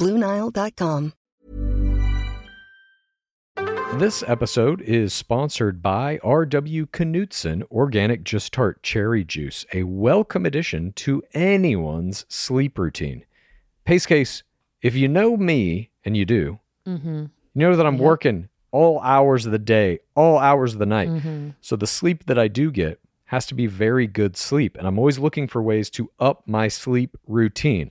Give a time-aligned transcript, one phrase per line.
[0.00, 1.12] Bluenile.com.
[3.98, 6.86] This episode is sponsored by R.W.
[6.86, 13.26] Knudsen Organic Just Tart Cherry Juice, a welcome addition to anyone's sleep routine.
[13.84, 14.42] Pace case,
[14.80, 17.18] if you know me, and you do, Mm-hmm.
[17.18, 21.10] you know that I'm working all hours of the day, all hours of the night.
[21.10, 21.50] Mm-hmm.
[21.60, 24.78] So the sleep that I do get has to be very good sleep.
[24.78, 27.90] And I'm always looking for ways to up my sleep routine.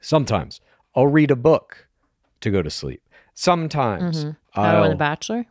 [0.00, 0.60] Sometimes
[0.96, 1.86] I'll read a book
[2.40, 3.02] to go to sleep.
[3.34, 4.60] Sometimes Mm-hmm.
[4.60, 5.44] I'll, The Bachelor?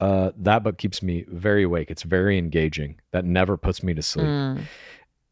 [0.00, 1.90] uh, that book keeps me very awake.
[1.90, 2.96] It's very engaging.
[3.12, 4.26] That never puts me to sleep.
[4.26, 4.62] Mm.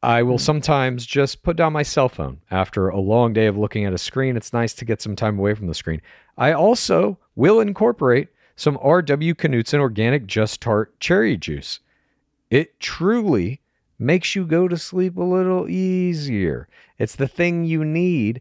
[0.03, 3.85] I will sometimes just put down my cell phone after a long day of looking
[3.85, 4.37] at a screen.
[4.37, 6.01] It's nice to get some time away from the screen.
[6.37, 9.35] I also will incorporate some R.W.
[9.35, 11.81] Knudsen organic Just Tart cherry juice.
[12.49, 13.61] It truly
[13.99, 16.69] makes you go to sleep a little easier.
[16.99, 18.41] It's the thing you need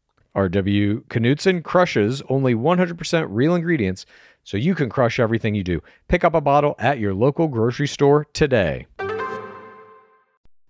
[0.35, 4.05] RW Knudsen crushes only 100% real ingredients,
[4.43, 5.81] so you can crush everything you do.
[6.07, 8.87] Pick up a bottle at your local grocery store today.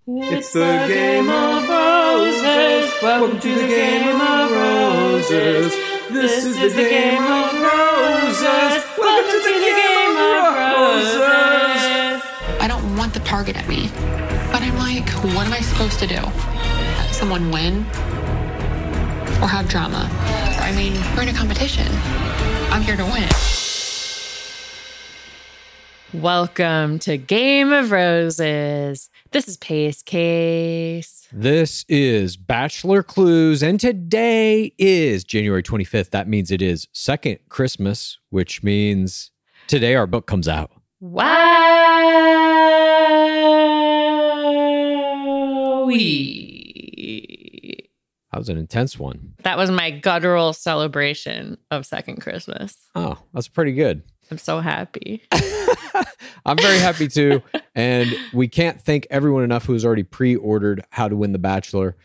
[0.08, 2.92] It's the game of roses.
[3.04, 5.72] Welcome to the game of roses.
[6.10, 8.84] This is the game of roses.
[8.98, 12.24] Welcome to the game of roses.
[12.60, 13.90] I don't want the target at me.
[14.52, 16.16] But I'm like, what am I supposed to do?
[16.16, 17.86] Have someone win?
[19.42, 20.08] Or have drama?
[20.60, 21.88] I mean, we're in a competition.
[22.70, 23.28] I'm here to win.
[26.14, 29.10] Welcome to Game of Roses.
[29.32, 31.28] This is Pace Case.
[31.32, 36.12] This is Bachelor Clues, and today is January 25th.
[36.12, 39.32] That means it is second Christmas, which means
[39.66, 40.70] today our book comes out.
[41.02, 41.82] Wowie.
[48.32, 49.34] That was an intense one.
[49.44, 52.78] That was my guttural celebration of second Christmas.
[52.96, 54.04] Oh, that's pretty good.
[54.30, 55.24] I'm so happy.
[56.46, 57.42] I'm very happy too.
[57.76, 61.98] And we can't thank everyone enough who's already pre ordered How to Win the Bachelor.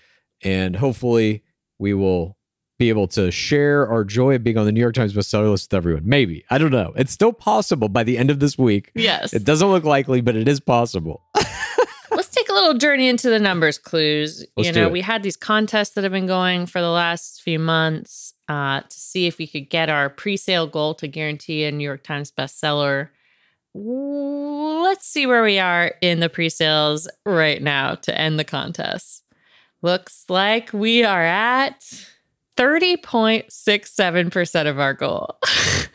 [0.43, 1.45] And hopefully,
[1.79, 2.37] we will
[2.79, 5.71] be able to share our joy of being on the New York Times bestseller list
[5.73, 6.03] with everyone.
[6.05, 6.45] Maybe.
[6.51, 6.93] I don't know.
[6.97, 8.91] It's still possible by the end of this week.
[8.95, 9.33] Yes.
[9.33, 11.23] It doesn't look likely, but it is possible.
[12.57, 14.45] Let's take a little journey into the numbers clues.
[14.57, 17.59] Let's you know, we had these contests that have been going for the last few
[17.59, 21.85] months uh, to see if we could get our pre-sale goal to guarantee a New
[21.85, 23.11] York Times bestseller.
[23.75, 29.23] Let's see where we are in the pre-sales right now to end the contest.
[29.83, 31.83] Looks like we are at
[32.57, 35.37] 30.67% of our goal.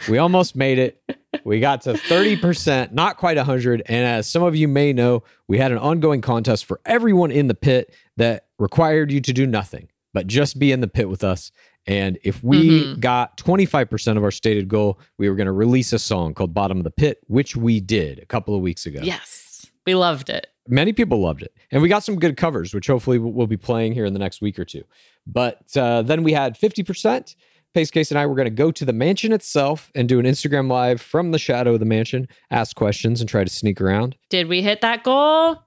[0.09, 1.00] We almost made it.
[1.44, 3.83] We got to 30%, not quite 100.
[3.86, 7.48] And as some of you may know, we had an ongoing contest for everyone in
[7.48, 11.24] the pit that required you to do nothing but just be in the pit with
[11.24, 11.54] us.
[11.88, 13.00] And if we Mhm.
[13.00, 16.78] got 25% of our stated goal, we were going to release a song called Bottom
[16.80, 19.00] of the Pit, which we did a couple of weeks ago.
[19.01, 20.48] yes, we loved it.
[20.68, 21.54] many people loved it.
[21.72, 24.42] And we got some good covers, which hopefully we'll be playing here in the next
[24.42, 24.84] week or two.
[25.25, 27.36] But uh, then we had 50%.
[27.73, 30.25] Pace Case and I were going to go to the mansion itself and do an
[30.25, 34.15] Instagram live from the shadow of the mansion, ask questions, and try to sneak around.
[34.29, 35.57] Did we hit that goal?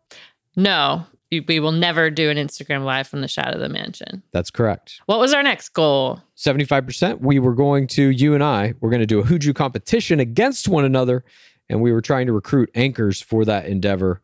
[0.56, 1.06] No.
[1.30, 4.22] We- will never do an Instagram live from the shadow of the mansion.
[4.30, 5.00] That's correct.
[5.06, 6.20] What was our next goal?
[6.36, 7.20] 75%.
[7.22, 10.68] We were going to, you and I, we're going to do a Huju competition against
[10.68, 11.24] one another.
[11.68, 14.20] And we were trying to recruit anchors for that endeavor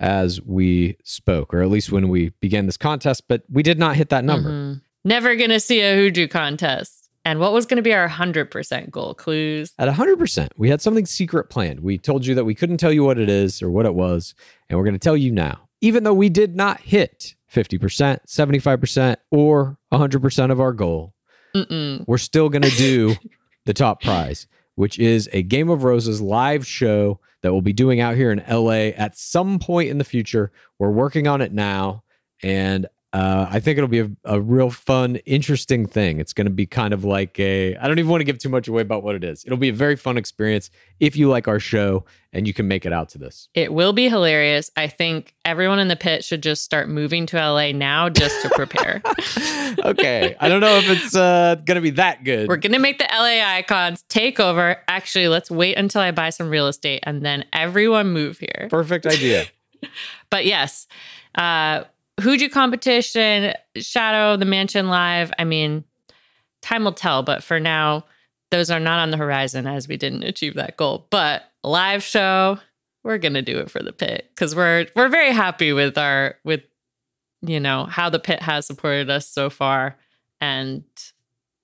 [0.00, 3.24] as we spoke, or at least when we began this contest.
[3.28, 4.48] But we did not hit that number.
[4.48, 4.80] Mhm.
[5.04, 7.03] Never gonna see a Hoodoo contest.
[7.24, 9.14] And what was gonna be our 100% goal?
[9.14, 9.72] Clues?
[9.78, 11.80] At 100%, we had something secret planned.
[11.80, 14.34] We told you that we couldn't tell you what it is or what it was,
[14.68, 15.68] and we're going to tell you now.
[15.80, 21.14] Even though we did not hit 50%, 75%, or 100% of our goal,
[21.54, 22.04] Mm-mm.
[22.06, 23.14] we're still going to do
[23.66, 28.00] the top prize, which is a Game of Roses live show that we'll be doing
[28.00, 30.50] out here in LA at some point in the future.
[30.78, 32.02] We're working on it now,
[32.42, 36.18] and uh, I think it'll be a, a real fun, interesting thing.
[36.18, 38.48] It's going to be kind of like a, I don't even want to give too
[38.48, 39.44] much away about what it is.
[39.44, 40.68] It'll be a very fun experience
[40.98, 43.48] if you like our show and you can make it out to this.
[43.54, 44.68] It will be hilarious.
[44.76, 48.50] I think everyone in the pit should just start moving to LA now just to
[48.50, 49.00] prepare.
[49.84, 50.34] okay.
[50.40, 52.48] I don't know if it's uh, going to be that good.
[52.48, 54.82] We're gonna make the LA icons take over.
[54.88, 58.66] Actually, let's wait until I buy some real estate and then everyone move here.
[58.70, 59.46] Perfect idea.
[60.30, 60.86] But yes,
[61.34, 61.84] uh
[62.20, 65.32] Huju competition, Shadow, the Mansion Live.
[65.38, 65.84] I mean,
[66.62, 68.04] time will tell, but for now,
[68.50, 71.06] those are not on the horizon as we didn't achieve that goal.
[71.10, 72.58] But live show,
[73.02, 76.62] we're gonna do it for the pit because we're we're very happy with our with
[77.42, 79.96] you know how the pit has supported us so far,
[80.40, 80.84] and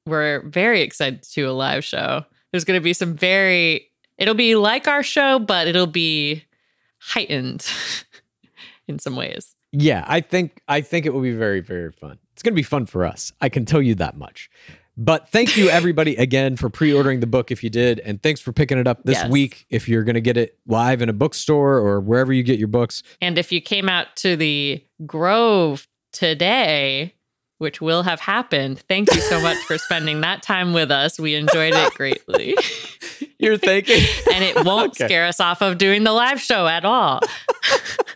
[0.04, 2.24] we're very excited to do a live show.
[2.50, 3.88] There's gonna be some very
[4.18, 6.44] it'll be like our show, but it'll be
[6.98, 7.66] heightened
[8.88, 9.54] in some ways.
[9.72, 12.18] Yeah, I think I think it will be very very fun.
[12.32, 13.32] It's going to be fun for us.
[13.40, 14.50] I can tell you that much.
[14.96, 18.52] But thank you everybody again for pre-ordering the book if you did and thanks for
[18.52, 19.30] picking it up this Yes.
[19.30, 22.58] week if you're going to get it live in a bookstore or wherever you get
[22.58, 23.02] your books.
[23.22, 27.14] And if you came out to the Grove today,
[27.58, 31.18] which will have happened, thank you so much for spending that time with us.
[31.18, 32.54] We enjoyed it greatly.
[33.38, 34.02] You're thinking
[34.34, 35.06] and it won't Okay.
[35.06, 37.20] scare us off of doing the live show at all.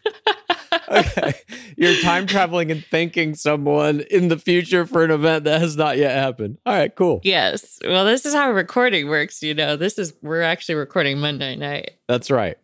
[0.88, 1.34] okay.
[1.76, 5.98] You're time traveling and thanking someone in the future for an event that has not
[5.98, 6.58] yet happened.
[6.66, 7.20] All right, cool.
[7.22, 7.78] Yes.
[7.84, 9.76] Well, this is how recording works, you know.
[9.76, 11.92] This is we're actually recording Monday night.
[12.08, 12.56] That's right.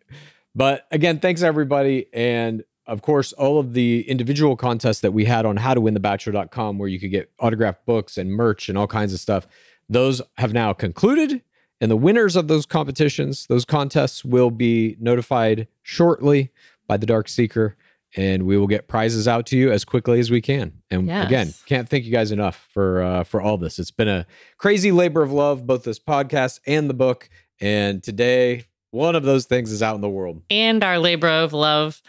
[0.55, 2.07] But again, thanks everybody.
[2.13, 6.99] And of course, all of the individual contests that we had on howtowinthebachelor.com where you
[6.99, 9.47] could get autographed books and merch and all kinds of stuff,
[9.87, 11.41] those have now concluded.
[11.79, 16.51] And the winners of those competitions, those contests will be notified shortly
[16.87, 17.75] by the Dark Seeker.
[18.17, 20.73] And we will get prizes out to you as quickly as we can.
[20.89, 21.25] And Yes.
[21.27, 23.79] again, can't thank you guys enough for uh, for all this.
[23.79, 24.25] It's been a
[24.57, 27.29] crazy labor of love, both this podcast and the book.
[27.61, 30.41] And today, one of those things is out in the world.
[30.49, 32.01] And our labor of love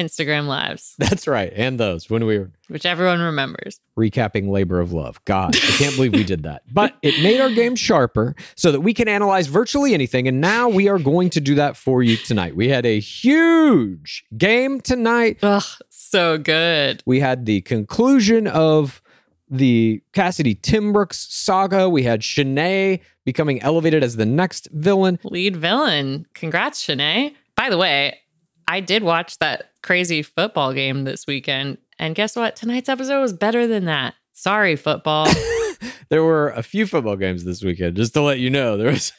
[0.00, 1.52] Instagram lives, That's right.
[1.54, 3.80] And those when we were which everyone remembers.
[3.98, 5.24] recapping labor of love.
[5.24, 6.62] God, I can't believe we did that.
[6.72, 10.28] But it made our game sharper so that we can analyze virtually anything.
[10.28, 12.54] And now we are going to do that for you tonight.
[12.56, 15.38] We had a huge game tonight.
[15.42, 17.02] Ugh, so good.
[17.06, 19.02] We had the conclusion of
[19.48, 21.88] the Cassidy Timbrooks saga.
[21.88, 25.18] We had Shanae becoming elevated as the next villain.
[25.24, 26.26] Lead villain.
[26.34, 27.34] Congrats, Shanae.
[27.56, 28.18] By the way,
[28.68, 31.78] I did watch that crazy football game this weekend.
[31.98, 32.56] And guess what?
[32.56, 34.14] Tonight's episode was better than that.
[34.32, 35.26] Sorry, football.
[36.10, 38.76] There were a few football games this weekend, just to let you know.
[38.76, 39.12] There was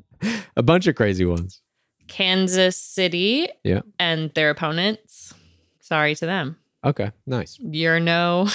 [0.56, 1.62] a bunch of crazy ones.
[2.08, 3.82] Kansas City Yeah.
[4.00, 5.32] and their opponents.
[5.80, 6.56] Sorry to them.
[6.84, 7.58] Okay, nice.
[7.60, 8.48] You're no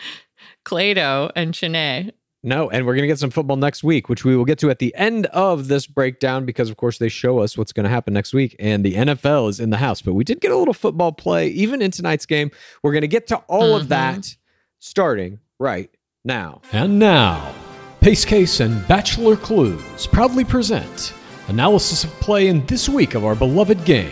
[0.66, 2.12] Clado and Shanae.
[2.44, 4.70] No, and we're going to get some football next week, which we will get to
[4.70, 7.90] at the end of this breakdown because, of course, they show us what's going to
[7.90, 10.02] happen next week, and the NFL is in the house.
[10.02, 12.50] But we did get a little football play even in tonight's game.
[12.82, 13.88] We're going to get to all of Mhm.
[13.90, 14.36] that
[14.80, 15.90] starting right
[16.24, 16.62] now.
[16.72, 17.54] And now,
[18.00, 21.12] Pace Case and Bachelor Clues proudly present
[21.46, 24.10] analysis of play in this week of our beloved game.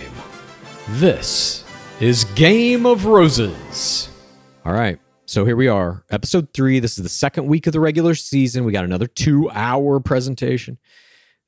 [0.90, 1.64] This
[2.00, 4.08] is Game of Roses.
[4.64, 5.00] All right.
[5.30, 6.80] So here we are, episode three.
[6.80, 8.64] This is the second week of the regular season.
[8.64, 10.76] We got another two hour presentation.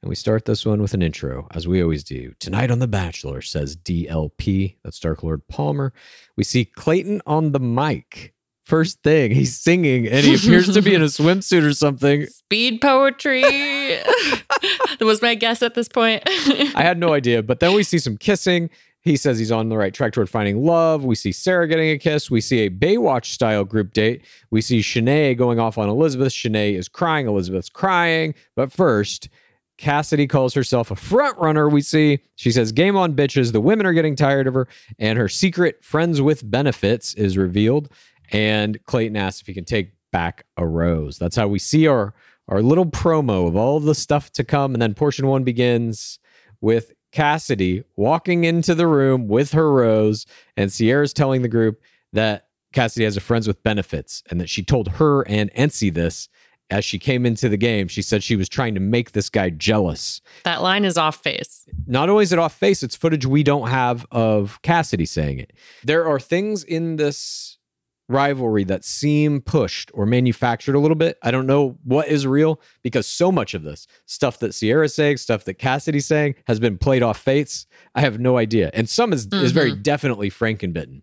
[0.01, 2.33] And we start this one with an intro, as we always do.
[2.39, 4.77] Tonight on The Bachelor, says DLP.
[4.85, 5.93] That's Dark Lord Palmer.
[6.37, 8.35] We see Clayton on the mic.
[8.67, 12.27] First thing, he's singing and he appears to be in a swimsuit or something.
[12.27, 13.43] Speed poetry.
[13.43, 16.23] that was my guess at this point.
[16.25, 17.43] I had no idea.
[17.43, 18.71] But then we see some kissing
[19.03, 21.05] He says he's on the right track toward finding love.
[21.05, 22.31] We see Sarah getting a kiss.
[22.31, 24.25] We see a Baywatch style group date.
[24.51, 26.33] We see Shanae going off on Elizabeth.
[26.33, 27.27] Shanae is crying.
[27.27, 28.35] Elizabeth's crying.
[28.55, 29.29] But first,
[29.77, 31.69] Cassidy calls herself a front runner.
[31.69, 33.51] We see she says, Game on, bitches.
[33.51, 34.69] The women are getting tired of her.
[35.01, 37.91] And her secret friends with benefits is revealed.
[38.31, 41.19] And Clayton asks if he can take back a rose.
[41.19, 42.15] That's how we see our,
[42.47, 44.75] our little promo of all the stuff to come.
[44.75, 46.21] And then portion one begins
[46.61, 50.27] with Cassidy walking into the room with her rose.
[50.57, 51.81] And Sierra's telling the group
[52.13, 56.29] that Cassidy has a friends with benefits and that she told her and Ency this
[56.71, 57.87] as she came into the game.
[57.87, 60.23] She said she was trying to make this guy jealous.
[60.45, 61.69] That line is off face.
[61.87, 65.53] Not only is it off face, it's footage we don't have of Cassidy saying it.
[65.85, 67.52] There are things in this
[68.09, 71.19] rivalry that seem pushed or manufactured a little bit.
[71.23, 75.17] I don't know what is real because so much of this stuff that Sierra's saying,
[75.19, 77.67] stuff that Cassidy's saying has been played off face.
[77.95, 78.71] I have no idea.
[78.75, 79.83] And some is, is very mm-hmm.
[79.83, 81.03] definitely Frankenbitten.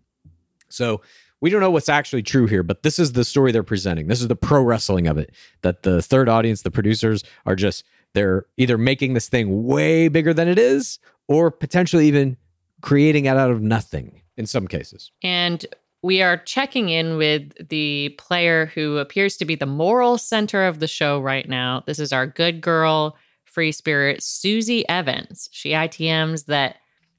[0.68, 1.00] So
[1.40, 4.08] we don't know what's actually true here, but this is the story they're presenting.
[4.08, 5.34] This is the pro wrestling of it.
[5.62, 10.34] That the third audience, the producers, are just they're either making this thing way bigger
[10.34, 12.36] than it is, or potentially even
[12.82, 15.12] creating it out of nothing in some cases.
[15.22, 15.64] And
[16.02, 20.80] we are checking in with the player who appears to be the moral center of
[20.80, 21.82] the show right now.
[21.86, 25.48] This is our good girl, free spirit, Susie Evans.
[25.52, 26.76] She ITMs that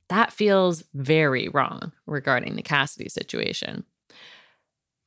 [0.10, 3.86] that feels very wrong regarding the Cassidy situation.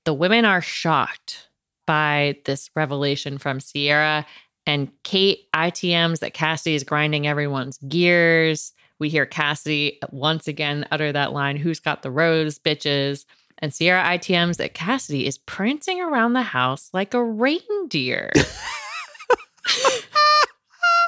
[0.05, 1.49] The women are shocked
[1.87, 4.25] by this revelation from Sierra,
[4.67, 8.73] and Kate ITMs that Cassidy is grinding everyone's gears.
[8.99, 13.27] We hear Cassidy once again utter that line, Who's got the rose, bitches?
[13.59, 18.31] And Sierra ITMs that Cassidy is prancing around the house like a reindeer.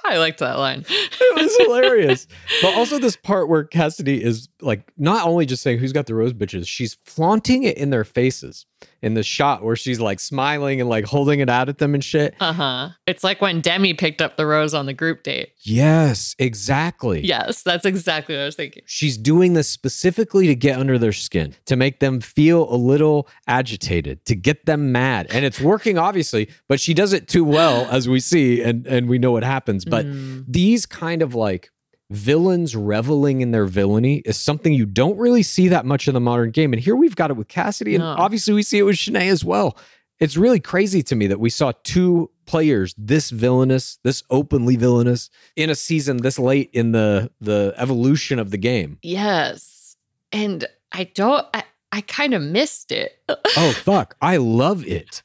[0.09, 0.85] I liked that line.
[0.89, 2.29] It was hilarious.
[2.63, 6.15] but also this part where Cassidy is like not only just saying who's got the
[6.15, 8.67] rose bitches, she's flaunting it in their faces
[9.03, 12.03] in the shot where she's like smiling and like holding it out at them and
[12.03, 12.35] shit.
[12.41, 12.89] Uh huh.
[13.07, 15.51] It's like when Demi picked up the rose on the group date.
[15.61, 17.25] Yes, exactly.
[17.25, 18.83] Yes, that's exactly what I was thinking.
[18.87, 23.29] She's doing this specifically to get under their skin, to make them feel a little
[23.47, 25.27] agitated, to get them mad.
[25.31, 29.09] And it's working obviously, but she does it too well as we see and and
[29.09, 29.85] we know what happens.
[29.85, 30.07] But
[30.49, 31.71] these kind of like
[32.11, 36.21] villains reveling in their villainy is something you don't really see that much in the
[36.21, 36.73] modern game.
[36.73, 38.15] And here we've got it with Cassidy, and No.
[38.19, 39.77] obviously we see it with Shanae as well.
[40.19, 45.29] It's really crazy to me that we saw two players this villainous, this openly villainous
[45.57, 48.99] in a season this late in the the evolution of the game.
[49.03, 49.97] Yes.
[50.33, 51.65] And I don't, I,
[51.97, 53.19] I kind of missed it.
[53.57, 55.23] Oh fuck, I love it.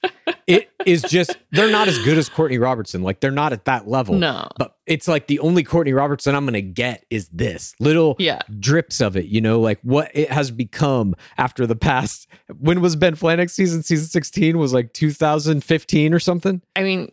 [0.48, 3.02] It is just they're not as good as Courtney Robertson.
[3.04, 4.16] Like they're not at that level.
[4.16, 4.48] No.
[4.58, 8.40] But it's like the only Courtney Robertson I'm gonna get is this little Yeah.
[8.58, 9.26] drips of it.
[9.26, 12.26] You know, like what it has become after the past.
[12.58, 13.84] When was Ben Flajnik's season?
[13.84, 16.62] Season 16 was like 2015 or something.
[16.78, 17.12] I mean,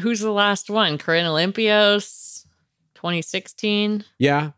[0.00, 0.98] who's the last one?
[0.98, 2.46] Corinne Olympios,
[2.96, 4.04] 2016.
[4.18, 4.50] Yeah.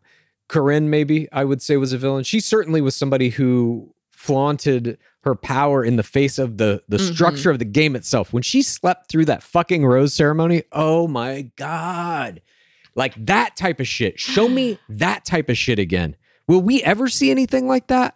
[0.49, 2.23] Corinne, maybe I would say was a villain.
[2.25, 3.94] She certainly was somebody who
[4.25, 7.15] flaunted her power in the face of the the Mhm.
[7.15, 8.33] structure of the game itself.
[8.33, 12.41] When she slept through that fucking rose ceremony, oh my god.
[12.95, 14.19] Like that type of shit.
[14.21, 16.17] Show me that type of shit again.
[16.47, 18.15] Will we ever see anything like that?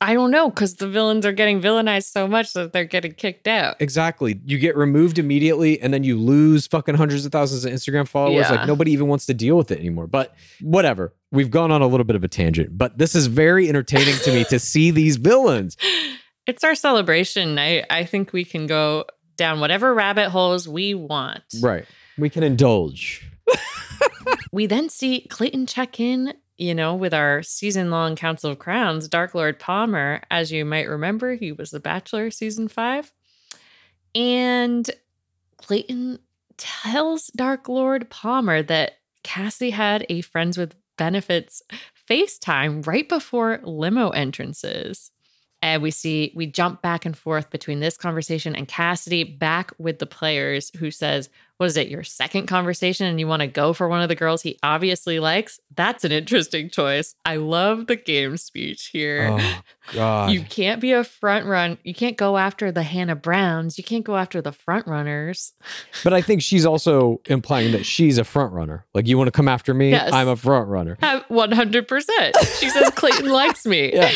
[0.00, 3.48] I don't know because the villains are getting villainized so much that they're getting kicked
[3.48, 3.76] out.
[3.80, 4.40] Exactly.
[4.44, 8.46] You get removed immediately and then you lose fucking hundreds of thousands of Instagram followers.
[8.48, 8.56] Yeah.
[8.56, 10.06] Like nobody even wants to deal with it anymore.
[10.06, 11.14] But whatever.
[11.32, 14.32] We've gone on a little bit of a tangent, but this is very entertaining to
[14.32, 15.76] me to see these villains.
[16.46, 17.58] It's our celebration.
[17.58, 19.04] I, I think we can go
[19.36, 21.42] down whatever rabbit holes we want.
[21.60, 21.84] Right.
[22.16, 23.28] We can indulge.
[24.52, 29.08] We then see Clayton check in, you know, with our season long Council of Crowns,
[29.08, 30.22] Dark Lord Palmer.
[30.30, 33.12] As you might remember, he was the Bachelor season five.
[34.14, 34.90] And
[35.56, 36.18] Clayton
[36.56, 41.62] tells Dark Lord Palmer that Cassie had a Friends with Benefits
[42.10, 45.12] FaceTime right before limo entrances.
[45.60, 49.98] And we see, we jump back and forth between this conversation and Cassidy back with
[49.98, 53.88] the players who says, Was it your second conversation and you want to go for
[53.88, 55.58] one of the girls he obviously likes?
[55.74, 57.16] That's an interesting choice.
[57.24, 59.30] I love the game speech here.
[59.32, 59.60] Oh
[59.94, 60.30] God.
[60.30, 61.78] You can't be a front run.
[61.82, 63.78] You can't go after the Hannah Browns.
[63.78, 65.54] You can't go after the front runners.
[66.04, 68.86] but I think she's also implying that she's a front runner.
[68.94, 69.90] Like you want to come after me?
[69.90, 70.12] Yes.
[70.12, 70.96] I'm a front runner.
[71.02, 72.36] Uh, one hundred percent.
[72.60, 73.92] She says Clayton likes me.
[73.98, 74.12] Yeah.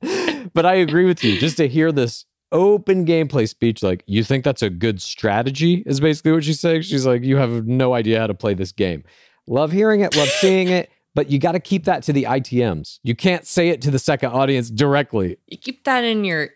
[0.54, 1.38] but I agree with you.
[1.38, 6.00] Just to hear this open gameplay speech, like, you think that's a good strategy, is
[6.00, 6.82] basically what she's saying.
[6.82, 9.04] She's like, you have no idea how to play this game.
[9.46, 10.90] Love hearing it, love seeing it.
[11.14, 12.98] but you got to keep that to the ITMs.
[13.02, 15.38] You can't say it to the second audience directly.
[15.46, 16.50] You keep that in your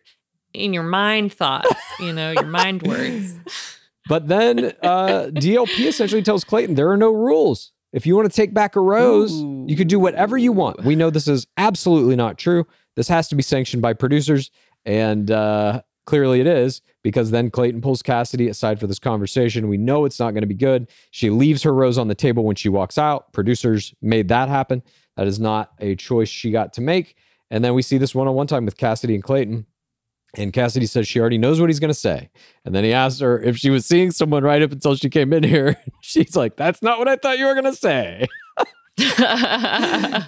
[0.53, 3.35] in your mind thoughts, you know, your mind words.
[4.09, 7.73] But then uh, DLP essentially tells Clayton there are no rules.
[7.93, 10.85] If you want to take back a rose, you can do whatever you want.
[10.85, 12.67] We know this is absolutely not true.
[13.01, 14.51] This has to be sanctioned by producers,
[14.85, 19.69] and uh, clearly it is because then Clayton pulls Cassidy aside for this conversation.
[19.69, 20.87] We know it's not going to be good.
[21.11, 23.33] She leaves her rose on the table when she walks out.
[23.33, 24.83] Producers made that happen.
[25.17, 27.17] That is not a choice she got to make.
[27.51, 29.65] And then we see this one on one time with Cassidy and Clayton.
[30.37, 32.29] And Cassidy says she already knows what he's going to say.
[32.67, 35.33] And then he asked her if she was seeing someone right up until she came
[35.33, 35.81] in here.
[36.03, 38.27] She's like, That's not what I thought you were going to say.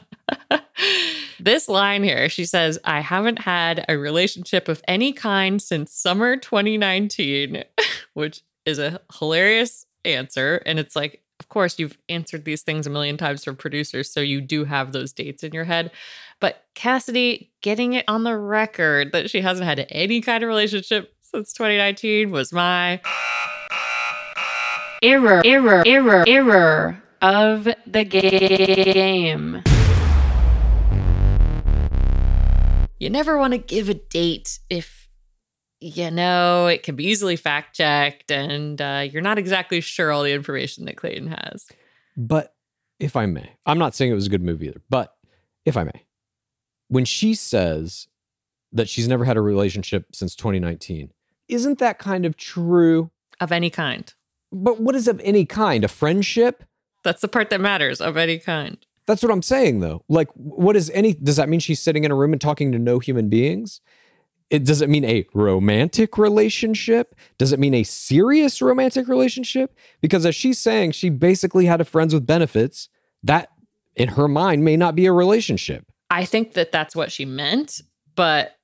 [1.44, 6.37] this line here, she says, I haven't had a relationship of any kind since summer
[6.37, 7.64] 2019,
[8.14, 10.62] which is a hilarious answer.
[10.66, 14.20] And it's like, of course, you've answered these things a million times for producers, so
[14.20, 15.90] you do have those dates in your head.
[16.38, 21.14] But Cassidy getting it on the record that she hasn't had any kind of relationship
[21.22, 23.00] since 2019 was my
[25.02, 29.62] error, error, error, error of the game.
[33.02, 35.11] You never want to give a date if
[35.80, 40.23] you know it can be easily fact checked and uh, you're not exactly sure all
[40.23, 41.66] the information that Clayton has.
[42.16, 42.54] But
[43.00, 45.16] if I may, I'm not saying it was a good movie either, but
[45.64, 46.06] if I may,
[46.87, 48.06] when she says
[48.71, 51.11] that she's never had a relationship since 2019,
[51.49, 53.11] isn't that kind of true?
[53.40, 54.14] Of any kind.
[54.52, 55.82] But what is of any kind?
[55.82, 56.62] A friendship?
[57.02, 58.78] That's the part that matters, of any kind.
[59.06, 60.04] That's what I'm saying though.
[60.09, 62.78] Like, what is any, does that mean she's sitting in a room and talking to
[62.78, 63.80] no human beings?
[64.50, 67.14] It, does it mean a romantic relationship?
[67.38, 69.75] Does it mean a serious romantic relationship?
[70.02, 72.88] Because as she's saying, she basically had a friends with benefits.
[73.23, 73.49] That
[73.97, 75.87] in her mind may not be a relationship.
[76.11, 77.80] I think that that's what she meant,
[78.14, 78.56] but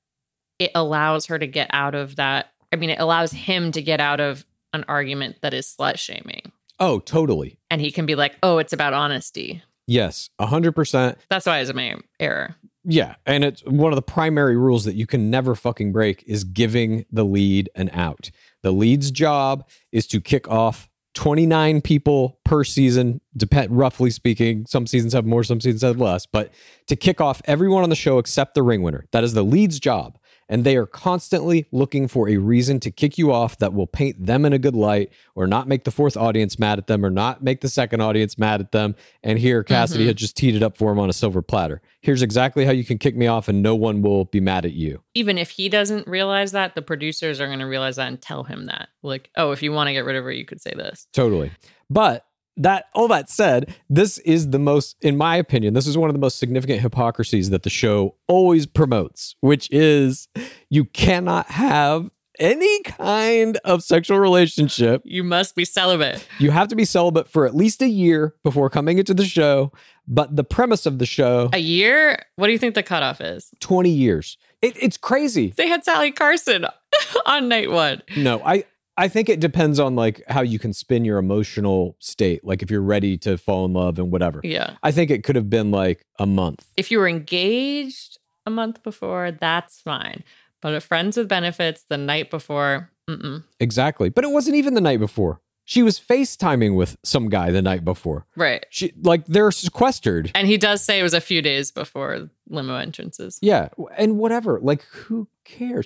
[0.58, 2.52] it allows her to get out of that.
[2.72, 6.52] I mean, it allows him to get out of an argument that is slut shaming.
[6.80, 7.58] Oh, totally.
[7.70, 9.62] And he can be like, oh, it's about honesty.
[9.88, 11.16] Yes, 100%.
[11.30, 12.54] That's why it's a main error.
[12.84, 13.14] Yeah.
[13.24, 17.06] And it's one of the primary rules that you can never fucking break is giving
[17.10, 18.30] the lead an out.
[18.62, 24.66] The lead's job is to kick off 29 people per season, depend roughly speaking.
[24.66, 26.52] Some seasons have more, some seasons have less, but
[26.86, 29.06] to kick off everyone on the show except the ring winner.
[29.12, 30.17] That is the lead's job.
[30.48, 34.24] And they are constantly looking for a reason to kick you off that will paint
[34.24, 37.10] them in a good light or not make the fourth audience mad at them or
[37.10, 38.94] not make the second audience mad at them.
[39.22, 40.08] And here, Cassidy Mhm.
[40.08, 41.82] had just teed it up for him on a silver platter.
[42.00, 44.72] Here's exactly how you can kick me off and no one will be mad at
[44.72, 45.02] you.
[45.14, 48.44] Even if he doesn't realize that, the producers are going to realize that and tell
[48.44, 48.88] him that.
[49.02, 51.06] Like, oh, if you want to get rid of her, you could say this.
[51.12, 51.50] Totally.
[51.90, 52.24] But
[52.58, 56.14] that all that said, this is the most, in my opinion, this is one of
[56.14, 60.28] the most significant hypocrisies that the show always promotes, which is
[60.68, 65.02] you cannot have any kind of sexual relationship.
[65.04, 66.26] You must be celibate.
[66.38, 69.72] You have to be celibate for at least a year before coming into the show.
[70.06, 72.24] But the premise of the show, A year?
[72.36, 73.50] What do you think the cutoff is?
[73.60, 74.38] 20 years.
[74.62, 75.52] It, it's crazy.
[75.56, 76.64] They had Salley Carson
[77.26, 78.02] on night one.
[78.16, 78.64] No, I
[78.98, 82.44] I think it depends on like how you can spin your emotional state.
[82.44, 84.40] Like if you're ready to fall in love and whatever.
[84.42, 84.74] Yeah.
[84.82, 86.66] I think it could have been like a month.
[86.76, 90.24] If you were engaged a month before, that's fine.
[90.60, 93.44] But if friends with benefits the night before, mm-mm.
[93.60, 94.08] Exactly.
[94.08, 95.40] But it wasn't even the night before.
[95.64, 98.26] She was FaceTiming with some guy the night before.
[98.34, 98.66] Right.
[98.70, 100.32] She like they're sequestered.
[100.34, 103.38] And he does say it was a few days before limo entrances.
[103.42, 103.68] Yeah.
[103.96, 104.58] And whatever.
[104.60, 105.84] Like who cares?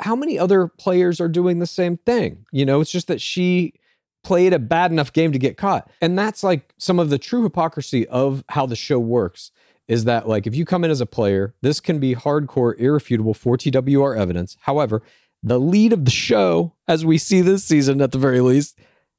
[0.00, 2.46] How many other players are doing the same thing?
[2.52, 3.74] You know, it's just that she
[4.22, 5.88] played a bad enough game to get caught.
[6.00, 9.52] And that's like some of the true hypocrisy of how the show works
[9.86, 13.34] is that like if you come in as a player, this can be hardcore irrefutable
[13.34, 14.56] 4TWR evidence.
[14.62, 15.02] However,
[15.42, 18.76] the lead of the show, as we see this season at the very least,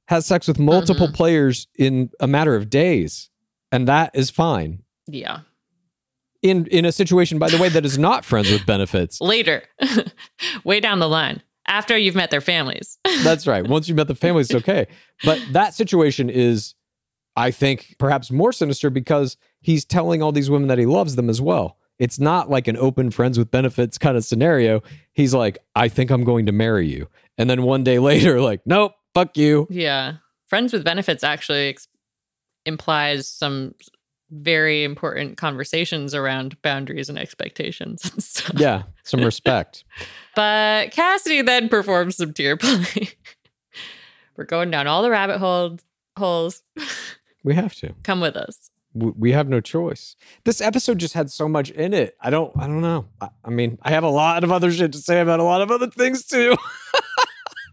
[0.10, 1.16] has sex with multiple mm-hmm.
[1.16, 3.30] players in a matter of days.
[3.72, 4.84] And that is fine.
[5.08, 5.40] Yeah.
[6.42, 9.20] In in a situation, by the way, that is not friends with benefits.
[9.22, 9.64] Later,
[10.64, 12.98] way down the line, after you've met their families.
[13.24, 13.68] That's right.
[13.68, 14.88] Once you've met the families it's okay.
[15.24, 16.76] But that situation is,
[17.36, 21.30] I think, perhaps more sinister because he's telling all these women that he loves them
[21.30, 21.78] as well.
[22.00, 24.84] It's not like an open friends with benefits kind of scenario.
[25.14, 27.08] He's like, I think I'm going to marry you.
[27.38, 29.68] And then one day later, like, nope, fuck you.
[29.70, 30.18] Yeah.
[30.48, 31.88] Friends with benefits actually ex-
[32.66, 33.74] implies some
[34.32, 38.60] very important conversations around boundaries and expectations and stuff.
[38.60, 39.84] Yeah, some respect.
[40.36, 43.10] But Cassidy then performs some tear play.
[44.38, 45.80] We're going down all the rabbit hole-
[46.18, 46.62] holes.
[47.44, 47.94] We have to.
[48.04, 48.70] Come with us.
[48.94, 50.18] we have no choice.
[50.44, 52.18] This episode just had so much in it.
[52.20, 52.52] I don't.
[52.58, 53.06] I don't know.
[53.22, 55.62] I, I mean, I have a lot of other shit to say about a lot
[55.62, 56.58] of other things too.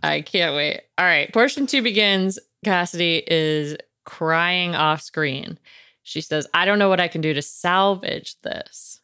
[0.03, 0.83] I can't wait.
[0.97, 2.39] All right, portion two begins.
[2.65, 5.59] Cassidy is crying off screen.
[6.05, 9.01] She says, I don't know what I can do to salvage this.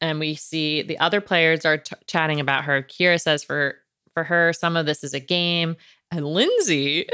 [0.00, 2.82] And we see the other players are t- chatting about her.
[2.82, 3.76] Kira says for
[4.12, 5.76] for her, some of this is a game.
[6.10, 7.08] And Lindsay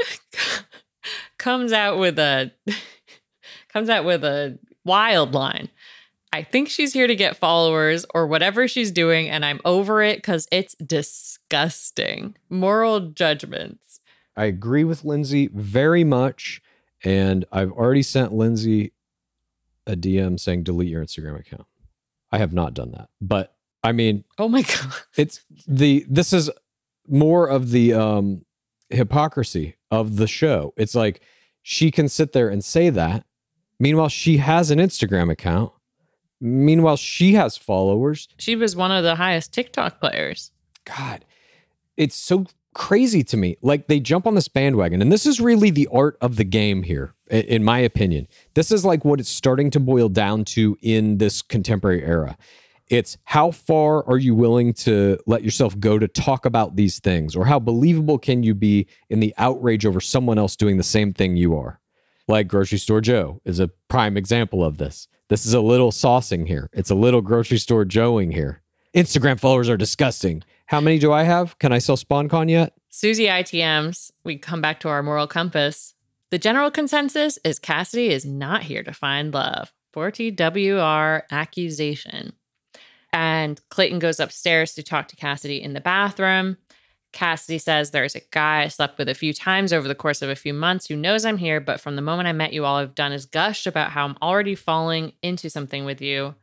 [1.37, 2.51] comes out with a
[3.73, 5.69] comes out with a wild line.
[6.31, 10.17] I think she's here to get followers or whatever she's doing, and I'm over it
[10.17, 12.35] because it's disgusting.
[12.49, 13.99] Moral judgments.
[14.37, 16.61] I agree with Lindsay very much,
[17.03, 18.93] and I've already sent Lindsay
[19.89, 21.65] a DM saying delete your Instagram account.
[22.31, 24.93] I have not done that, but I mean, Oh my god.
[25.17, 26.49] it's the this is
[27.07, 28.45] more of the um
[28.89, 30.73] hypocrisy of the show.
[30.77, 31.21] It's like
[31.61, 33.25] she can sit there and say that.
[33.79, 35.71] Meanwhile, she has an Instagram account.
[36.41, 38.27] Meanwhile, she has followers.
[38.37, 40.51] She was one of the highest TikTok players.
[40.85, 41.25] God,
[41.97, 43.57] it's so crazy to me.
[43.61, 46.83] Like they jump on this bandwagon, and this is really the art of the game
[46.83, 48.27] here, in my opinion.
[48.53, 52.37] This is like what it's starting to boil down to in this contemporary era.
[52.87, 57.35] It's how far are you willing to let yourself go to talk about these things,
[57.35, 61.13] or how believable can you be in the outrage over someone else doing the same
[61.13, 61.79] thing you are?
[62.27, 65.07] Like Grocery Store Joe is a prime example of this.
[65.29, 66.71] This is a little saucing here.
[66.73, 68.63] It's a little grocery store Joeing here.
[68.95, 70.43] Instagram followers are disgusting.
[70.65, 71.59] How many do I have?
[71.59, 72.73] Can I sell sponcon yet?
[72.89, 75.93] Susie ITMs, we come back to our moral compass.
[76.31, 79.73] The general consensus is Cassidy is not here to find love.
[79.95, 82.33] 4TWR accusation.
[83.11, 86.57] And Clayton goes upstairs to talk to Cassidy in the bathroom.
[87.11, 90.29] Cassidy says there's a guy I slept with a few times over the course of
[90.29, 92.77] a few months who knows I'm here, but from the moment I met you, all
[92.77, 96.35] I've done is gush about how I'm already falling into something with you.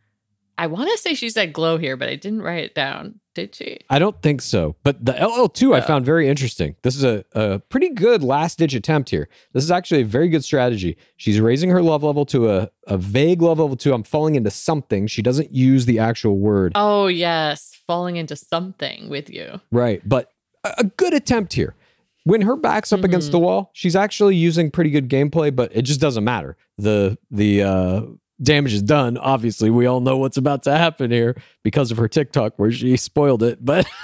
[0.59, 3.21] I want to say she said glow here, but I didn't write it down.
[3.35, 3.81] Did she?
[3.91, 4.77] I don't think so.
[4.83, 6.77] But the LL2 I found very interesting.
[6.83, 9.29] This is a, a pretty good last ditch attempt here.
[9.53, 10.97] This is actually a very good strategy.
[11.19, 13.93] She's raising her love level to a, a vague love level two.
[13.93, 15.07] I'm falling into something.
[15.07, 16.73] She doesn't use the actual word.
[16.75, 17.79] Oh, yes.
[17.87, 19.61] Falling into something with you.
[19.71, 20.01] Right.
[20.09, 20.33] But
[20.65, 21.75] a, a good attempt here.
[22.25, 25.83] When her back's up against the wall, she's actually using pretty good gameplay, but it
[25.83, 26.57] just doesn't matter.
[26.77, 28.03] The the uh
[28.43, 29.17] damage is done.
[29.19, 32.97] Obviously, we all know what's about to happen here because of her TikTok where she
[32.97, 33.65] spoiled it.
[33.65, 33.87] But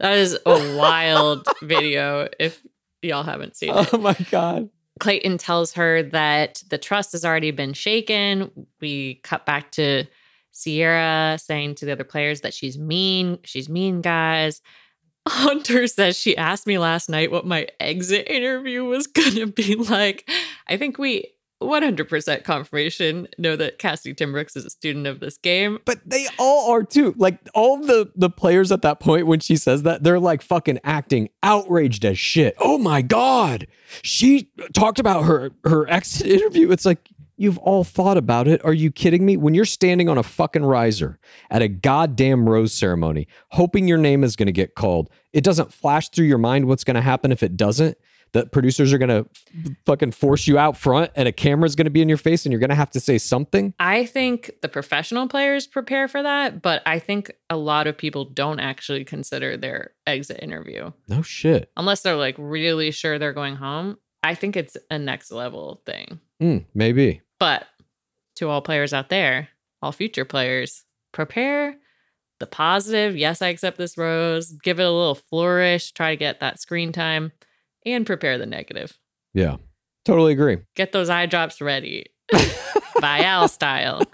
[0.00, 2.60] That is a wild video if
[3.00, 3.88] y'all haven't seen it.
[3.94, 4.68] oh my god.
[5.00, 8.50] Clayton tells her that the trust has already been shaken.
[8.80, 10.04] We cut back to
[10.50, 13.38] Sierra saying to the other players that she's mean.
[13.44, 14.60] She's mean, guys.
[15.26, 19.74] Hunter says she asked me last night what my exit interview was going to be
[19.90, 20.28] like.
[20.68, 25.78] I think we 100% confirmation know that Cassidy Timbrooks is a student of this game.
[25.84, 27.14] But they all are too.
[27.16, 30.80] Like all the the players at that point when she says that, they're like fucking
[30.84, 32.54] acting outraged as shit.
[32.58, 33.66] Oh my god.
[34.02, 36.70] She talked about her her exit interview.
[36.70, 38.64] It's like you've all thought about it.
[38.64, 39.36] Are you kidding me?
[39.36, 41.18] When you're standing on a fucking riser
[41.50, 45.72] at a goddamn rose ceremony, hoping your name is going to get called, it doesn't
[45.72, 47.96] flash through your mind what's going to happen if it doesn't.
[48.34, 49.26] That producers are going to
[49.86, 52.52] fucking force you out front and a camera's going to be in your face and
[52.52, 53.72] you're going to have to say something.
[53.78, 58.24] I think the professional players prepare for that, but I think a lot of people
[58.24, 61.70] don't actually consider their exit interview No shit.
[61.76, 63.98] unless they're like really sure they're going home.
[64.22, 66.18] I think it's a next level thing.
[66.42, 67.20] Mm, maybe.
[67.38, 67.66] But
[68.36, 69.48] to all players out there,
[69.80, 71.76] all future players, prepare
[72.40, 73.16] the positive.
[73.16, 74.50] Yes, I accept this rose.
[74.64, 75.92] Give it a little flourish.
[75.92, 77.30] Try to get that screen time
[77.84, 78.98] and prepare the negative.
[79.32, 79.56] Yeah.
[80.04, 80.58] Totally agree.
[80.74, 82.06] Get those eye drops ready.
[82.32, 84.02] Viall style.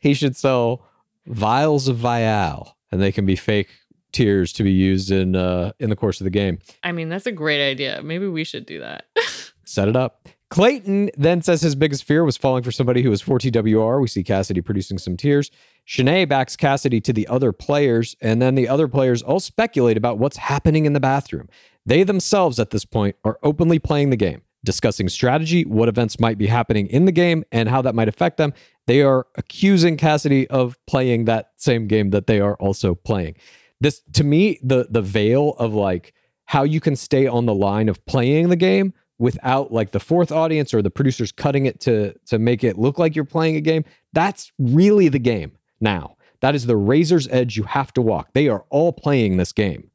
[0.00, 0.86] He should sell
[1.26, 3.68] vials of Viall and they can be fake
[4.12, 6.58] tears to be used in uh in the course of the game.
[6.82, 8.00] I mean, that's a great idea.
[8.02, 9.06] Maybe we should do that.
[9.64, 10.28] Set it up.
[10.50, 14.00] Clayton then says his biggest fear was falling for somebody who was 4TWR.
[14.00, 15.50] We see Cassidy producing some tears.
[15.86, 20.18] Shanae backs Cassidy to the other players, and then the other players all speculate about
[20.18, 21.48] what's happening in the bathroom.
[21.84, 26.38] They themselves, at this point, are openly playing the game, discussing strategy, what events might
[26.38, 28.54] be happening in the game, and how that might affect them.
[28.86, 33.36] They are accusing Cassidy of playing that same game that they are also playing.
[33.80, 36.14] This, to me, the the veil of like
[36.46, 40.30] how you can stay on the line of playing the game without like the fourth
[40.32, 43.60] audience or the producers cutting it to to make it look like you're playing a
[43.60, 48.32] game that's really the game now that is the razor's edge you have to walk
[48.32, 49.90] they are all playing this game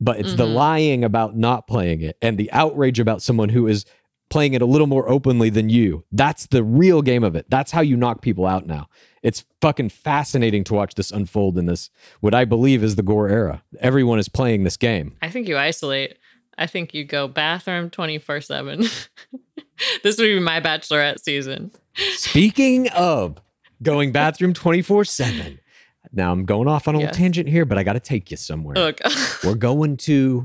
[0.00, 0.54] but it's the Mhm.
[0.54, 3.84] lying about not playing it and the outrage about someone who is
[4.30, 6.04] playing it a little more openly than you.
[6.10, 7.44] That's the real game of it.
[7.50, 8.88] That's how you knock people out now.
[9.22, 13.28] It's fucking fascinating to watch this unfold in this, what I believe is the gore
[13.28, 13.62] era.
[13.78, 15.16] Everyone is playing this game.
[15.20, 16.16] I think you isolate.
[16.58, 18.80] I think you go bathroom 24 7.
[20.02, 21.70] this would be my bachelorette season.
[22.14, 23.38] Speaking of
[23.82, 25.58] going bathroom 24 7.
[26.12, 28.36] Now I'm going off on a little tangent here, but I got to take you
[28.36, 28.74] somewhere.
[28.74, 29.00] Look,
[29.44, 30.42] We're going to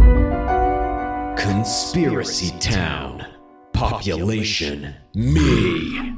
[1.38, 3.26] Conspiracy Town.
[3.74, 6.13] Population me.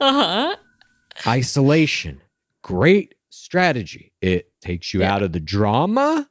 [0.00, 0.56] uh huh.
[1.26, 2.20] isolation.
[2.62, 4.12] Great strategy.
[4.22, 5.14] It takes you Yeah.
[5.14, 6.28] out of the drama.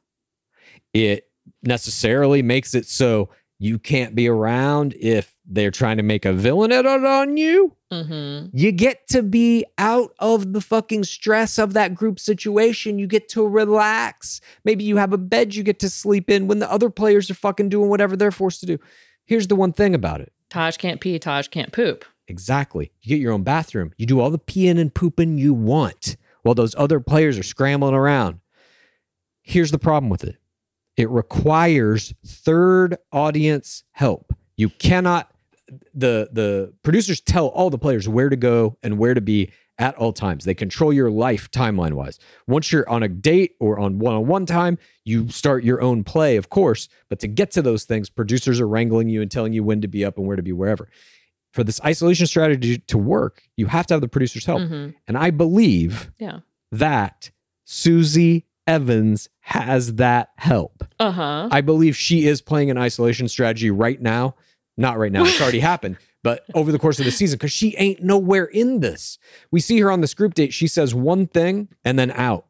[0.94, 1.28] It
[1.62, 3.28] necessarily makes it so
[3.58, 7.76] you can't be around if they're trying to make a villain out on you.
[7.92, 8.56] Mm-hmm.
[8.56, 12.98] You get to be out of the fucking stress of that group situation.
[12.98, 14.40] You get to relax.
[14.64, 17.34] Maybe you have a bed you get to sleep in when the other players are
[17.34, 18.78] fucking doing whatever they're forced to do.
[19.24, 20.32] Here's the one thing about it.
[20.50, 22.04] Taj can't pee, Taj can't poop.
[22.26, 22.90] Exactly.
[23.02, 23.92] You get your own bathroom.
[23.96, 27.94] You do all the peeing and pooping you want while those other players are scrambling
[27.94, 28.40] around.
[29.42, 30.36] Here's the problem with it
[30.96, 34.32] it requires third audience help.
[34.56, 35.30] You cannot,
[35.94, 39.96] the, the producers tell all the players where to go and where to be at
[39.96, 40.44] all times.
[40.44, 42.20] They control your life timeline wise.
[42.46, 46.04] Once you're on a date or on one on one time, you start your own
[46.04, 46.88] play, of course.
[47.08, 49.88] But to get to those things, producers are wrangling you and telling you when to
[49.88, 50.88] be up and where to be wherever
[51.52, 54.60] for this isolation strategy to work, you have to have the producer's help.
[54.62, 54.94] Mhm.
[55.08, 56.40] And I believe Yeah.
[56.72, 57.30] that
[57.64, 60.84] Susie Evans has that help.
[60.98, 61.48] Uh huh.
[61.50, 64.34] I believe she is playing an isolation strategy right now.
[64.76, 67.76] Not right now, it's already happened, but over the course of the season, because she
[67.76, 69.18] ain't nowhere in this.
[69.50, 70.52] We see her on this group date.
[70.52, 72.46] She says one thing and then out.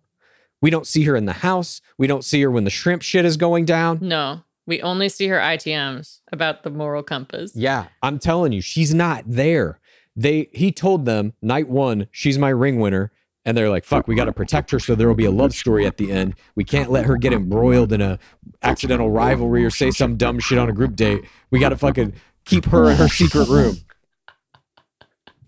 [0.62, 1.82] We don't see her in the house.
[1.98, 3.98] We don't see her when the shrimp shit is going down.
[4.00, 7.52] No, we only see her ITMs about the moral compass.
[7.54, 9.78] Yeah, I'm telling you, she's not there.
[10.16, 13.12] They he told them night one, she's my ring winner,
[13.44, 15.54] and they're like, "Fuck, we got to protect her, so there will be a love
[15.54, 16.34] story at the end.
[16.54, 18.18] We can't let her get embroiled in a
[18.62, 21.24] accidental rivalry or say some dumb shit on a group date.
[21.50, 23.76] We got to fucking keep her in her secret room.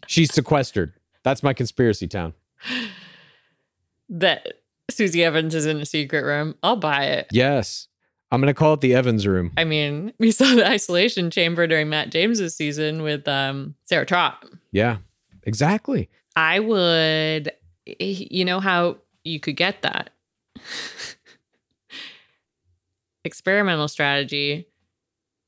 [0.06, 0.92] She's sequestered.
[1.22, 2.35] That's my conspiracy town.
[4.09, 4.46] That
[4.90, 6.54] Susie Evans is in a secret room.
[6.62, 7.26] I'll buy it.
[7.32, 7.88] Yes,
[8.30, 9.52] I'm gonna call it the Evans room.
[9.56, 14.44] I mean, we saw the isolation chamber during Matt James's season with um, Sarah Trott.
[14.70, 14.98] Yeah,
[15.42, 16.09] exactly.
[16.37, 17.50] I would,
[17.87, 20.11] you know how you could get that
[23.25, 24.68] experimental strategy.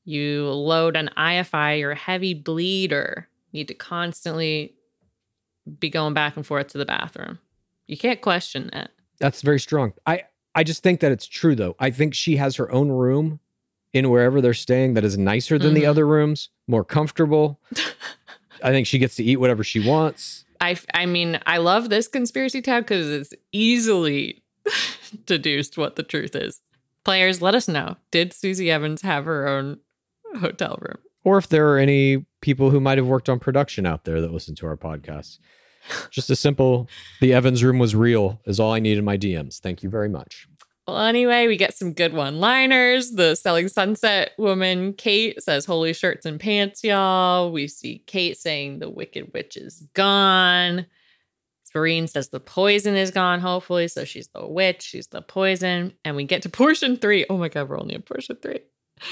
[0.05, 3.29] You load an IFI or heavy bleeder.
[3.53, 4.75] You need to constantly
[5.79, 7.39] be going back and forth to the bathroom.
[7.87, 8.91] You can't question that.
[9.19, 9.93] That's very strong.
[10.07, 10.25] I
[10.55, 11.77] I just think that it's true though.
[11.79, 13.41] I think she has her own room
[13.93, 15.89] in wherever they're staying that is nicer than the Mhm.
[15.89, 17.61] other rooms, more comfortable.
[18.63, 20.45] I think she gets to eat whatever she wants.
[20.61, 24.43] I, I mean, I love this conspiracy tab because it's easily
[25.27, 26.61] deduced what the truth is.
[27.05, 27.97] Players, let us know.
[28.11, 29.79] Did Susie Evans have her own
[30.41, 30.99] hotel room?
[31.25, 34.33] Or if there are any people who might have worked on production out there that
[34.33, 35.39] listen to our podcast.
[36.11, 36.89] Just a simple
[37.21, 39.59] the Evans room was real is all I need in my DMs.
[39.59, 40.47] Thank you very much.
[40.89, 43.13] Well, anyway, we get some good one liners.
[43.13, 47.53] The Selling Sunset woman, Kate, says, Holy shirts and pants, y'all.
[47.53, 50.87] We see Kate saying, The Wicked Witch is gone.
[51.65, 53.89] Serene says, The poison is gone, hopefully.
[53.89, 55.95] So she's the witch, she's the poison.
[56.07, 57.27] And we get to portion three.
[57.31, 58.61] Oh my God, we're only in portion three.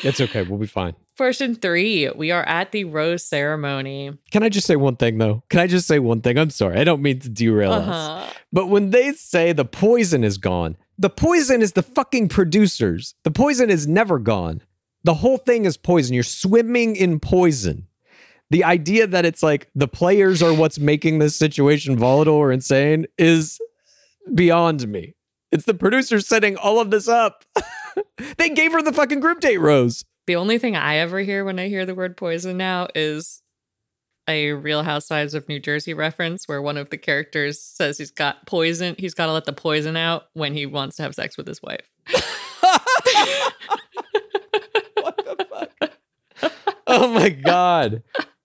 [0.02, 0.42] It's okay.
[0.42, 0.94] We'll be fine.
[1.16, 4.18] Portion three, we are at the rose ceremony.
[4.30, 5.42] Can I just say one thing though?
[5.48, 6.38] Can I just say one thing?
[6.38, 6.78] I'm sorry.
[6.78, 7.88] I don't mean to derail us.
[7.88, 8.32] Uh-huh.
[8.52, 13.14] But when they say the poison is gone, the poison is the fucking producers.
[13.22, 14.62] The poison is never gone.
[15.04, 16.14] The whole thing is poison.
[16.14, 17.86] You're swimming in poison.
[18.50, 23.06] The idea that it's like the players are what's making this situation volatile or insane
[23.18, 23.58] is
[24.34, 25.14] beyond me.
[25.52, 27.44] It's the producers setting all of this up.
[28.38, 30.04] they gave her the fucking group date rose.
[30.26, 33.42] The only thing I ever hear when I hear the word poison now is
[34.28, 38.44] a Real Housewives of New Jersey reference where one of the characters says he's got
[38.46, 38.96] poison.
[38.98, 41.62] He's got to let the poison out when he wants to have sex with his
[41.62, 41.88] wife.
[44.96, 46.52] What the fuck?
[46.86, 48.02] Oh my god.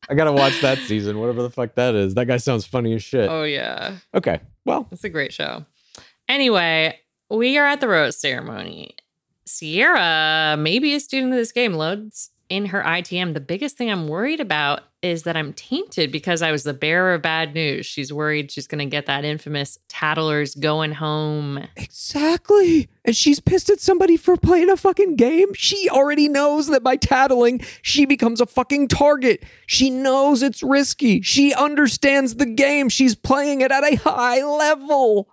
[0.10, 2.16] I gotta watch that season, whatever the fuck that is.
[2.16, 3.30] That guy sounds funny as shit.
[3.30, 3.98] Oh, yeah.
[4.14, 4.42] Okay.
[4.66, 5.66] Well, It's a great show.
[6.28, 8.96] Anyway, we are at the rose ceremony.
[9.46, 13.34] Sierra, maybe a student of this game, loads in her ITM.
[13.34, 17.14] The biggest thing I'm worried about is that I'm tainted because I was the bearer
[17.14, 17.86] of bad news.
[17.86, 21.66] She's worried she's going to get that infamous tattlers going home.
[21.78, 22.90] Exactly.
[23.06, 25.54] And she's pissed at somebody for playing a fucking game.
[25.54, 29.44] She already knows that by tattling, she becomes a fucking target.
[29.66, 31.22] She knows it's risky.
[31.22, 32.90] She understands the game.
[32.90, 35.30] She's playing it at a high level.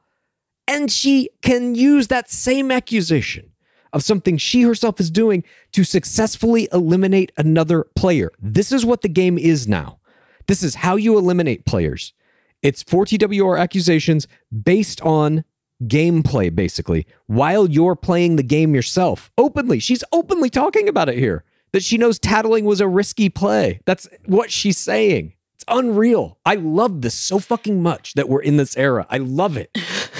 [0.69, 3.48] And she can use that same accusation
[3.93, 8.31] of something she herself is doing to successfully eliminate another player.
[8.41, 9.99] This is what the game is now.
[10.47, 12.15] This is how you eliminate players.
[12.63, 14.27] It's 4TWR accusations
[14.63, 15.45] based on
[15.85, 19.79] gameplay, basically, while you're playing the game yourself openly.
[19.79, 23.81] She's openly talking about it here that she knows tattling was a risky play.
[23.85, 25.35] That's what she's saying.
[25.55, 26.39] It's unreal.
[26.47, 29.07] I love this so fucking much that we're in this era.
[29.11, 29.77] I love it.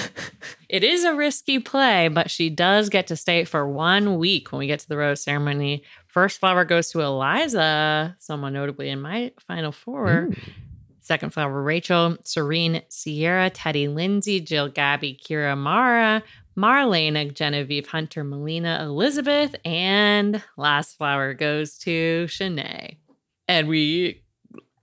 [0.69, 4.59] It is a risky play, but she does get to stay for one week when
[4.59, 5.83] we get to the rose ceremony.
[6.05, 10.29] First flower goes to Eliza, someone notably in my final four.
[11.01, 16.21] Second flower, Rachel, Serene, Sierra, Teddy, Lindsay, Jill, Gabby, Kira, Mara,
[16.55, 22.97] Marlena, Genevieve, Hunter, Melina, Elizabeth, and last flower goes to Shanae.
[23.47, 24.21] And we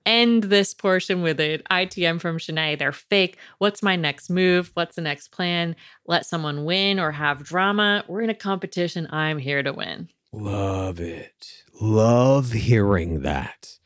[0.07, 2.79] end this portion with an ITM from Shanae.
[2.79, 3.37] They're fake.
[3.59, 4.71] What's my next move?
[4.75, 5.77] What's the next plan?
[6.07, 8.05] Let someone win or have drama.
[8.09, 9.09] We're in a competition.
[9.11, 10.09] I'm here to win.
[10.33, 11.63] Love it.
[11.81, 13.79] Love hearing that.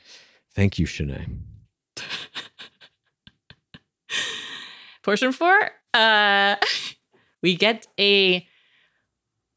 [0.55, 1.39] Thank you, Shanae.
[5.03, 6.57] Portion four, uh,
[7.43, 8.47] we get a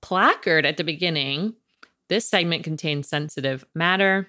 [0.02, 1.56] placard at the beginning.
[2.10, 4.28] This segment contains sensitive matter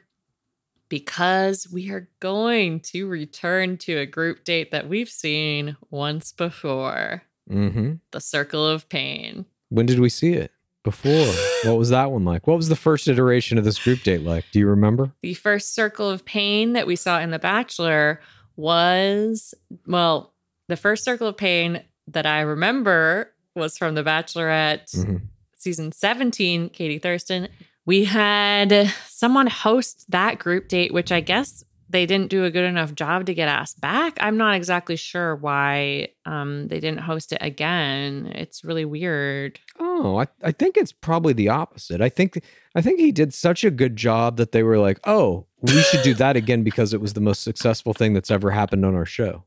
[0.88, 7.22] because we are going to return to a group date that we've seen once before
[7.50, 7.94] Mm-hmm.
[8.12, 9.44] the Circle of Pain.
[9.68, 10.50] When did we see it?
[10.82, 11.26] Before.
[11.64, 12.46] what was that one like?
[12.46, 14.44] What was the first iteration of this group date like?
[14.52, 15.12] Do you remember?
[15.22, 18.20] The first Circle of Pain that we saw in The Bachelor
[18.56, 19.54] was,
[19.86, 20.32] well,
[20.68, 25.22] the first Circle of Pain that I remember was from The Bachelorette Mhm.
[25.56, 27.48] season 17, Katie Thurston.
[27.86, 32.64] We had someone host that group date, which I guess they didn't do a good
[32.64, 34.16] enough job to get asked back.
[34.20, 38.32] I'm not exactly sure why um, they didn't host it again.
[38.34, 39.60] It's really weird.
[39.78, 42.00] Oh, I, I think it's probably the opposite.
[42.00, 42.42] I think
[42.74, 46.02] I think he did such a good job that they were like, oh, we should
[46.02, 49.06] do that again because it was the most successful thing that's ever happened on our
[49.06, 49.44] show.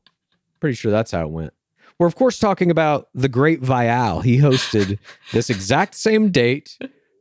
[0.60, 1.52] Pretty sure that's how it went.
[1.98, 4.22] We're of course talking about the great Viall.
[4.22, 4.98] He hosted
[5.32, 6.78] this exact same date,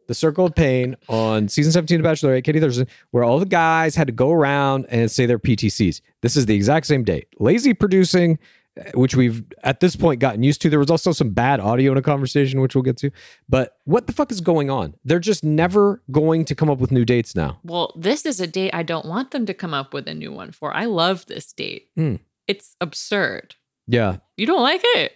[0.07, 3.95] the Circle of Pain, on season 17 of Bachelorette, Katie Thurston, where all the guys
[3.95, 6.01] had to go around and say their PTCs.
[6.21, 7.27] This is the exact same date.
[7.39, 8.39] Lazy producing,
[8.77, 10.69] eh, which we've at this point gotten used to.
[10.69, 13.11] There was also some bad audio in a conversation, which we'll get to.
[13.47, 14.95] But what the fuck is going on?
[15.03, 17.59] They're just never going to come up with new dates now.
[17.63, 20.31] Well, this is a date I don't want them to come up with a new
[20.31, 20.73] one for.
[20.73, 21.89] I love this date.
[21.97, 22.19] Mm.
[22.47, 23.55] It's absurd.
[23.87, 24.17] Yeah.
[24.37, 25.13] You don't like it?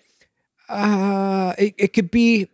[0.70, 2.50] Uh, it, it could be.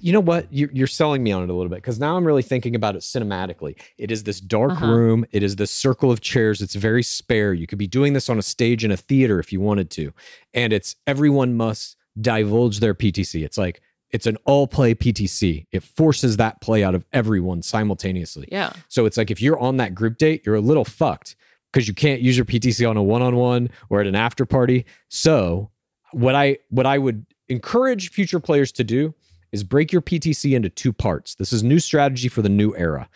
[0.00, 0.46] You know what?
[0.52, 2.94] You're, you're selling me on it a little bit because now I'm really thinking about
[2.96, 3.78] it cinematically.
[3.98, 4.86] It is this dark Uh-huh.
[4.86, 5.24] room.
[5.32, 6.62] It is this circle of chairs.
[6.62, 7.52] It's very spare.
[7.52, 10.12] You could be doing this on a stage in a theater if you wanted to.
[10.54, 13.44] And it's everyone must divulge their PTC.
[13.44, 15.66] It's like it's an all play PTC.
[15.72, 18.48] It forces that play out of everyone simultaneously.
[18.52, 18.72] Yeah.
[18.88, 21.34] So it's like if you're on that group date, you're a little fucked
[21.72, 24.84] because you can't use your PTC on a one-on-one or at an after party.
[25.08, 25.70] So
[26.12, 29.14] what I what I would encourage future players to do
[29.52, 31.34] is break your PTC into two parts.
[31.34, 33.08] This is new strategy for the new era.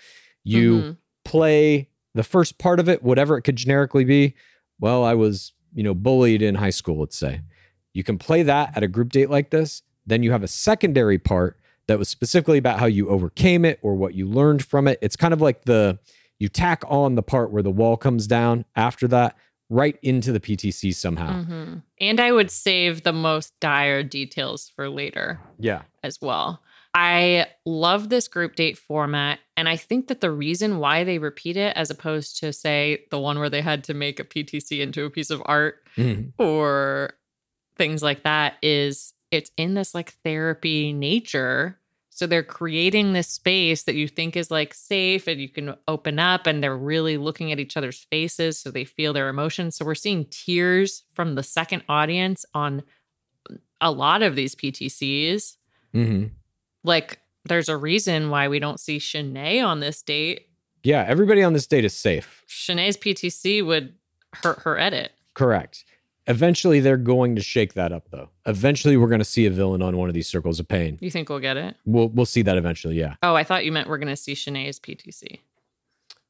[0.45, 0.97] You Mhm.
[1.25, 4.35] play the first part of it, whatever it could generically be.
[4.79, 7.41] Well, I was, you know, bullied in high school, let's say.
[7.95, 9.83] You can play that at a group date like this.
[10.07, 13.95] Then you have a secondary part that was specifically about how you overcame it or
[13.95, 14.99] what you learned from it.
[15.03, 15.99] It's kind of like the
[16.39, 19.37] you tack on the part where the wall comes down after that
[19.71, 21.43] right into the PTC somehow.
[21.43, 21.83] Mhm.
[22.01, 25.83] And I would save the most dire details for later Yeah.
[26.07, 26.63] As well.
[26.95, 29.39] I love this group date format.
[29.57, 33.19] And I think that the reason why they repeat it, as opposed to, say, the
[33.19, 36.33] one where they had to make a PTC into a piece of art Mhm.
[36.39, 37.13] or
[37.77, 41.79] things like that, is it's in this like therapy nature.
[42.09, 46.19] So they're creating this space that you think is like safe and you can open
[46.19, 49.77] up and they're really looking at each other's faces so they feel their emotions.
[49.77, 52.85] So we're seeing tears from the second audience on
[53.83, 55.59] a lot of these PTCs.
[55.97, 56.31] Mhm.
[56.85, 60.49] Like there's a reason why we don't see Shanae on this date.
[60.83, 61.05] Yeah.
[61.09, 62.45] Everybody on this date is safe.
[62.49, 63.95] Shanae's PTC would
[64.35, 65.13] hurt her edit.
[65.35, 65.85] Correct.
[66.29, 68.31] Eventually, they're going to shake that up, though.
[68.47, 70.99] Eventually, we're going to see a villain on one of these circles of pain.
[71.01, 71.77] You think we'll get it?
[71.85, 72.99] We'll we'll see that eventually.
[72.99, 73.15] Yeah.
[73.23, 75.39] Oh, I thought you meant we're going to see Shanae's PTC.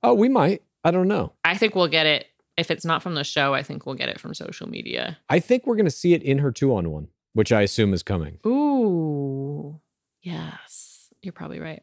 [0.02, 0.62] Oh, we might.
[0.84, 1.32] I don't know.
[1.44, 4.08] I think we'll get it if it's not from the show, I think we'll get
[4.08, 5.18] it from social media.
[5.28, 7.92] I think we're going to see it in her two on one, which I assume
[7.92, 8.38] is coming.
[8.46, 9.78] Ooh,
[10.22, 11.82] yes, you're probably right.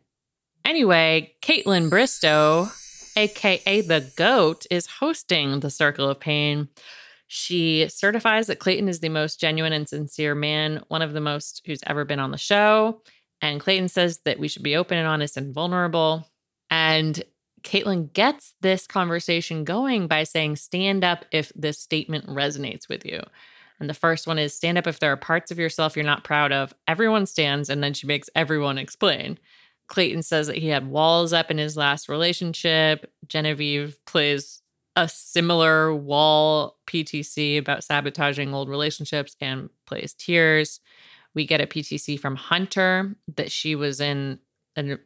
[0.65, 2.71] Anyway, Kaitlyn Bristowe,
[3.15, 6.69] aka the GOAT, is hosting the Circle of Pain.
[7.27, 11.61] She certifies that Clayton is the most genuine and sincere man, one of the most
[11.67, 13.03] who's ever been on the show.
[13.39, 16.27] And Clayton says that we should be open and honest and vulnerable.
[16.71, 17.21] And
[17.61, 23.21] Kaitlyn gets this conversation going by saying, stand up if this statement resonates with you.
[23.83, 26.23] And the first one is stand up if there are parts of yourself you're not
[26.23, 26.73] proud of.
[26.87, 29.37] Everyone stands, and then she makes everyone explain.
[29.87, 33.11] Clayton says that he had walls up in his last relationship.
[33.27, 34.61] Genevieve plays
[34.95, 40.79] a similar wall PTC about sabotaging old relationships and plays tears.
[41.35, 44.39] We get a PTC from Hunter that she was in
[44.77, 44.97] an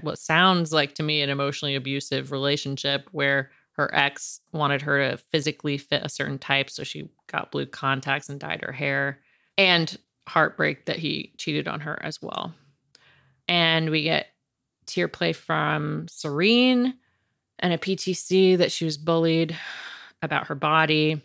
[0.00, 5.16] what sounds like to me an emotionally abusive relationship where her ex wanted her to
[5.16, 9.20] physically fit a certain type so she got blue contacts and dyed her hair
[9.58, 9.98] and
[10.28, 12.54] heartbreak that he cheated on her as well
[13.48, 14.28] and we get
[14.86, 16.94] tear play from serene
[17.58, 19.56] and a ptc that she was bullied
[20.22, 21.20] about her body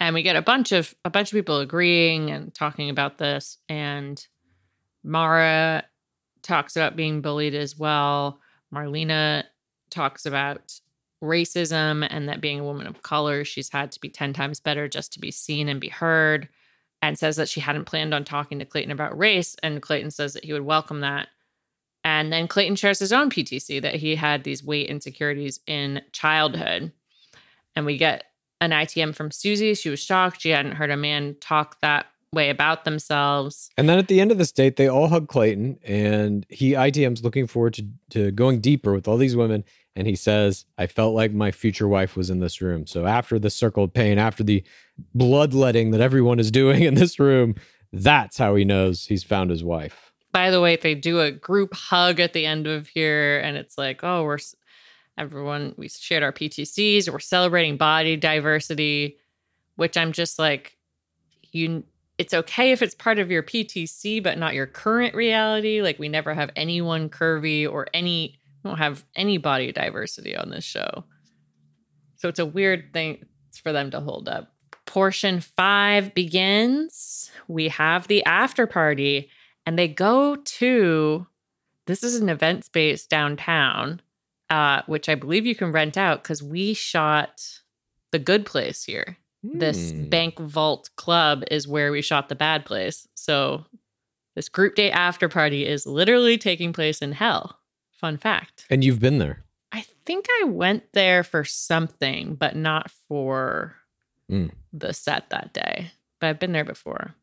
[0.00, 3.58] and we get a bunch of a bunch of people agreeing and talking about this
[3.68, 4.26] and
[5.04, 5.84] mara
[6.44, 8.38] talks about being bullied as well.
[8.72, 9.44] Marlena
[9.90, 10.78] talks about
[11.24, 14.88] racism and that being a woman of color, she's had to be 10 times better
[14.88, 16.48] just to be seen and be heard,
[17.02, 19.56] and says that she hadn't planned on talking to Clayton about race.
[19.62, 21.28] And Clayton says that he would welcome that.
[22.02, 26.92] And then Clayton shares his own PTC that he had these weight insecurities in childhood.
[27.76, 28.24] And we get
[28.60, 29.74] an ITM from Susie.
[29.74, 30.40] She was shocked.
[30.40, 33.70] She hadn't heard a man talk that way about themselves.
[33.78, 37.22] And then at the end of this date, they all hug Clayton, and he ITM's
[37.22, 39.64] looking forward to, to going deeper with all these women.
[39.96, 42.86] And he says, I felt like my future wife was in this room.
[42.86, 44.64] So after the circle of pain, after the
[45.14, 47.54] bloodletting that everyone is doing in this room,
[47.92, 50.12] that's how he knows he's found his wife.
[50.32, 53.78] By the way, they do a group hug at the end of here, and it's
[53.78, 54.38] like, oh, we're
[55.16, 59.16] everyone, we shared our PTCs, we're celebrating body diversity,
[59.76, 60.76] which I'm just like,
[61.52, 61.84] you
[62.16, 65.82] it's okay if it's part of your PTC, but not your current reality.
[65.82, 70.50] Like we never have anyone curvy or any we don't have any body diversity on
[70.50, 71.04] this show.
[72.16, 73.24] So it's a weird thing
[73.62, 74.52] for them to hold up.
[74.86, 77.30] Portion five begins.
[77.48, 79.28] We have the after party,
[79.66, 81.26] and they go to
[81.86, 84.00] this is an event space downtown,
[84.50, 87.42] uh, which I believe you can rent out because we shot
[88.10, 89.18] the good place here
[89.52, 90.08] this Hmm.
[90.08, 93.06] bank vault club is where we shot the bad place.
[93.14, 93.66] So
[94.34, 97.58] this group day after party is literally taking place in hell.
[98.04, 98.66] Fun fact.
[98.68, 99.44] And you've been there.
[99.72, 103.76] I think I went there for something, but not for
[104.30, 104.50] Mm.
[104.74, 105.92] the set that day.
[106.20, 107.14] But I've been there before.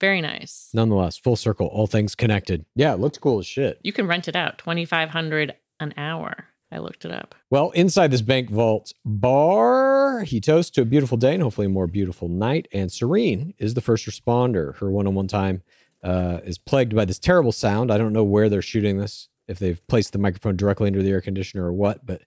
[0.00, 0.70] Very nice.
[0.72, 2.64] Nonetheless, full circle, all things connected.
[2.74, 3.78] Yeah, it looks cool as shit.
[3.82, 6.46] You can rent it out, 2500 an hour.
[6.70, 7.34] I looked it up.
[7.50, 11.70] Well, inside this bank vault bar, he toasts to a beautiful day and hopefully a
[11.70, 12.68] more beautiful night.
[12.72, 14.76] And Serene is the first responder.
[14.78, 15.62] Her one on one time
[16.02, 17.90] uh, is plagued by this terrible sound.
[17.92, 21.10] I don't know where they're shooting this, if they've placed the microphone directly under the
[21.10, 22.22] air conditioner or what, but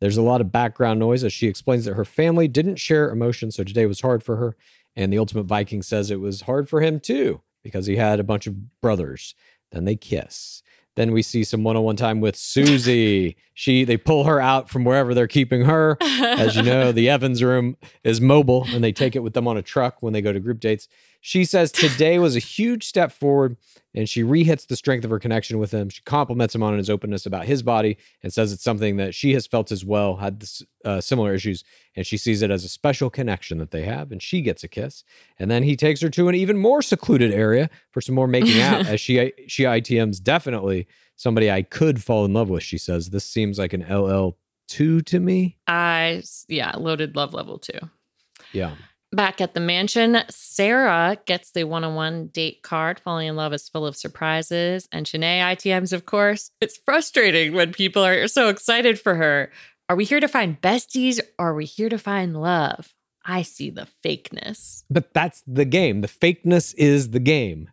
[0.00, 3.56] there's a lot of background noise as she explains that her family didn't share emotions.
[3.56, 4.56] So today was hard for her.
[4.96, 8.24] And the Ultimate Viking says it was hard for him too because he had a
[8.24, 9.34] bunch of brothers.
[9.72, 10.62] Then they kiss.
[10.96, 13.36] Then we see some one-on-one time with Susie.
[13.54, 15.96] she they pull her out from wherever they're keeping her.
[16.00, 19.56] As you know, the Evans room is mobile and they take it with them on
[19.56, 20.88] a truck when they go to group dates.
[21.20, 23.56] She says today was a huge step forward
[23.94, 25.88] and she rehits the strength of her connection with him.
[25.88, 29.34] She compliments him on his openness about his body and says it's something that she
[29.34, 31.64] has felt as well, had this, uh, similar issues,
[31.96, 34.12] and she sees it as a special connection that they have.
[34.12, 35.02] And she gets a kiss,
[35.38, 38.60] and then he takes her to an even more secluded area for some more making
[38.60, 38.86] out.
[38.86, 42.62] as she she ITM's definitely somebody I could fall in love with.
[42.62, 44.36] She says this seems like an LL
[44.68, 45.58] two to me.
[45.66, 47.78] I, yeah, loaded love level two.
[48.52, 48.74] Yeah.
[49.12, 53.00] Back at the mansion, Sarah gets the one on one date card.
[53.00, 54.88] Falling in love is full of surprises.
[54.92, 56.52] And Shanae ITMs, of course.
[56.60, 59.50] It's frustrating when people are so excited for her.
[59.88, 62.94] Are we here to find besties or are we here to find love?
[63.24, 64.84] I see the fakeness.
[64.88, 66.02] But that's the game.
[66.02, 67.68] The fakeness is the game,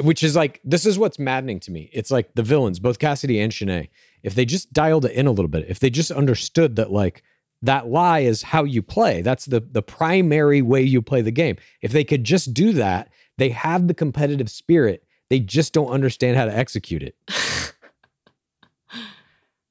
[0.00, 1.90] which is like, this is what's maddening to me.
[1.92, 3.90] It's like the villains, both Cassidy and Shanae,
[4.22, 7.22] if they just dialed it in a little bit, if they just understood that, like,
[7.62, 9.22] that lie is how you play.
[9.22, 11.56] That's the the primary way you play the game.
[11.82, 15.04] If they could just do that, they have the competitive spirit.
[15.30, 17.16] They just don't understand how to execute it.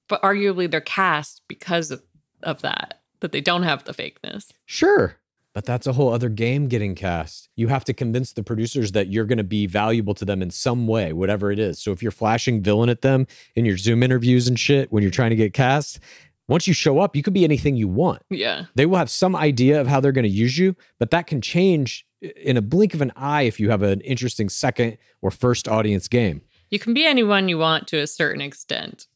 [0.07, 2.01] But arguably they're cast because of,
[2.43, 3.01] of that.
[3.19, 4.51] that they don't have the fakeness.
[4.65, 5.17] Sure.
[5.53, 7.49] But that's a whole other game getting cast.
[7.55, 10.51] You have to convince the producers that you're going to be valuable to them in
[10.51, 11.79] some way, whatever it is.
[11.79, 13.25] So if you're flashing villain at them
[13.55, 15.99] in your Zoom interviews and shit when you're trying to get cast,
[16.47, 18.21] once you show up, you could be anything you want.
[18.29, 18.65] Yeah.
[18.75, 21.41] They will have some idea of how they're going to use you, but that can
[21.41, 25.67] change in a blink of an eye if you have an interesting second or first
[25.67, 26.41] audience game.
[26.69, 29.07] You can be anyone you want to a certain extent.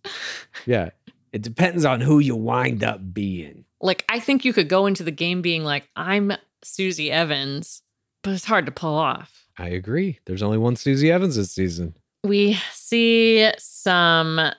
[0.65, 0.91] Yeah.
[1.33, 3.65] It depends on who you wind up being.
[3.79, 7.81] Like, I think you could go into the game being like, I'm Susie Evans,
[8.21, 9.47] but it's hard to pull off.
[9.57, 10.19] I agree.
[10.25, 11.95] There's only one Susie Evans this season.
[12.23, 14.51] We see some.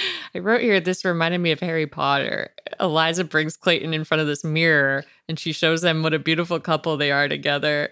[0.34, 2.50] I wrote here, this reminded me of Harry Potter.
[2.80, 6.60] Eliza brings Clayton in front of this mirror and she shows them what a beautiful
[6.60, 7.90] couple they are together.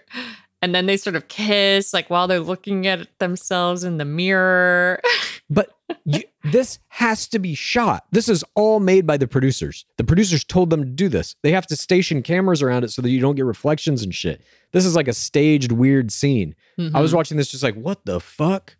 [0.61, 4.99] And then they sort of kiss, like while they're looking at themselves in the mirror.
[5.49, 8.05] But you, this has to be shot.
[8.11, 9.85] This is all made by the producers.
[9.95, 11.35] The producers told them to do this.
[11.41, 14.41] They have to station cameras around it so that you don't get reflections and shit.
[14.73, 16.53] This is like a staged weird scene.
[16.77, 17.15] I was mm-hmm.
[17.15, 18.75] watching this just like, what the fuck?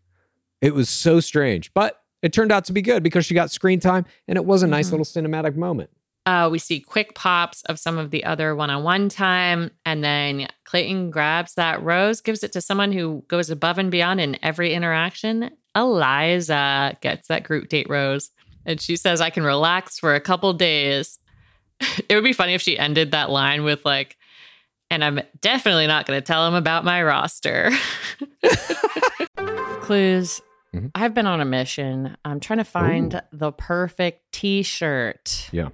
[0.61, 1.73] It was so strange.
[1.73, 4.61] But it turned out to be good because she got screen time and it was
[4.61, 5.89] a nice little cinematic moment.
[6.25, 9.71] Uh, we see quick pops of some of the other one on one time.
[9.85, 14.19] And then Clayton grabs that rose, gives it to someone who goes above and beyond
[14.19, 15.51] in every interaction.
[15.73, 18.29] Eliza gets that group date rose.
[18.65, 21.19] And she says, I can relax for a couple days.
[22.09, 24.17] it would be funny if she ended that line with, like,
[24.91, 27.71] and I'm definitely not going to tell him about my roster.
[29.79, 30.41] Clues.
[30.75, 30.91] Mhm.
[30.95, 32.17] I've been on a mission.
[32.25, 35.69] I'm trying to find the perfect t shirt Yeah.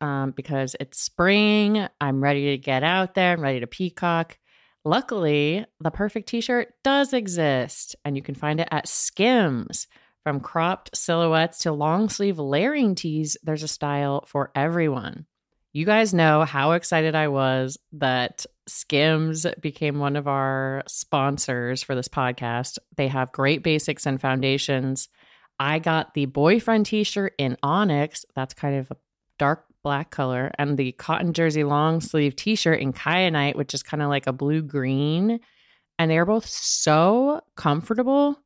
[0.00, 1.86] um, because it's spring.
[2.00, 3.32] I'm ready to get out there.
[3.32, 4.38] I'm ready to peacock.
[4.84, 9.86] Luckily, the perfect t shirt does exist, and you can find it at Skims.
[10.22, 15.26] From cropped silhouettes to long sleeve layering tees, there's a style for everyone.
[15.72, 21.94] You guys know how excited I was that Skims became one of our sponsors for
[21.94, 22.78] this podcast.
[22.96, 25.08] They have great basics and foundations.
[25.58, 28.24] I got the boyfriend t shirt in Onyx.
[28.34, 28.96] That's kind of a
[29.38, 33.82] dark black color, and the cotton jersey long sleeve t shirt in Kyanite, which is
[33.82, 35.38] kind of like a blue green.
[35.98, 38.38] And they are both so comfortable.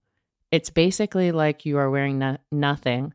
[0.52, 3.14] It's basically like you are wearing no- nothing.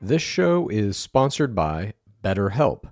[0.00, 2.84] This show is sponsored by BetterHelp.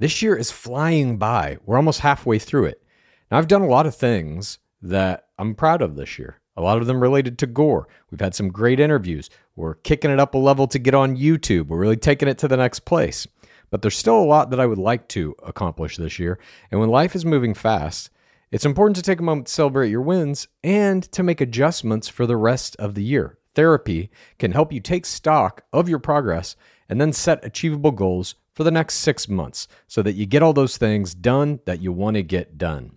[0.00, 1.58] This year is flying by.
[1.64, 2.82] We're almost halfway through it.
[3.30, 6.40] Now, I've done a lot of things that I'm proud of this year.
[6.56, 7.86] A lot of them related to gore.
[8.10, 9.30] We've had some great interviews.
[9.54, 11.68] We're kicking it up a level to get on YouTube.
[11.68, 13.28] We're really taking it to the next place.
[13.70, 16.40] But there's still a lot that I would like to accomplish this year.
[16.72, 18.10] And when life is moving fast,
[18.50, 22.26] it's important to take a moment to celebrate your wins and to make adjustments for
[22.26, 23.38] the rest of the year.
[23.54, 26.56] Therapy can help you take stock of your progress
[26.88, 30.52] and then set achievable goals for the next six months so that you get all
[30.52, 32.92] those things done that you want to get done.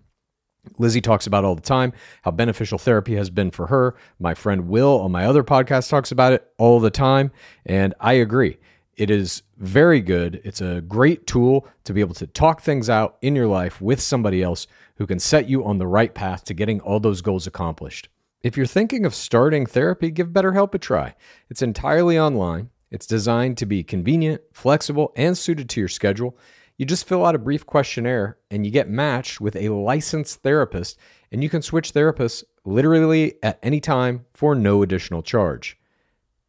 [0.78, 1.92] Lizzie talks about all the time
[2.22, 3.96] how beneficial therapy has been for her.
[4.18, 7.30] My friend Will on my other podcast talks about it all the time.
[7.64, 8.58] And I agree.
[8.96, 10.40] It is very good.
[10.44, 14.00] It's a great tool to be able to talk things out in your life with
[14.00, 17.46] somebody else who can set you on the right path to getting all those goals
[17.46, 18.08] accomplished.
[18.40, 21.14] If you're thinking of starting therapy, give BetterHelp a try.
[21.50, 22.70] It's entirely online.
[22.90, 26.38] It's designed to be convenient, flexible, and suited to your schedule.
[26.76, 30.96] You just fill out a brief questionnaire and you get matched with a licensed therapist,
[31.32, 35.76] and you can switch therapists literally at any time for no additional charge.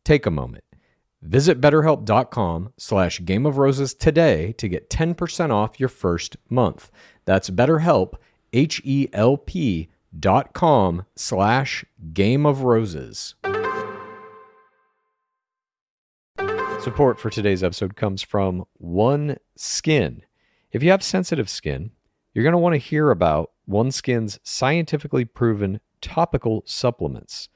[0.04, 0.64] Take a moment.
[1.24, 6.92] Visit betterhelp.com slash game of roses today to get 10% off your first month.
[7.26, 8.14] That's betterhelp,
[8.54, 13.36] H-E-L-P dot com slash game of roses.
[16.82, 20.24] Support for today's episode comes from One Skin.
[20.72, 21.92] If you have sensitive skin,
[22.34, 27.50] you're going to want to hear about OneSkin's scientifically proven topical supplements.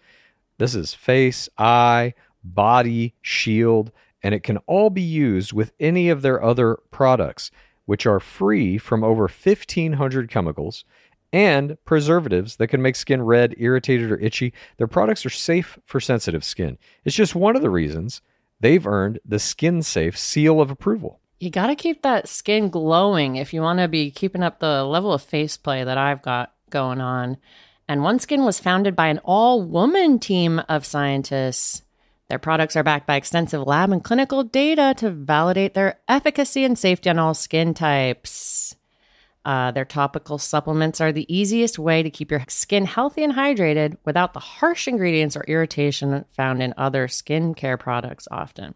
[0.58, 3.92] This is face, eye, body, shield,
[4.22, 7.50] and it can all be used with any of their other products,
[7.86, 10.84] which are free from over 1,500 chemicals
[11.34, 14.54] and preservatives that can make skin red, irritated, or itchy.
[14.78, 16.78] Their products are safe for sensitive skin.
[17.04, 18.22] It's just one of the reasons
[18.60, 21.20] they've earned the Skin Safe seal of approval.
[21.40, 24.84] You got to keep that skin glowing if you want to be keeping up the
[24.86, 27.38] level of face play that I've got going on.
[27.88, 31.82] And OneSkin was founded by an all woman team of scientists.
[32.30, 36.80] Their products are backed by extensive lab and clinical data to validate their efficacy and
[36.80, 38.76] safety on all skin types.
[39.46, 43.98] Uh, their topical supplements are the easiest way to keep your skin healthy and hydrated
[44.06, 48.74] without the harsh ingredients or irritation found in other skincare products often.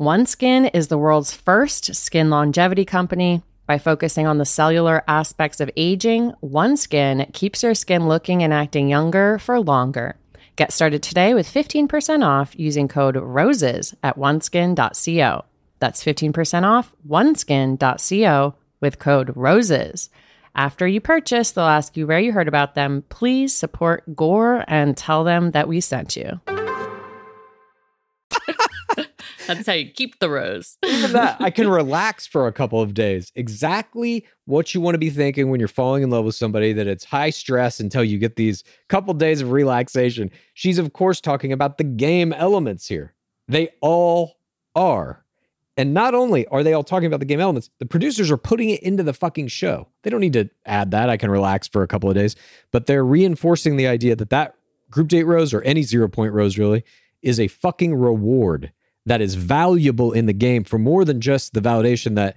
[0.00, 3.42] OneSkin is the world's first skin longevity company.
[3.66, 8.88] By focusing on the cellular aspects of aging, OneSkin keeps your skin looking and acting
[8.88, 10.16] younger for longer.
[10.56, 15.44] Get started today with 15% off using code ROSES at oneskin.co.
[15.78, 20.10] That's 15% off oneskin.co with code ROSES.
[20.54, 23.04] After you purchase, they'll ask you where you heard about them.
[23.08, 26.38] Please support Gore and tell them that we sent you.
[29.46, 30.76] That's how you keep the rose.
[30.84, 33.32] Even that, I can relax for a couple of days.
[33.34, 36.86] Exactly what you want to be thinking when you're falling in love with somebody, that
[36.86, 40.30] it's high stress until you get these couple days of relaxation.
[40.54, 43.14] She's, of course, talking about the game elements here.
[43.48, 44.36] They all
[44.74, 45.21] are.
[45.76, 48.70] And not only are they all talking about the game elements, the producers are putting
[48.70, 49.88] it into the fucking show.
[50.02, 51.08] They don't need to add that.
[51.08, 52.36] I can relax for a couple of days,
[52.70, 54.54] but they're reinforcing the idea that that
[54.90, 56.84] group date rose or any zero point rose really
[57.22, 58.72] is a fucking reward
[59.06, 62.36] that is valuable in the game for more than just the validation that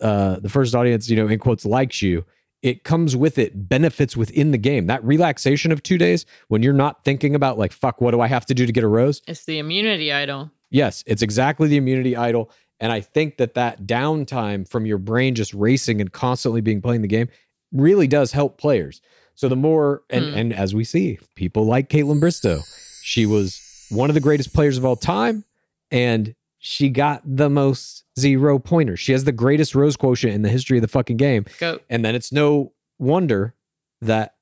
[0.00, 2.24] uh, the first audience, you know, in quotes, likes you.
[2.62, 4.86] It comes with it benefits within the game.
[4.86, 8.28] That relaxation of two days when you're not thinking about like, fuck, what do I
[8.28, 9.22] have to do to get a rose?
[9.26, 10.50] It's the immunity idol.
[10.70, 12.50] Yes, it's exactly the immunity idol.
[12.80, 17.02] And I think that that downtime from your brain just racing and constantly being playing
[17.02, 17.28] the game
[17.72, 19.00] really does help players.
[19.34, 20.34] So the more, and, Hmm.
[20.38, 22.62] and as we see, people like Kaitlyn Bristowe,
[23.02, 25.44] she was one of the greatest players of all time,
[25.90, 28.98] and she got the most zero pointers.
[29.00, 31.44] She has the greatest rose quotient in the history of the fucking game.
[31.58, 31.78] Go.
[31.88, 33.54] And then it's no wonder
[34.00, 34.34] that,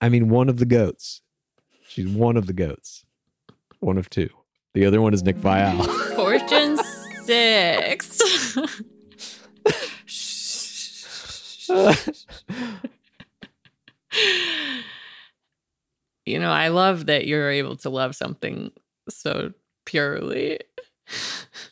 [0.00, 1.22] I mean, one of the goats.
[1.88, 3.04] She's one of the goats.
[3.80, 4.30] One of two.
[4.74, 5.86] The other one is Nick Viall.
[7.30, 8.56] Six.
[16.26, 18.72] you know, I love that you're able to love something
[19.08, 19.52] so
[19.86, 20.58] purely.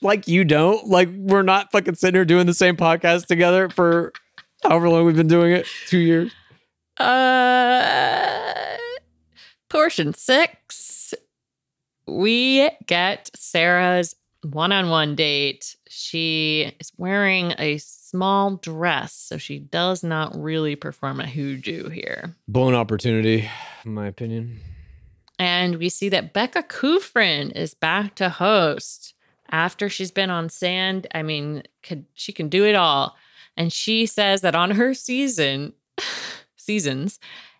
[0.00, 0.86] like you don't.
[0.86, 4.12] Like we're not fucking sitting here doing the same podcast together for
[4.62, 5.66] however long we've been doing it.
[5.88, 6.32] Two years.
[6.98, 8.76] Uh,
[9.68, 11.14] portion six.
[12.06, 15.76] We get Sarah's one on one date.
[15.88, 22.36] She is wearing a small dress, so she does not really perform a hooju here.
[22.46, 23.48] Blown opportunity,
[23.84, 24.60] in my opinion.
[25.38, 29.14] And we see that Becca Kufrin is back to host
[29.50, 31.06] after she's been on sand.
[31.14, 33.16] I mean, could, she can do it all.
[33.56, 35.74] And she says that on her season,
[36.56, 37.18] seasons,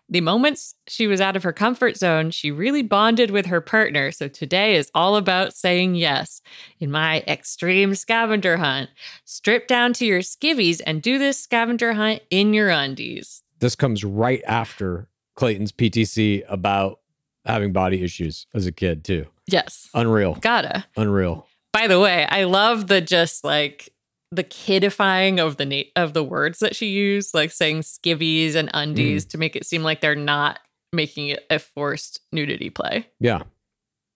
[0.09, 4.11] the moments she was out of her comfort zone, she really bonded with her partner.
[4.11, 6.41] So today is all about saying yes.
[6.79, 8.89] In my extreme scavenger hunt,
[9.25, 13.43] strip down to your skivvies and do this scavenger hunt in your undies.
[13.59, 16.99] This comes right after Clayton's PTC about
[17.45, 19.27] having body issues as a kid, too.
[19.47, 19.89] Yes.
[19.93, 20.35] Unreal.
[20.35, 20.85] Gotta.
[20.97, 21.45] Unreal.
[21.71, 23.89] By the way, I love the just like
[24.31, 28.69] the kidifying of the na- of the words that she used, like saying skivvies and
[28.73, 29.29] undies mm.
[29.29, 30.59] to make it seem like they're not
[30.93, 33.07] making it a forced nudity play.
[33.19, 33.43] Yeah.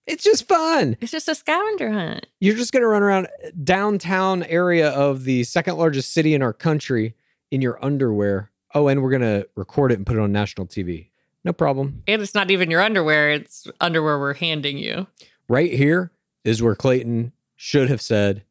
[0.06, 0.98] It's just fun.
[1.00, 2.28] It's just a scavenger hunt.
[2.42, 6.42] You're just going to run around uh, downtown area of the second largest city in
[6.42, 7.16] our country
[7.52, 8.52] in your underwear.
[8.76, 11.10] Oh, and we're going to record it and put it on national TV.
[11.46, 12.04] No problem.
[12.08, 15.08] And it's not even your underwear, it's underwear we're handing you.
[15.48, 16.12] Right here
[16.44, 18.44] is where Clayton should have said,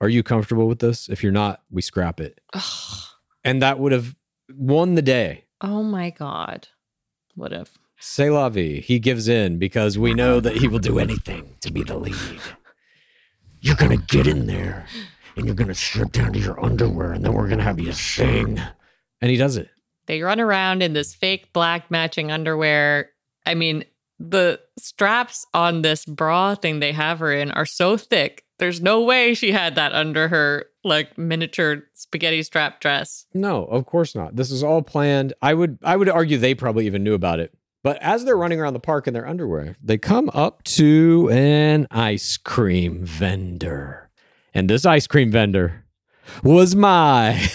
[0.00, 1.08] Are you comfortable with this?
[1.08, 2.40] If you're not, we scrap it.
[3.44, 4.16] And that would have
[4.54, 5.44] won the day.
[5.60, 6.68] Oh my God.
[7.34, 7.78] What if?
[7.98, 8.80] C'est la vie.
[8.80, 12.40] He gives in because we know that he will do anything to be the lead.
[13.60, 14.86] You're going to get in there
[15.36, 17.78] and you're going to strip down to your underwear and then we're going to have
[17.78, 18.60] you sing.
[19.20, 19.68] And he does it.
[20.06, 23.10] They run around in this fake black matching underwear.
[23.44, 23.84] I mean,
[24.18, 28.44] the straps on this bra thing they have her in are so thick.
[28.60, 33.26] There's no way she had that under her like miniature spaghetti strap dress.
[33.32, 34.36] No, of course not.
[34.36, 35.32] This is all planned.
[35.40, 37.54] I would I would argue they probably even knew about it.
[37.82, 41.86] But as they're running around the park in their underwear, they come up to an
[41.90, 44.10] ice cream vendor.
[44.52, 45.86] And this ice cream vendor
[46.44, 47.42] was my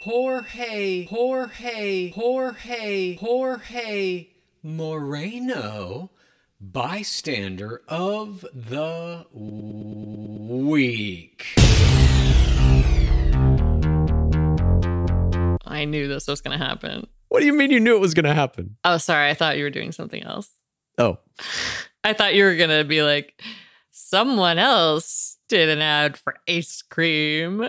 [0.00, 4.28] Jorge, Jorge, Jorge, Jorge
[4.62, 6.10] Moreno
[6.60, 9.26] bystander of the
[10.44, 11.46] week.
[15.66, 17.06] I knew this was going to happen.
[17.28, 18.76] What do you mean you knew it was going to happen?
[18.84, 19.28] Oh, sorry.
[19.28, 20.48] I thought you were doing something else.
[20.98, 21.18] Oh,
[22.02, 23.42] I thought you were going to be like,
[23.90, 27.68] someone else did an ad for ice cream.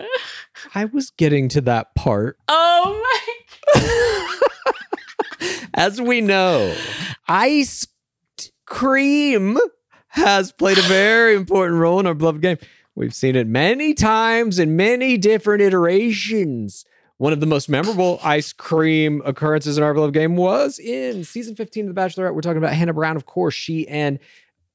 [0.74, 2.38] I was getting to that part.
[2.48, 3.02] Oh
[3.74, 4.34] my.
[5.74, 6.74] As we know,
[7.28, 7.86] ice
[8.68, 9.58] cream
[10.08, 12.58] has played a very important role in our beloved game.
[12.94, 16.84] We've seen it many times in many different iterations.
[17.18, 21.54] One of the most memorable ice cream occurrences in our beloved game was in season
[21.56, 22.34] 15 of The Bachelorette.
[22.34, 23.54] We're talking about Hannah Brown, of course.
[23.54, 24.18] She and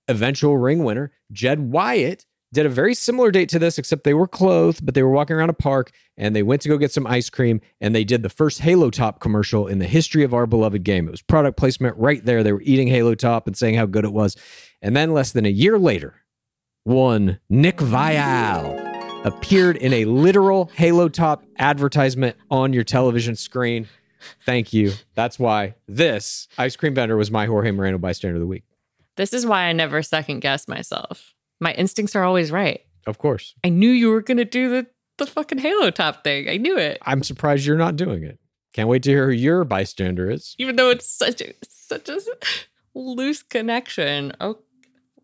[0.08, 4.28] eventual ring winner Jed Wyatt did a very similar date to this, except they were
[4.28, 7.08] clothed, but they were walking around a park and they went to go get some
[7.08, 10.46] ice cream and they did the first Halo Top commercial in the history of our
[10.46, 11.08] beloved game.
[11.08, 12.44] It was product placement right there.
[12.44, 14.38] They were eating Halo Top and saying how good it was.
[14.82, 16.16] And then less than a year later,
[16.84, 23.88] one Nick Viall appeared in a literal Halo Top advertisement on your television screen.
[24.46, 24.94] Thank you.
[25.16, 28.64] That's why this ice cream vendor was my Jorge Moreno bystander of the week.
[29.16, 31.33] This is why I never second guess myself.
[31.64, 32.82] My instincts are always right.
[33.08, 33.56] Of course.
[33.64, 34.88] I knew you were going to do the,
[35.18, 36.50] the fucking Halo top thing.
[36.50, 36.98] I knew it.
[37.04, 38.38] I'm surprised you're not doing it.
[38.74, 40.56] Can't wait to hear who your bystander is.
[40.60, 42.20] Even though it's such a such a
[42.94, 44.34] loose connection.
[44.42, 44.60] Oh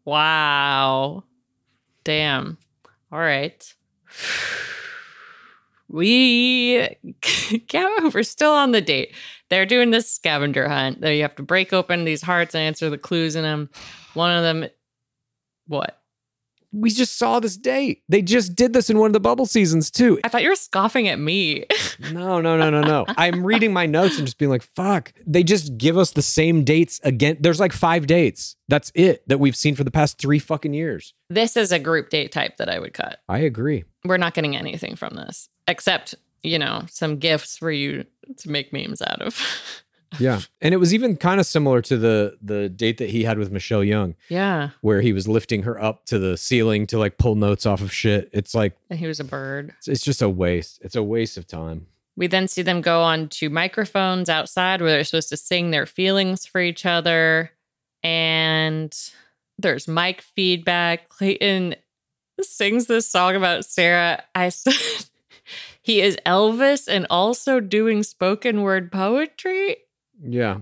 [0.06, 1.26] wow.
[2.04, 2.58] Damn.
[3.12, 3.74] All right.
[5.92, 6.88] We
[7.74, 9.16] we're still on the date.
[9.50, 11.04] They're doing this scavenger hunt.
[11.04, 13.72] You have to break open these hearts and answer the clues in them.
[14.14, 14.70] One of them
[15.66, 15.99] what?
[16.72, 18.04] We just saw this date.
[18.10, 20.20] They just did this in one of the bubble seasons too.
[20.24, 21.66] I thought you were scoffing at me.
[22.14, 23.06] No, no, no, no, no.
[23.18, 25.12] I'm reading my notes and just being like, fuck.
[25.28, 27.36] They just give us the same dates again.
[27.42, 28.56] There's like five dates.
[28.70, 31.14] That's it that we've seen for the past three fucking years.
[31.30, 33.20] this is a group date type that I would cut.
[33.28, 33.84] I agree.
[34.06, 38.06] We're not getting anything from this except, you know, some gifts for you
[38.38, 39.38] to make memes out of.
[40.18, 40.42] Yeah.
[40.62, 43.52] And it was even kind of similar to the the date that he had with
[43.52, 44.70] Michelle Young, yeah.
[44.82, 47.94] where he was lifting her up to the ceiling to like pull notes off of
[47.94, 48.30] shit.
[48.34, 49.74] It's like And he was a bird.
[49.78, 50.80] it's, it's just a waste.
[50.82, 51.88] It's a waste of time.
[52.16, 55.86] We then see them go on to microphones outside where they're supposed to sing their
[55.86, 57.52] feelings for each other.
[58.04, 58.94] And
[59.58, 61.08] there's mic feedback.
[61.10, 61.76] Clayton
[62.42, 64.24] sings this song about Sarah.
[64.36, 64.74] I said
[65.82, 69.78] he is Elvis and also doing spoken word poetry.
[70.22, 70.60] Yeah.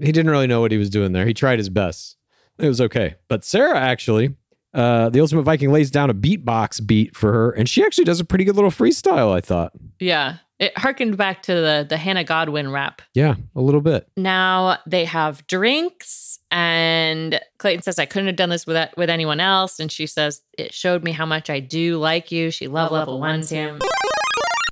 [0.00, 1.26] He didn't really know what he was doing there.
[1.26, 2.16] He tried his best.
[2.58, 3.16] It was okay.
[3.28, 4.34] But Sarah actually,
[4.74, 8.20] uh, the Ultimate Viking lays down a beatbox beat for her, and she actually does
[8.20, 9.72] a pretty good little freestyle, I thought.
[9.98, 10.36] Yeah.
[10.58, 13.00] It harkened back to the the Hannah Godwin rap.
[13.14, 14.08] Yeah, a little bit.
[14.16, 19.38] Now they have drinks, and Clayton says, I couldn't have done this with, with anyone
[19.38, 19.78] else.
[19.78, 22.50] And she says, It showed me how much I do like you.
[22.50, 23.78] She love level ones him.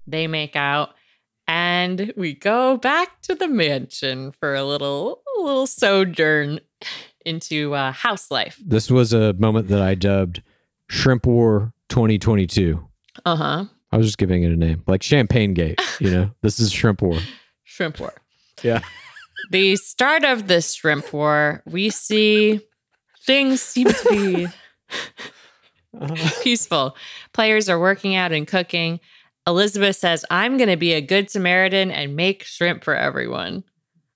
[0.07, 0.91] They make out,
[1.77, 6.59] and we go back to the mansion for a little, a little sojourn
[7.27, 8.59] into uh, house life.
[8.65, 10.43] This was a moment that I dubbed
[10.89, 12.83] Shrimp War 2022.
[13.27, 13.65] Uh huh.
[13.93, 16.31] I was just giving it a name, like Champagne Gate, you know?
[16.43, 17.19] this is Shrimp War.
[17.65, 18.15] Shrimp war.
[18.63, 18.81] Yeah.
[19.51, 22.61] the start of this shrimp war, we see
[23.27, 24.47] things seem to be
[26.43, 26.97] peaceful.
[27.35, 28.99] Players are working out and cooking.
[29.47, 33.63] Elizabeth says, I'm going to be a good Samaritan and make shrimp for everyone.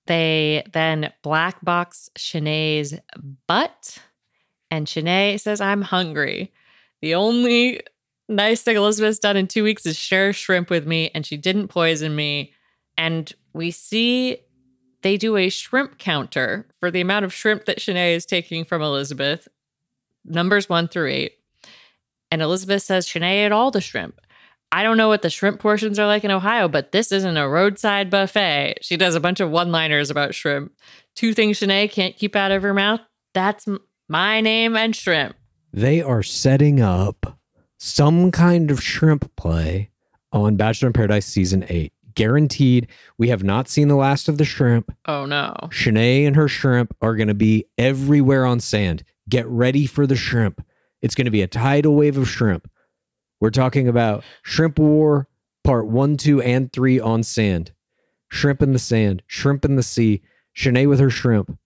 [0.07, 2.95] They then black box Shanae's
[3.47, 3.97] butt,
[4.69, 6.51] and Shanae says, I'm hungry.
[7.01, 7.81] The only
[8.27, 11.69] nice thing Elizabeth's done in two weeks is share shrimp with me, and she didn't
[11.69, 12.53] poison me.
[12.97, 14.37] And we see
[15.01, 18.81] they do a shrimp counter for the amount of shrimp that Shanae is taking from
[18.81, 19.47] Elizabeth,
[20.25, 21.33] numbers one through eight.
[22.29, 24.19] And Elizabeth says Shanae ate all the shrimp.
[24.71, 27.47] I don't know what the shrimp portions are like in Ohio, but this isn't a
[27.49, 28.75] roadside buffet.
[28.81, 30.71] She does a bunch of one liners about shrimp.
[31.15, 33.01] Two things Shanae can't keep out of her mouth.
[33.33, 33.67] That's
[34.07, 35.35] my name and shrimp.
[35.73, 37.37] They are setting up
[37.77, 39.89] some kind of shrimp play
[40.31, 41.91] on Bachelor in Paradise season eight.
[42.13, 44.95] Guaranteed, we have not seen the last of the shrimp.
[45.05, 45.53] Oh no.
[45.65, 49.03] Shanae and her shrimp are going to be everywhere on sand.
[49.27, 50.65] Get ready for the shrimp.
[51.01, 52.69] It's going to be a tidal wave of shrimp.
[53.41, 55.27] We're talking about Shrimp War
[55.63, 57.71] part one, two, and three on sand.
[58.29, 60.21] Shrimp in the sand, shrimp in the sea,
[60.55, 61.57] Shanae with her shrimp.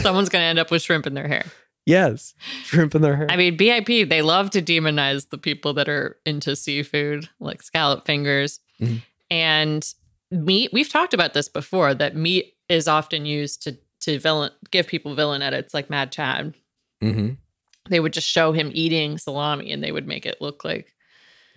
[0.00, 1.44] Someone's going to end up with shrimp in their hair.
[1.86, 3.26] Yes, shrimp in their hair.
[3.30, 8.04] I mean, BIP, they love to demonize the people that are into seafood, like scallop
[8.04, 8.60] fingers.
[8.80, 9.02] Mhm.
[9.30, 9.94] And
[10.30, 14.86] meat, we've talked about this before that meat is often used to to villain give
[14.86, 16.54] people villain edits like Mad Chad.
[17.02, 17.30] Mm-hmm.
[17.88, 20.94] They would just show him eating salami and they would make it look like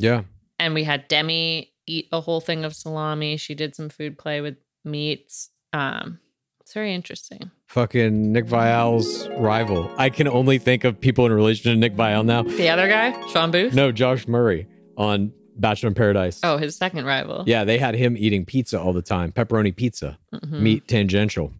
[0.01, 0.23] Yeah.
[0.59, 3.37] and we had Demi eat a whole thing of salami.
[3.37, 5.49] She did some food play with meats.
[5.73, 6.19] Um,
[6.59, 7.51] it's very interesting.
[7.67, 9.89] Fucking Nick Viall's rival.
[9.97, 12.43] I can only think of people in relation to Nick Viall now.
[12.43, 13.73] The other guy, Sean Booth.
[13.73, 16.39] No, Josh Murray on Bachelor in Paradise.
[16.43, 17.43] Oh, his second rival.
[17.47, 19.31] Yeah, they had him eating pizza all the time.
[19.31, 20.17] Pepperoni pizza.
[20.33, 20.51] Mhm.
[20.61, 21.53] Meat tangential.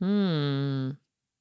[0.00, 0.90] Hmm.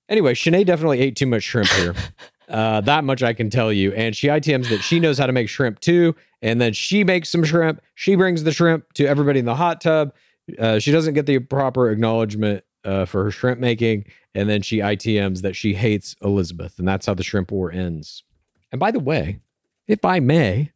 [0.09, 1.95] Anyway, Shanae definitely ate too much shrimp here.
[2.49, 3.93] uh, that much I can tell you.
[3.93, 6.15] And she ITMs that she knows how to make shrimp too.
[6.41, 7.81] And then she makes some shrimp.
[7.95, 10.13] She brings the shrimp to everybody in the hot tub.
[10.59, 14.05] Uh, she doesn't get the proper acknowledgement uh, for her shrimp making.
[14.35, 16.79] And then she ITMs that she hates Elizabeth.
[16.79, 18.23] And that's how the shrimp war ends.
[18.71, 19.39] And by the way,
[19.87, 20.71] if I may,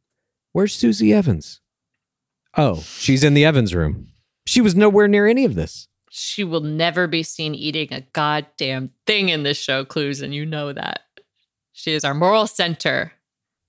[0.54, 1.62] where's Susie Evans?
[2.56, 4.08] Oh, she's in the Evans room.
[4.46, 5.88] She was nowhere near any of this.
[6.10, 10.46] She will never be seen eating a goddamn thing in this show, Clues, and you
[10.46, 11.02] know that.
[11.78, 13.14] She is our moral center.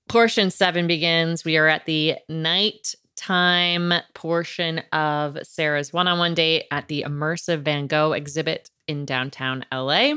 [0.09, 1.45] Portion seven begins.
[1.45, 7.61] We are at the nighttime portion of Sarah's one on one date at the Immersive
[7.61, 10.15] Van Gogh exhibit in downtown LA.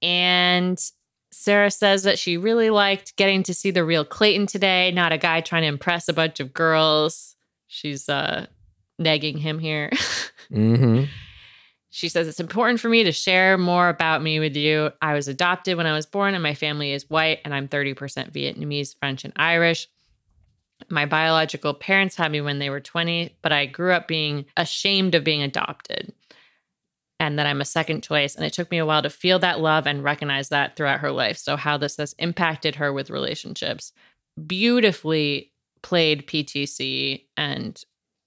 [0.00, 0.82] And
[1.30, 5.18] Sarah says that she really liked getting to see the real Clayton today, not a
[5.18, 7.36] guy trying to impress a bunch of girls.
[7.66, 8.46] She's uh
[8.98, 9.90] negging him here.
[10.52, 11.04] Mm-hmm.
[11.94, 14.90] She says, It's important for me to share more about me with you.
[15.00, 17.94] I was adopted when I was born, and my family is white, and I'm 30%
[18.32, 19.86] Vietnamese, French, and Irish.
[20.90, 25.14] My biological parents had me when they were 20, but I grew up being ashamed
[25.14, 26.12] of being adopted
[27.20, 28.34] and that I'm a second choice.
[28.34, 31.12] And it took me a while to feel that love and recognize that throughout her
[31.12, 31.38] life.
[31.38, 33.92] So, how this has impacted her with relationships.
[34.44, 35.52] Beautifully
[35.84, 37.80] played PTC and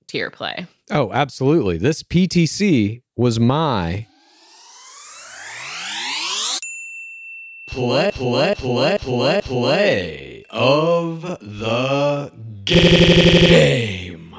[0.08, 0.68] tear play.
[0.90, 1.78] Oh, absolutely.
[1.78, 4.08] This PTC was my
[7.68, 12.32] Play, play, play, play, play of the
[12.64, 14.36] game.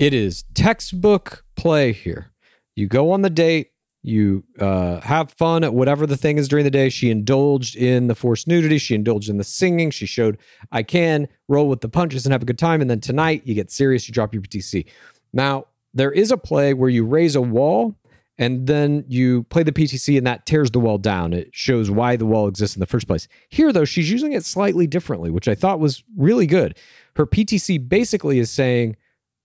[0.00, 2.32] It is textbook play here.
[2.74, 3.71] You go on the date,
[4.02, 6.88] you uh, have fun at whatever the thing is during the day.
[6.88, 8.78] She indulged in the forced nudity.
[8.78, 9.90] She indulged in the singing.
[9.90, 10.38] She showed
[10.72, 12.80] I can roll with the punches and have a good time.
[12.80, 14.86] And then tonight you get serious, you drop your PTC.
[15.32, 17.94] Now, there is a play where you raise a wall
[18.38, 21.32] and then you play the PTC and that tears the wall down.
[21.32, 23.28] It shows why the wall exists in the first place.
[23.50, 26.76] Here, though, she's using it slightly differently, which I thought was really good.
[27.14, 28.96] Her PTC basically is saying,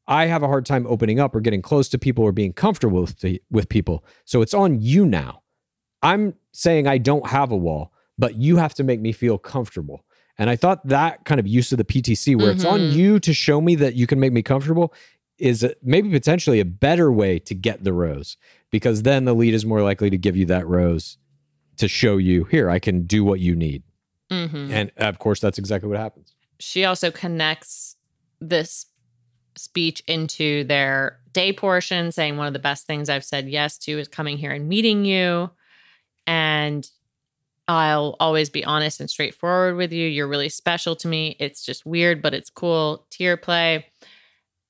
[0.07, 3.01] I have a hard time opening up or getting close to people or being comfortable
[3.01, 4.05] with, the, with people.
[4.25, 5.41] So it's on you now.
[6.01, 10.05] I'm saying I don't have a wall, but you have to make me feel comfortable.
[10.37, 12.93] And I thought that kind of use of the PTC, where it's on Mhm.
[12.93, 14.93] you to show me that you can make me comfortable,
[15.39, 18.37] is maybe potentially a better way to get the rose
[18.71, 21.17] because then the lead is more likely to give you that rose
[21.77, 23.83] to show you, here, I can do what you need.
[24.31, 24.71] Mm-hmm.
[24.71, 26.33] And of course, that's exactly what happens.
[26.59, 27.97] she also connects
[28.41, 28.87] this
[29.57, 33.99] speech into their day portion, saying one of the best things I've said yes to
[33.99, 35.49] is coming here and meeting you.
[36.25, 36.89] And
[37.67, 40.07] I'll always be honest and straightforward with you.
[40.07, 41.35] You're really special to me.
[41.39, 43.05] It's just weird, but it's cool.
[43.09, 43.85] Tear play.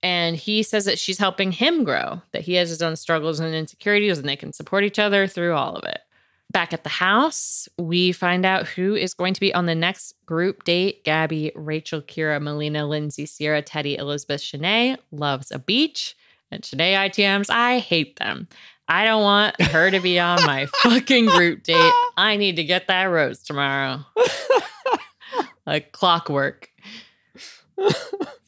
[0.04, 3.54] And he says that she's helping him grow, that he has his own struggles and
[3.54, 6.00] insecurities, and they can support each other through all of it.
[6.50, 10.14] Back at the house, we find out who is going to be on the next
[10.26, 11.04] group date.
[11.04, 16.16] Gabby, Rachel, Kira, Melina, Lindsay, Sierra, Teddy, Elizabeth, Shanae loves a beach.
[16.50, 18.48] And Shanae ITMs, I hate them.
[18.88, 21.94] I don't want her to be on my fucking group date.
[22.16, 24.06] I need to get that rose tomorrow.
[25.66, 26.70] like clockwork.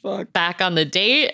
[0.01, 0.31] Fuck.
[0.31, 1.33] Back on the date,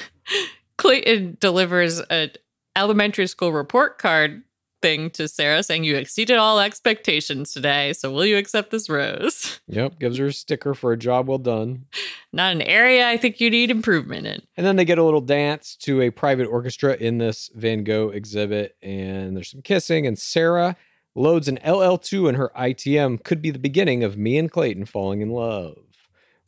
[0.78, 2.30] Clayton delivers an
[2.76, 4.44] elementary school report card
[4.80, 7.92] thing to Sarah saying, You exceeded all expectations today.
[7.92, 9.60] So will you accept this rose?
[9.70, 9.98] Yep.
[9.98, 11.84] Gives her a sticker for a job well done.
[12.32, 14.40] Not an area I think you need improvement in.
[14.56, 18.08] And then they get a little dance to a private orchestra in this Van Gogh
[18.08, 20.06] exhibit, and there's some kissing.
[20.06, 20.74] And Sarah
[21.14, 23.22] loads an LL2 in her ITM.
[23.24, 25.76] Could be the beginning of me and Clayton falling in love.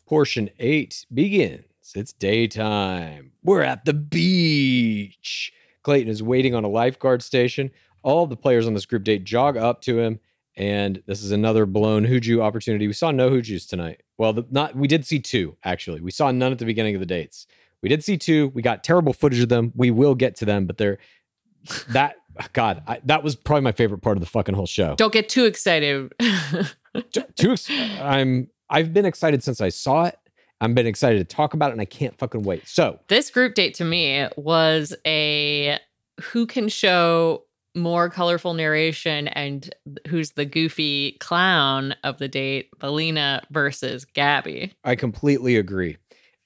[0.07, 1.65] Portion eight begins.
[1.95, 3.33] It's daytime.
[3.43, 5.53] We're at the beach.
[5.83, 7.71] Clayton is waiting on a lifeguard station.
[8.03, 10.21] All the players on this group date jog up to him,
[10.57, 12.87] and this is another blown Huju opportunity.
[12.87, 14.03] We saw no Hujus tonight.
[14.19, 16.01] Well, the, not we did see two actually.
[16.01, 17.47] We saw none at the beginning of the dates.
[17.83, 18.49] We did see two.
[18.49, 19.73] We got terrible footage of them.
[19.75, 20.99] We will get to them, but they're
[21.91, 22.17] that
[22.53, 24.95] God, I, that was probably my favorite part of the fucking whole show.
[24.97, 26.13] Don't get too excited.
[27.37, 30.19] Too, ex- I'm I've been excited since I saw it,
[30.61, 32.69] I've been excited to talk about it and I can't fucking wait.
[32.69, 35.79] So, This group date to me was a
[36.21, 37.45] who can show
[37.75, 39.75] more colorful narration and
[40.09, 44.73] who's the goofy clown of the date, Melina versus Gabby.
[44.85, 45.97] I completely agree.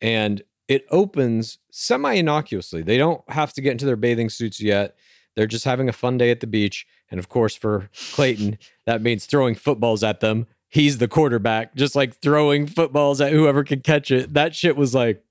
[0.00, 2.82] And it opens semi innocuously.
[2.82, 4.96] They don't have to get into their bathing suits yet.
[5.36, 6.86] They're just having a fun day at the beach.
[7.10, 10.46] And of course, for Clayton, that means throwing footballs at them.
[10.68, 14.34] He's the quarterback, just like throwing footballs at whoever can catch it.
[14.34, 15.22] That shit was like,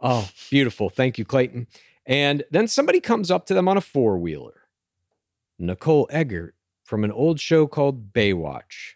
[0.00, 0.90] oh, beautiful.
[0.90, 1.66] Thank you, Clayton.
[2.04, 4.61] And then somebody comes up to them on a four wheeler.
[5.58, 8.94] Nicole Eggert from an old show called Baywatch.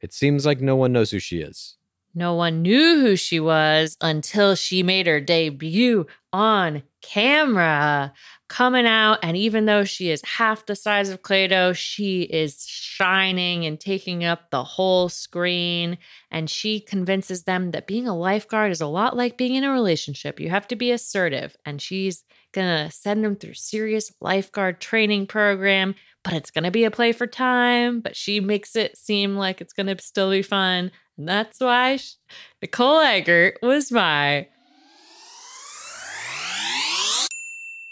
[0.00, 1.76] It seems like no one knows who she is.
[2.14, 8.12] No one knew who she was until she made her debut on camera,
[8.48, 9.18] coming out.
[9.22, 14.24] And even though she is half the size of Clado, she is shining and taking
[14.24, 15.98] up the whole screen.
[16.30, 19.70] And she convinces them that being a lifeguard is a lot like being in a
[19.70, 20.40] relationship.
[20.40, 21.56] You have to be assertive.
[21.64, 22.24] And she's
[22.58, 25.94] gonna send them through serious lifeguard training program
[26.24, 29.72] but it's gonna be a play for time but she makes it seem like it's
[29.72, 32.14] gonna still be fun and that's why sh
[32.60, 34.48] nicole eggert was my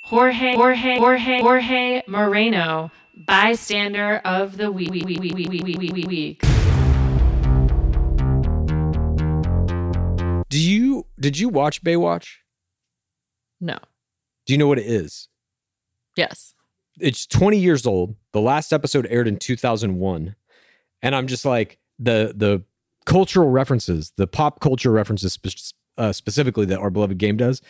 [0.02, 2.90] jorge jorge jorge jorge moreno
[3.28, 6.42] bystander of the week week
[10.48, 12.26] Do you did you watch Baywatch?
[13.60, 13.78] no
[14.46, 15.28] Do you know what it is?
[16.16, 16.54] yes
[16.98, 18.16] It's 20 years old.
[18.32, 20.34] The last episode aired in 2001.
[21.02, 22.62] And I'm just like the the
[23.04, 27.60] cultural references, the pop culture references spe- uh, specifically that our beloved game does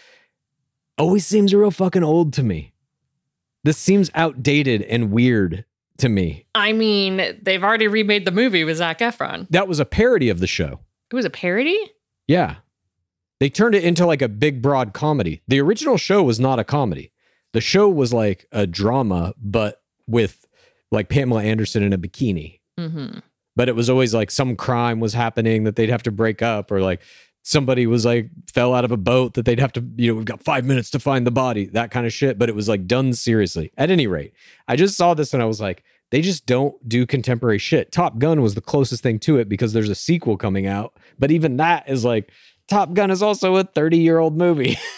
[0.99, 2.73] always seems real fucking old to me.
[3.65, 5.65] This seems outdated and weird
[5.99, 6.45] to me.
[6.55, 10.41] i mean they've already remade the movie with zac efron That was a parody of
[10.41, 10.81] the show.
[11.11, 11.79] it was a parody
[12.29, 12.57] Yeah.
[13.41, 15.43] They turned it into like a big broad comedy.
[15.47, 17.13] The original show was not a comedy.
[17.53, 20.47] The show was like a drama, but with
[20.91, 22.61] like Pamela Anderson in a bikini.
[22.79, 23.19] mm-hmm.
[23.55, 26.71] But it was always like some crime was happening that they'd have to break up,
[26.71, 27.01] or like
[27.43, 30.25] somebody was like fell out of a boat that they'd have to, you know, we've
[30.27, 32.39] got five minutes to find the body, that kind of shit.
[32.39, 33.73] But it was like done seriously.
[33.79, 34.35] At any rate,
[34.69, 37.93] I just saw this and I was like, they just don't do contemporary shit.
[37.93, 40.99] Top Gun was the closest thing to it because there's a sequel coming out.
[41.19, 42.31] But even that is like,
[42.69, 44.79] Top Gun is also a 30 year old movie.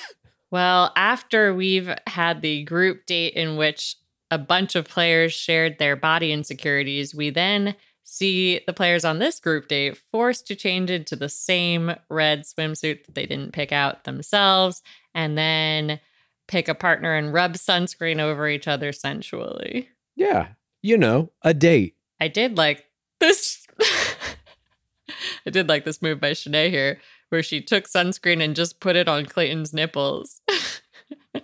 [0.51, 3.97] Well, after we've had the group date in which
[4.31, 9.41] a bunch of players shared their body insecurities, we then see the players on this
[9.41, 14.05] group date forced to change into the same red swimsuit that they didn't pick out
[14.05, 14.83] themselves
[15.15, 16.01] and then
[16.47, 19.91] pick a partner and rub sunscreen over each other sensually.
[20.17, 20.49] yeah.
[20.81, 21.97] You know, a date.
[22.21, 22.87] I did like
[23.21, 23.67] this.
[25.47, 27.01] I did like this move by Shanae here,
[27.31, 30.41] where she took sunscreen and just put it on Clayton's nipples.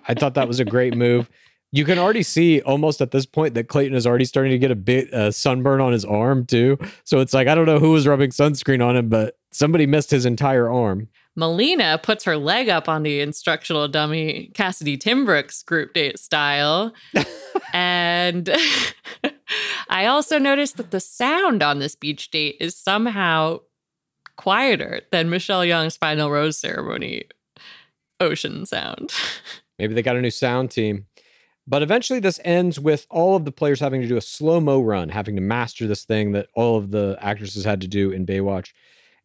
[0.06, 1.30] I thought that was a great move.
[1.72, 4.70] You can already see almost at this point that Clayton is already starting to get
[4.70, 6.78] a bit uh, sunburn on his arm too.
[7.02, 10.10] So it's like I don't know who was rubbing sunscreen on him, but somebody missed
[10.10, 11.08] his entire arm.
[11.36, 16.92] Melina puts her leg up on the instructional dummy Cassidy Timbrooks group date style.
[17.72, 18.48] and
[19.88, 23.60] I also noticed that the sound on this beach date is somehow
[24.36, 27.24] quieter than Michelle Young's final rose ceremony
[28.20, 29.12] ocean sound.
[29.78, 31.06] Maybe they got a new sound team.
[31.66, 34.80] But eventually, this ends with all of the players having to do a slow mo
[34.82, 38.26] run, having to master this thing that all of the actresses had to do in
[38.26, 38.72] Baywatch.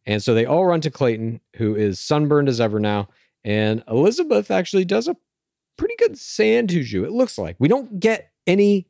[0.06, 3.08] And so they all run to Clayton, who is sunburned as ever now.
[3.44, 5.16] And Elizabeth actually does a
[5.76, 6.70] pretty good sand
[7.04, 7.56] it looks like.
[7.58, 8.86] We don't get any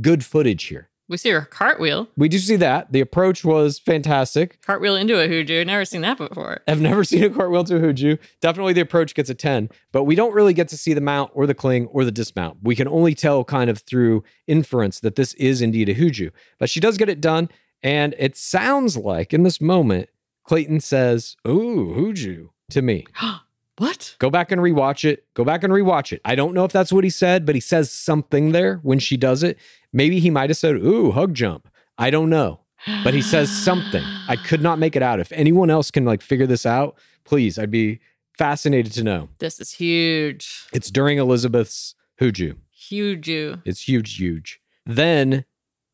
[0.00, 0.88] good footage here.
[1.08, 2.92] We see her cartwheel, We do see that.
[2.92, 4.60] The approach was fantastic.
[4.60, 5.66] cartwheel into a hooju.
[5.66, 6.60] Never seen that before.
[6.68, 8.18] I've never seen a cartwheel to a huju.
[8.40, 11.30] Definitely the approach gets a 10, but we don't really get to see the mount
[11.34, 12.58] or the cling or the dismount.
[12.62, 16.30] We can only tell kind of through inference that this is indeed a huju.
[16.58, 17.48] But she does get it done.
[17.82, 20.10] And it sounds like in this moment,
[20.44, 23.06] Clayton says, Ooh, huju to me.
[23.78, 24.16] What?
[24.18, 25.24] Go back and rewatch it.
[25.34, 26.20] Go back and rewatch it.
[26.24, 29.16] I don't know if that's what he said, but he says something there when she
[29.16, 29.56] does it.
[29.92, 31.68] Maybe he might have said, Ooh, hug jump.
[31.96, 32.60] I don't know.
[33.02, 34.04] But he says something.
[34.28, 35.20] I could not make it out.
[35.20, 38.00] If anyone else can like figure this out, please, I'd be
[38.36, 39.28] fascinated to know.
[39.38, 40.66] This is huge.
[40.72, 42.56] It's during Elizabeth's Huju.
[42.70, 43.28] Huge.
[43.64, 44.60] It's huge, huge.
[44.86, 45.44] Then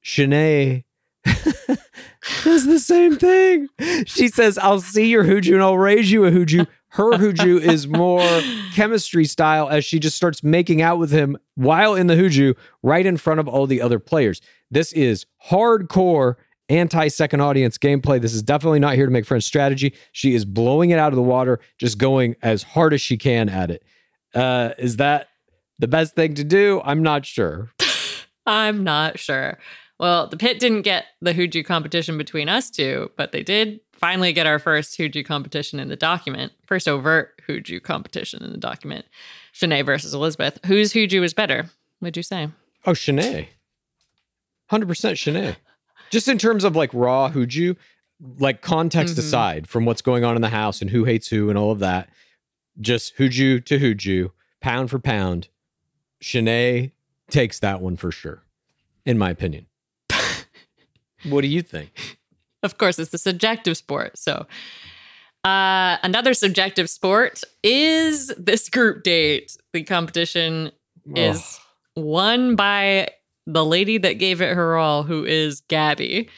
[0.05, 0.85] Shanae
[1.25, 3.69] does the same thing.
[4.07, 6.67] She says, I'll see your Huju and I'll raise you a Huju.
[6.95, 8.23] Her Huju is more
[8.73, 13.05] chemistry style as she just starts making out with him while in the Huju right
[13.05, 14.41] in front of all the other players.
[14.71, 16.37] This is hardcore
[16.69, 18.21] anti second audience gameplay.
[18.21, 19.93] This is definitely not here to make friends strategy.
[20.13, 23.49] She is blowing it out of the water, just going as hard as she can
[23.49, 23.83] at it.
[24.33, 25.31] Uh, is that
[25.81, 26.81] the best thing to do?
[26.85, 27.73] I'm not sure.
[28.47, 29.59] I'm not sure.
[29.99, 34.33] Well, the pit didn't get the Huju competition between us two, but they did finally
[34.33, 36.53] get our first Huju competition in the document.
[36.67, 39.07] First overt Huju competition in the document.
[39.55, 40.59] Shanae versus Elizabeth.
[40.67, 41.71] Whose Huju was better?
[42.01, 42.49] What'd you say?
[42.87, 43.49] Oh, Shanae.
[44.71, 45.57] 100% Shanae.
[46.11, 47.77] Just in terms of like raw Huju,
[48.39, 49.19] like context Mhm.
[49.19, 51.79] aside from what's going on in the house and who hates who and all of
[51.81, 52.09] that,
[52.81, 54.31] just Huju to Huju,
[54.61, 55.49] pound for pound,
[56.23, 56.93] Shanae
[57.31, 58.43] takes that one for sure,
[59.05, 59.67] in my opinion.
[61.25, 62.19] what do you think?
[62.65, 64.19] Of course, it's a subjective sport.
[64.19, 64.47] So,
[65.45, 69.57] uh, another subjective sport is this group date.
[69.75, 70.73] The competition
[71.15, 71.61] is
[71.95, 73.11] won by
[73.47, 76.31] the lady that gave it her all, who is Gabby,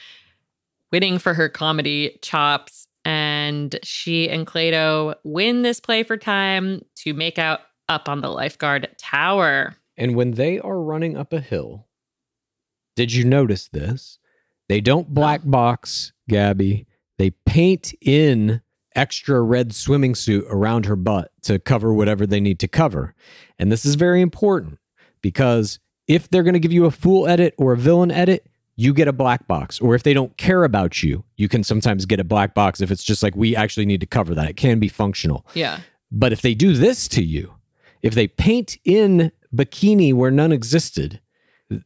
[0.93, 2.89] winning for her comedy chops.
[3.05, 8.29] And she and Clado win this play for time to make out up on the
[8.29, 9.77] lifeguard tower.
[9.97, 11.87] And when they are running up a hill,
[12.97, 14.19] did you notice this?
[14.69, 16.87] They don't black box Gabby.
[17.19, 18.63] They paint in
[18.95, 23.15] extra red swimming suit around her butt to cover whatever they need to cover.
[23.59, 24.79] And this is very important
[25.23, 28.47] because if they're going to give you a fool edit or a villain edit,
[28.77, 29.81] you get a black box.
[29.81, 32.91] Or if they don't care about you, you can sometimes get a black box if
[32.91, 34.51] it's just like, we actually need to cover that.
[34.51, 35.47] It can be functional.
[35.55, 35.81] Yeah.
[36.13, 37.55] But if they do this to you,
[38.03, 41.21] if they paint in bikini where none existed,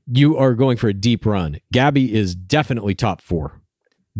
[0.07, 1.59] you are going for a deep run.
[1.73, 3.61] Gabby is definitely top four.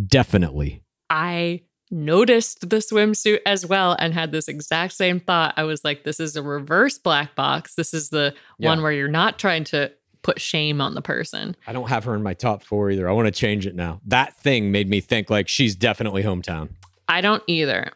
[0.07, 0.83] Definitely.
[1.09, 5.55] I noticed the swimsuit as well and had this exact same thought.
[5.57, 7.75] I was like, this is a reverse black box.
[7.75, 9.93] This is the one where you're not trying to
[10.23, 11.57] put shame on the person.
[11.67, 13.09] I don't have her in my top four either.
[13.09, 14.01] I want to change it now.
[14.07, 16.71] That thing made me think like she's definitely hometown.
[17.09, 17.93] I don't either.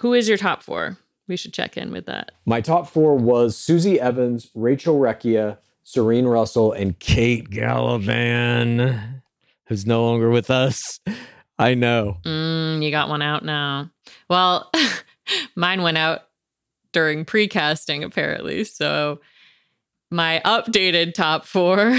[0.00, 0.98] Who is your top four?
[1.28, 2.32] We should check in with that.
[2.46, 9.22] My top four was Susie Evans, Rachel Recchia, Serene Russell, and Kate Gallivan,
[9.66, 11.00] who's no longer with us.
[11.58, 12.18] I know.
[12.24, 13.90] Mm, you got one out now.
[14.28, 14.70] Well,
[15.56, 16.22] mine went out
[16.92, 18.64] during pre-casting apparently.
[18.64, 19.20] So
[20.10, 21.96] my updated top four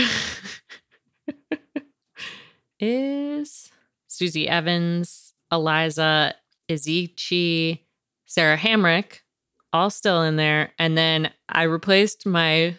[2.79, 3.71] is
[4.07, 6.35] Susie Evans, Eliza
[6.69, 7.79] Isichei,
[8.25, 9.19] Sarah Hamrick,
[9.71, 10.71] all still in there.
[10.77, 12.77] And then I replaced my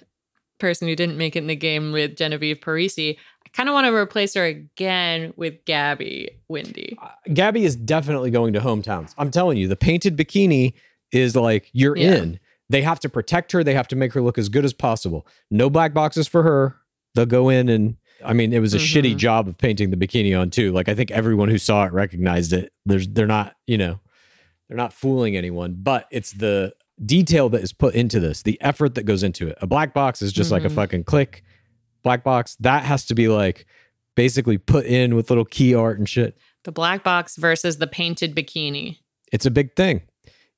[0.64, 3.16] person who didn't make it in the game with Genevieve Parisi.
[3.44, 6.96] I kind of want to replace her again with Gabby Windey.
[7.34, 9.14] Gabby is definitely going to hometowns.
[9.18, 10.72] I'm telling you, the painted bikini
[11.12, 12.14] is like you're Yeah.
[12.14, 12.40] in.
[12.70, 13.62] They have to protect her.
[13.62, 15.26] They have to make her look as good as possible.
[15.50, 16.76] No black boxes for her.
[17.14, 19.18] They'll go in and I mean, it was a shitty Mhm.
[19.18, 20.72] job of painting the bikini on too.
[20.72, 22.72] Like I think everyone who saw it recognized it.
[22.86, 24.00] There's they're not, you know,
[24.68, 26.72] they're not fooling anyone, but it's the
[27.04, 29.56] detail that is put into this, the effort that goes into it.
[29.60, 30.74] A black box is just like a Mhm.
[30.74, 31.42] fucking click
[32.02, 32.56] black box.
[32.60, 33.66] That has to be like
[34.14, 36.36] basically put in with little key art and shit.
[36.64, 38.98] The black box versus the painted bikini
[39.32, 40.02] It's a big thing.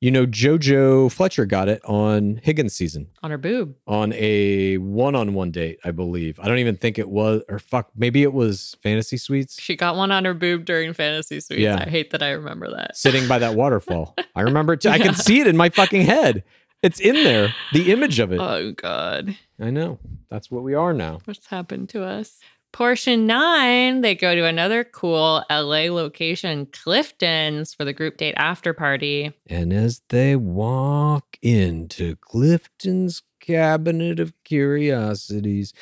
[0.07, 3.75] You know, JoJo Fletcher got it on Higgins season on her boob.
[3.89, 6.39] on a one-on-one date, I believe.
[6.39, 9.61] I don't even think it was, or fuck, maybe it was Fantasy Suites.
[9.61, 11.61] She got one on her boob during Fantasy Suites.
[11.61, 11.83] Yeah.
[11.85, 12.97] I hate that I remember that.
[12.97, 14.15] sitting by that waterfall.
[14.37, 14.91] I remember it too.
[14.91, 16.45] I can see it in my fucking head.
[16.85, 17.53] It's in there.
[17.73, 18.39] The image of it.
[18.39, 19.99] Oh God, I know.
[20.31, 21.19] That's what we are now.
[21.25, 22.39] what's happened to us?
[22.77, 28.75] Portion nine, they go to another cool LA location, Clifton's, for the group date after
[28.75, 29.33] party.
[29.47, 35.73] And as they walk into Clifton's cabinet of curiosities,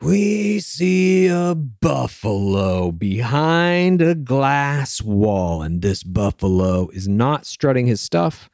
[0.00, 5.62] we see a buffalo behind a glass wall.
[5.62, 8.48] And this buffalo is not strutting his stuff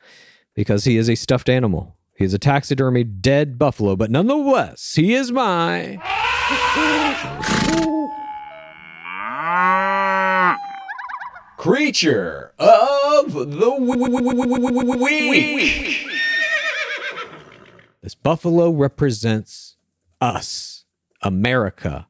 [0.55, 1.95] because he is a stuffed animal.
[2.23, 5.99] He is a taxidermy dead buffalo, but nonetheless, he is my.
[11.57, 13.77] Creature of the
[15.29, 16.07] week.
[18.03, 19.77] This buffalo represents
[20.21, 20.85] us,
[21.23, 22.07] America.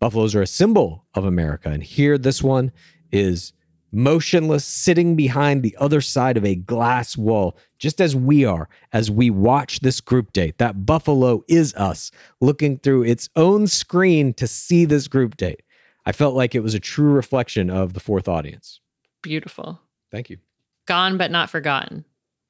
[0.00, 1.68] Buffaloes are a symbol of America.
[1.68, 2.72] And here, this one
[3.10, 3.52] is
[3.92, 9.10] motionless, sitting behind the other side of a glass wall, just as we are as
[9.10, 10.58] we watch this group date.
[10.58, 12.10] That buffalo is us
[12.40, 15.62] looking through its own screen to see this group date.
[16.04, 18.80] I felt like it was a true reflection of the fourth audience.
[19.22, 19.80] Beautiful.
[20.10, 20.38] Thank you.
[20.86, 22.04] Gone but not forgotten.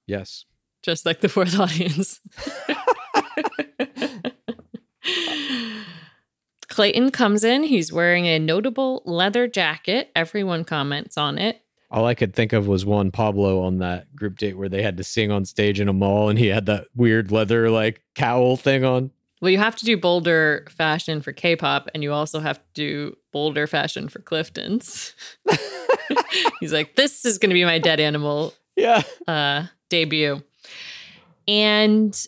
[0.06, 0.46] Yes.
[0.82, 1.54] Just like the fourth
[6.72, 7.64] Clayton comes in.
[7.64, 10.10] He's wearing a notable leather jacket.
[10.16, 11.60] Everyone comments on it.
[11.90, 14.96] All I could think of was one Pablo on that group date where they had
[14.96, 18.56] to sing on stage in a mall and he had that weird leather like cowl
[18.56, 19.10] thing on.
[19.42, 23.16] Well, you have to do bolder fashion for K-pop, and you also have to do
[23.32, 25.14] bolder fashion for Clifton's.
[26.60, 29.02] He's like, "This is going to be my dead animal Yeah.
[29.26, 30.42] uh, debut,"
[31.48, 32.26] and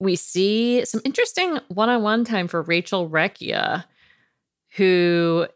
[0.00, 3.84] we see some interesting one-on-one time for Rachel Recchia,
[4.76, 5.46] who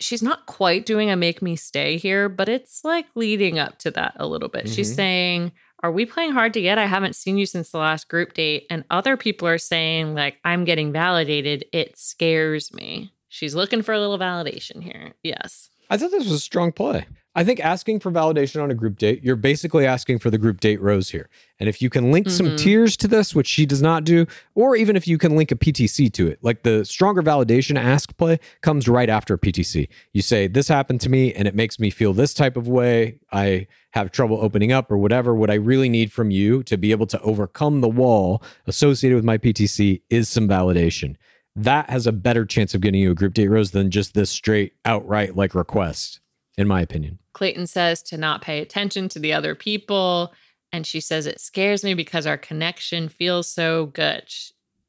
[0.00, 3.90] she's not quite doing a make me stay here, but it's like leading up to
[3.92, 4.68] that a little bit.
[4.68, 4.96] She's Mhm.
[4.96, 5.52] saying,
[5.82, 6.78] Are we playing hard to get?
[6.78, 8.66] I haven't seen you since the last group date.
[8.70, 11.66] And other people are saying, like, I'm getting validated.
[11.70, 13.12] It scares me.
[13.28, 15.12] She's looking for a little validation here.
[15.22, 15.68] Yes.
[15.90, 17.04] I thought this was a strong play.
[17.38, 20.58] I think asking for validation on a group date, you're basically asking for the group
[20.58, 21.28] date rose here.
[21.60, 22.56] And if you can link some Mhm.
[22.58, 25.56] tiers to this, which she does not do, or even if you can link a
[25.56, 29.88] PTC to it, like the stronger validation ask play comes right after a PTC.
[30.14, 33.18] You say, This happened to me and it makes me feel this type of way.
[33.30, 35.34] I have trouble opening up or whatever.
[35.34, 39.24] What I really need from you to be able to overcome the wall associated with
[39.26, 41.16] my PTC is some validation.
[41.54, 44.30] That has a better chance of getting you a group date rose than just this
[44.30, 46.20] straight outright like request,
[46.56, 47.18] in my opinion.
[47.32, 50.32] Clayton says to not pay attention to the other people.
[50.72, 54.24] And she says, It scares me because our connection feels so good.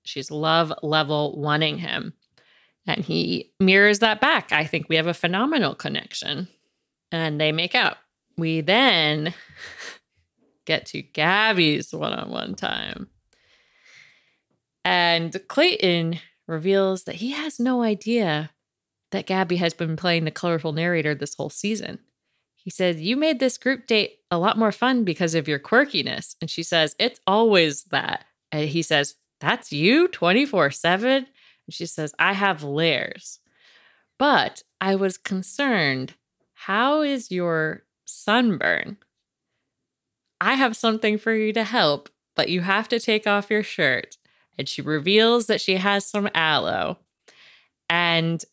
[0.03, 2.13] She's love level wanting him.
[2.85, 4.51] And he mirrors that back.
[4.51, 6.47] I think we have a phenomenal connection.
[7.11, 7.97] And they make out.
[8.37, 9.33] We then
[10.65, 13.09] get to Gabby's one on one time.
[14.85, 18.51] And Clayton reveals that he has no idea
[19.11, 21.99] that Gabby has been playing the colorful narrator this whole season.
[22.55, 26.35] He said, You made this group date a lot more fun because of your quirkiness.
[26.41, 28.25] And she says, It's always that.
[28.51, 31.11] And he says, That's you 24 7.
[31.67, 33.39] And she says, I have layers.
[34.19, 36.15] But I was concerned,
[36.53, 38.97] how is your sunburn?
[40.41, 44.17] I have something for you to help, but you have to take off your shirt.
[44.57, 46.97] And she reveals that she has some aloe.
[47.89, 48.43] And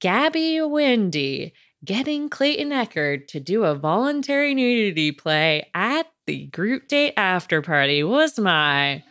[0.00, 1.52] Gabby Windey
[1.84, 8.02] getting Clayton Echard to do a voluntary nudity play at the group date after party
[8.02, 9.04] was my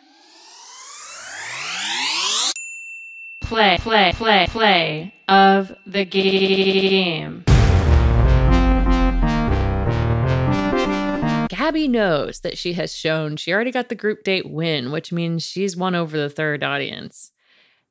[3.41, 7.43] play, play, play, play of the game.
[11.47, 15.45] Gabby knows that she has shown she already got the group date win, which means
[15.45, 17.31] she's won over the third audience.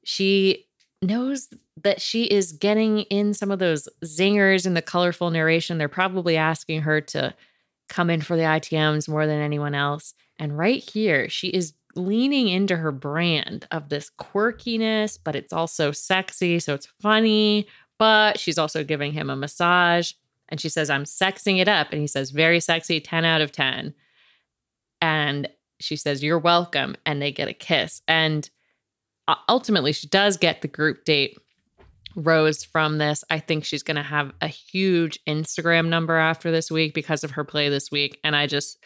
[0.04, 0.65] She
[1.02, 1.48] knows
[1.82, 5.78] that she is getting in some of those zingers in the colorful narration.
[5.78, 7.34] They're probably asking her to
[7.88, 10.14] come in for the ITMs more than anyone else.
[10.38, 15.92] And right here, she is leaning into her brand of this quirkiness, but it's also
[15.92, 16.58] sexy.
[16.58, 17.66] So it's funny,
[17.98, 20.12] but she's also giving him a massage.
[20.48, 21.92] And she says, I'm sexing it up.
[21.92, 23.94] And he says, very sexy, 10 out of 10.
[25.00, 25.48] And
[25.80, 26.96] she says, You're welcome.
[27.04, 28.02] And they get a kiss.
[28.08, 28.48] And
[29.48, 31.36] ultimately, she does get the group date
[32.14, 33.22] rose from this.
[33.30, 37.32] I think she's going to have a huge Instagram number after this week because of
[37.32, 38.18] her play this week.
[38.24, 38.78] And I just,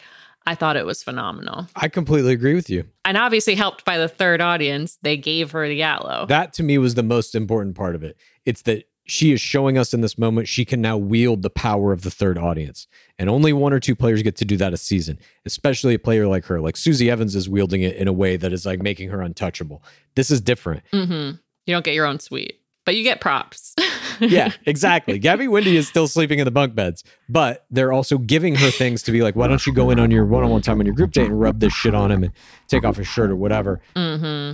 [0.45, 1.67] I thought it was phenomenal.
[1.75, 2.85] I completely agree with you.
[3.05, 6.25] And obviously, helped by the third audience, they gave her the aloe.
[6.27, 8.17] That to me was the most important part of it.
[8.45, 11.91] It's that she is showing us in this moment she can now wield the power
[11.91, 12.87] of the third audience.
[13.19, 16.27] And only one or two players get to do that a season, especially a player
[16.27, 16.59] like her.
[16.61, 19.83] Like Susie Evans is wielding it in a way that is like making her untouchable.
[20.15, 20.83] This is different.
[20.91, 21.31] hmm
[21.65, 23.75] You don't get your own suite, but you get props.
[24.19, 25.19] yeah, exactly.
[25.19, 29.03] Gabby Windey is still sleeping in the bunk beds, but they're also giving her things
[29.03, 30.85] to be like, why don't you go in on your one on one time on
[30.85, 32.33] your group date and rub this shit on him and
[32.67, 33.81] take off his shirt or whatever.
[33.95, 34.53] hmm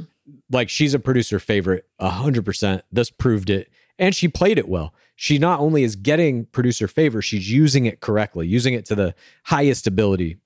[0.52, 2.84] Like she's a producer favorite, a hundred percent.
[2.92, 3.70] This proved it.
[4.00, 4.94] And she played it well.
[5.16, 9.16] She not only is getting producer favor, she's using it correctly, using it to the
[9.44, 10.38] highest ability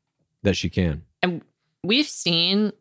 [0.44, 1.03] that she can.
[1.22, 1.41] And
[1.84, 2.72] we've seen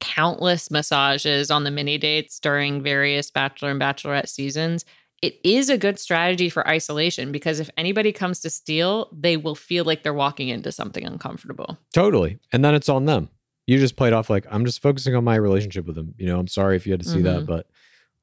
[0.00, 4.84] countless massages on the mini dates during various Bachelor and Bachelorette seasons.
[5.20, 9.54] It is a good strategy for isolation because if anybody comes to steal, they will
[9.54, 11.78] feel like they're walking into something uncomfortable.
[11.94, 12.38] Totally.
[12.52, 13.28] And then it's on them.
[13.68, 16.14] You just played off like, I'm just focusing on my relationship with them.
[16.18, 17.46] You know, I'm sorry if you had to see that, Mhm.
[17.46, 17.68] but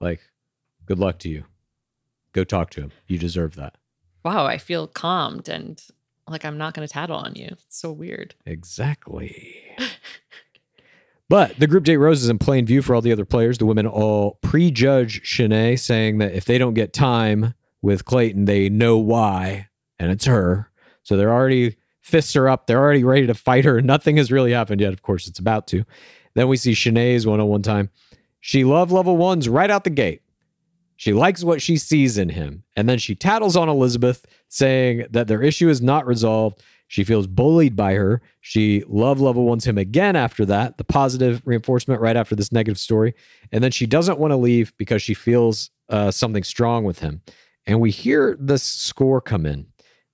[0.02, 0.20] like,
[0.86, 1.46] good luck to you.
[2.34, 2.92] Go talk to him.
[3.08, 3.76] You deserve that.
[4.24, 5.82] Wow, I feel calmed and
[6.28, 7.48] like I'm not going to tattle on you.
[7.52, 8.36] It's so weird.
[8.46, 9.56] Exactly.
[11.30, 13.58] but the group date rose is in plain view for all the other players.
[13.58, 18.70] The women all prejudge Shanae, saying that if they don't get time with Clayton, they
[18.70, 20.70] know why, and it's her.
[21.04, 22.68] So they're already fists are up.
[22.68, 23.82] They're already ready to fight her.
[23.82, 24.94] Nothing has really happened yet.
[24.94, 25.86] Of course, it's about to.
[26.36, 27.90] Then we see Shanae's one on one time.
[28.40, 30.22] She loved level ones right out the gate.
[31.00, 32.66] She likes what she sees in him.
[32.76, 36.62] And then she tattles on Elizabeth, saying that their issue is not resolved.
[36.90, 38.22] She feels bullied by her.
[38.42, 42.78] She love level ones him again after that, the positive reinforcement right after this negative
[42.78, 43.16] story.
[43.54, 47.22] And then she doesn't want to leave because she feels uh, something strong with him.
[47.66, 49.68] And we hear this score come in.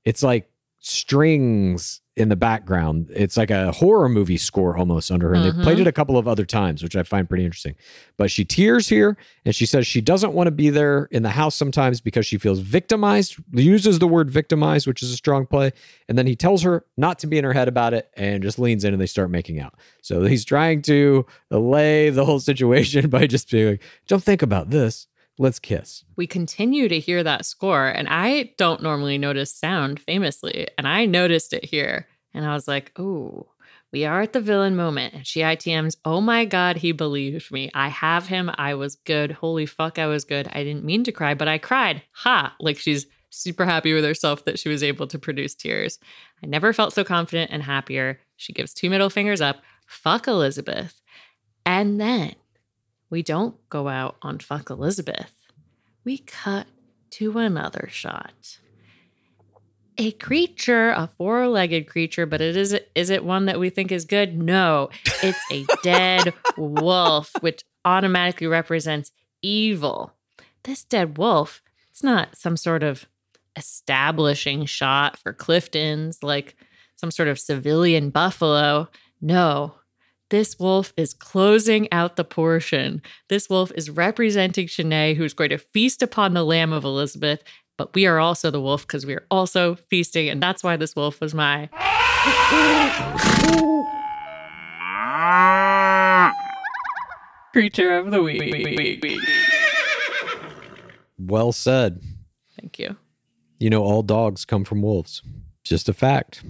[0.03, 0.51] It's like
[0.81, 3.11] strings in the background.
[3.13, 5.35] It's like a horror movie score almost under her.
[5.35, 5.89] And they played it mm-hmm.
[5.89, 7.75] a couple of other times, which I find pretty interesting.
[8.15, 11.31] But she tears here and she says she doesn't want to be there in the
[11.31, 15.71] house sometimes because she feels victimized, uses the word victimized, which is a strong play.
[16.07, 18.59] And then he tells her not to be in her head about it and just
[18.59, 19.75] leans in and they start making out.
[20.01, 24.69] So he's trying to allay the whole situation by just being like, don't think about
[24.69, 25.07] this.
[25.37, 26.03] Let's kiss.
[26.15, 31.05] we continue to hear that score and i don't normally notice sound famously and i
[31.05, 33.47] noticed it here and i was like oh
[33.91, 37.69] we are at the villain moment and she itms oh my god he believed me.
[37.73, 38.51] I have him.
[38.57, 39.31] I was good.
[39.31, 40.49] Holy fuck i was good.
[40.51, 42.01] I didn't mean to cry but i cried.
[42.11, 42.55] Ha!
[42.59, 45.99] Like she's super happy with herself that she was able to produce tears.
[46.43, 48.19] I never felt so confident and happier.
[48.37, 49.57] She gives two middle fingers up.
[49.87, 51.01] Fuck elizabeth.
[51.65, 52.35] And then
[53.15, 55.31] we don't go out on fuck Elizabeth.
[56.03, 56.67] We cut
[57.11, 58.59] to another shot.
[59.97, 64.03] A creature, a four-legged creature, but it is is it one that we think is
[64.03, 64.37] good?
[64.37, 64.89] No,
[65.23, 70.11] it's a dead wolf, which automatically represents evil.
[70.63, 71.61] This dead wolf,
[71.91, 73.05] it's not some sort of
[73.55, 76.57] establishing shot for Clifton's, like
[76.97, 78.89] some sort of civilian buffalo.
[79.21, 79.75] No,
[80.35, 83.01] this wolf is closing out the portion.
[83.29, 87.41] This wolf is representing Shanae, who's going to feast upon the lamb of Elizabeth.
[87.77, 90.93] But we are also the wolf because we are also feasting, and that's why this
[90.93, 91.69] wolf was my.
[97.53, 99.17] Creature of the week.
[101.17, 102.01] Well said.
[102.59, 102.97] Thank you.
[103.57, 105.21] You know, all dogs come from wolves.
[105.63, 106.43] Just a fact.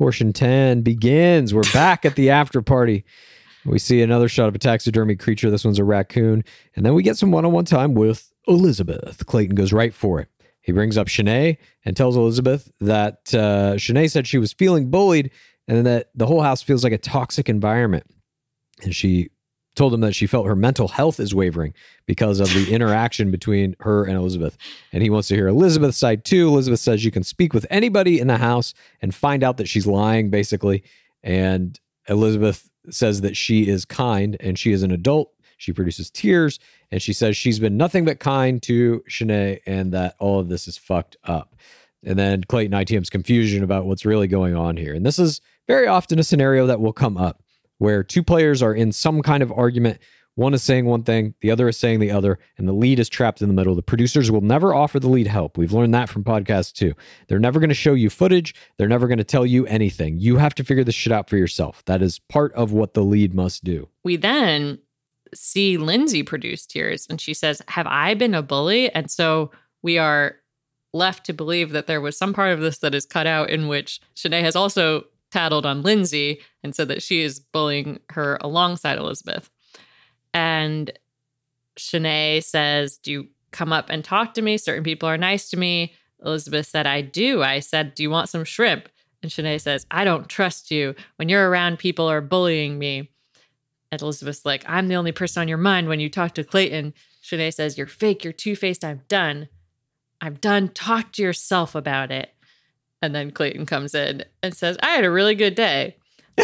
[0.00, 1.52] Portion 10 begins.
[1.52, 3.04] We're back at the after party.
[3.66, 5.50] We see another shot of a taxidermy creature.
[5.50, 6.42] This one's a raccoon.
[6.74, 9.26] And then we get some one on one time with Elizabeth.
[9.26, 10.28] Clayton goes right for it.
[10.62, 15.32] He brings up Shanae and tells Elizabeth that uh, Shanae said she was feeling bullied
[15.68, 18.06] and that the whole house feels like a toxic environment.
[18.82, 19.28] And she
[19.76, 21.72] told him that she felt her mental health is wavering
[22.06, 24.56] because of the interaction between her and Elizabeth.
[24.92, 26.48] And he wants to hear Elizabeth's side too.
[26.48, 29.86] Elizabeth says you can speak with anybody in the house and find out that she's
[29.86, 30.82] lying, basically.
[31.22, 31.78] And
[32.08, 35.32] Elizabeth says that she is kind and she is an adult.
[35.56, 36.58] She produces tears
[36.90, 40.66] and she says she's been nothing but kind to Shanae and that all of this
[40.66, 41.54] is fucked up.
[42.02, 44.94] And then Clayton ITM's confusion about what's really going on here.
[44.94, 47.42] And this is very often a scenario that will come up
[47.80, 49.98] where two players are in some kind of argument.
[50.34, 53.08] One is saying one thing, the other is saying the other, and the lead is
[53.08, 53.74] trapped in the middle.
[53.74, 55.56] The producers will never offer the lead help.
[55.56, 56.94] We've learned that from podcasts too.
[57.26, 58.54] They're never going to show you footage.
[58.76, 60.18] They're never going to tell you anything.
[60.18, 61.82] You have to figure this shit out for yourself.
[61.86, 63.88] That is part of what the lead must do.
[64.04, 64.78] We then
[65.34, 68.90] see Lindsay produce tears and she says, Have I been a bully?
[68.94, 69.50] And so
[69.82, 70.36] we are
[70.92, 73.68] left to believe that there was some part of this that is cut out in
[73.68, 78.98] which Shanae has also tattled on Lindsay and said that she is bullying her alongside
[78.98, 79.50] Elizabeth.
[80.34, 80.92] And
[81.78, 84.56] Shanae says, Do you come up and talk to me?
[84.58, 85.94] Certain people are nice to me.
[86.24, 87.42] Elizabeth said, I do.
[87.42, 88.88] I said, Do you want some shrimp?
[89.22, 90.94] And Shanae says, I don't trust you.
[91.16, 93.10] When you're around, people are bullying me.
[93.92, 96.94] And Elizabeth's like, I'm the only person on your mind when you talk to Clayton.
[97.22, 98.24] Shanae says, You're fake.
[98.24, 98.84] You're two faced.
[98.84, 99.48] I'm done.
[100.20, 100.68] I'm done.
[100.68, 102.30] Talk to yourself about it.
[103.02, 105.96] And then Clayton comes in and says, I had a really good day.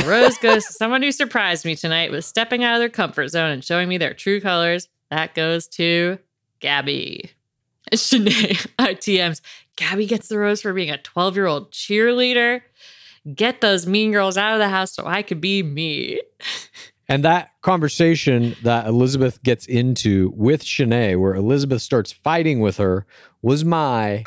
[0.05, 3.51] Rose goes to someone who surprised me tonight with stepping out of their comfort zone
[3.51, 4.89] and showing me their true colors.
[5.11, 6.19] That goes to
[6.61, 7.31] Gabby.
[7.93, 9.41] Shanae ITMs.
[9.77, 12.63] Gabby gets the rose for being a 12 year old cheerleader.
[13.35, 16.21] Get those mean girls out of the house so I could be me.
[17.09, 23.07] And that conversation that Elizabeth gets into with Shanae, where Elizabeth starts fighting with her,
[23.43, 24.25] was my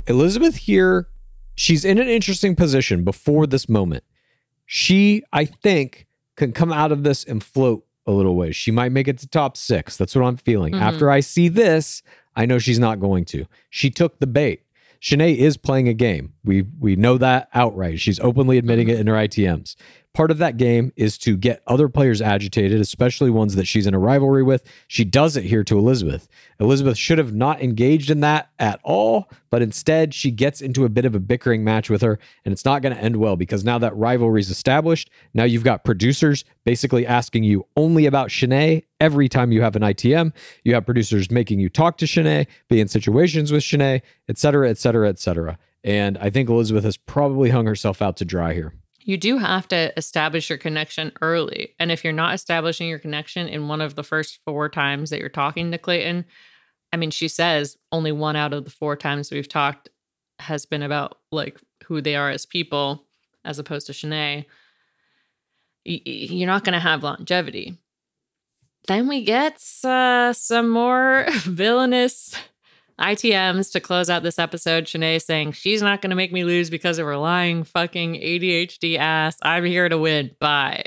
[0.05, 1.07] Elizabeth here,
[1.55, 4.03] she's in an interesting position before this moment.
[4.65, 8.55] She, I think, can come out of this and float a little ways.
[8.55, 9.95] She might make it to top six.
[9.95, 10.73] That's what I'm feeling.
[10.73, 10.83] Mm-hmm.
[10.83, 12.03] After I see this,
[12.35, 13.45] I know she's not going to.
[13.69, 14.63] She took the bait.
[15.01, 16.32] Shanae is playing a game.
[16.45, 17.99] We we know that outright.
[17.99, 19.75] She's openly admitting it in her ITMs.
[20.13, 23.95] Part of that game is to get other players agitated, especially ones that she's in
[23.95, 24.63] a rivalry with.
[24.87, 26.27] She does it here to Elizabeth.
[26.59, 30.89] Elizabeth should have not engaged in that at all, but instead she gets into a
[30.89, 33.63] bit of a bickering match with her, and it's not going to end well because
[33.63, 38.83] now that rivalry is established, now you've got producers basically asking you only about Shanae
[38.99, 40.31] every time you have an ITM.
[40.63, 44.69] You have producers making you talk to Shanae, be in situations with Shanae, et cetera,
[44.69, 45.57] et cetera, et cetera.
[45.83, 48.73] And I think Elizabeth has probably hung herself out to dry here.
[48.99, 51.75] You do have to establish your connection early.
[51.77, 55.19] And if you're not establishing your connection in one of the first four times that
[55.19, 56.25] you're talking to Clayton,
[56.93, 59.89] I mean, she says only one out of the four times we've talked
[60.39, 63.05] has been about like who they are as people,
[63.43, 64.45] as opposed to Shanae.
[65.83, 67.77] You're not going to have longevity.
[68.87, 72.35] Then we get uh, some more villainous
[72.99, 74.85] ITMs to close out this episode.
[74.85, 78.97] Shanae saying she's not going to make me lose because of her lying fucking ADHD
[78.97, 79.37] ass.
[79.41, 80.31] I'm here to win.
[80.39, 80.85] Bye.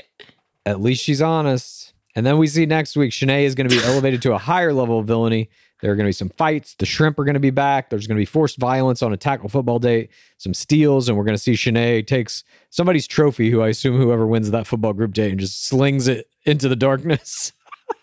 [0.65, 1.93] At least she's honest.
[2.15, 4.73] And then we see next week Shanae is going to be elevated to a higher
[4.73, 5.49] level of villainy.
[5.81, 6.73] There are going to be some fights.
[6.75, 7.89] The shrimp are going to be back.
[7.89, 11.23] There's going to be forced violence on a tackle football date, some steals, and we're
[11.23, 15.13] going to see Shanae takes somebody's trophy, who I assume whoever wins that football group
[15.13, 17.53] date, and just slings it into the darkness.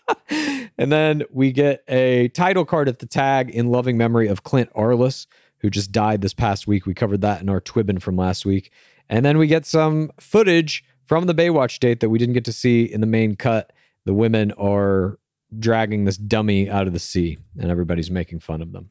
[0.77, 4.71] and then we get a title card at the tag in loving memory of Clint
[4.73, 5.27] Arlis,
[5.59, 6.85] who just died this past week.
[6.85, 8.71] We covered that in our Twibbin from last week.
[9.09, 12.53] And then we get some footage from the Baywatch date that we didn't get to
[12.53, 13.71] see in the main cut.
[14.05, 15.19] The women are
[15.57, 18.89] dragging this dummy out of the sea, and everybody's making fun of them.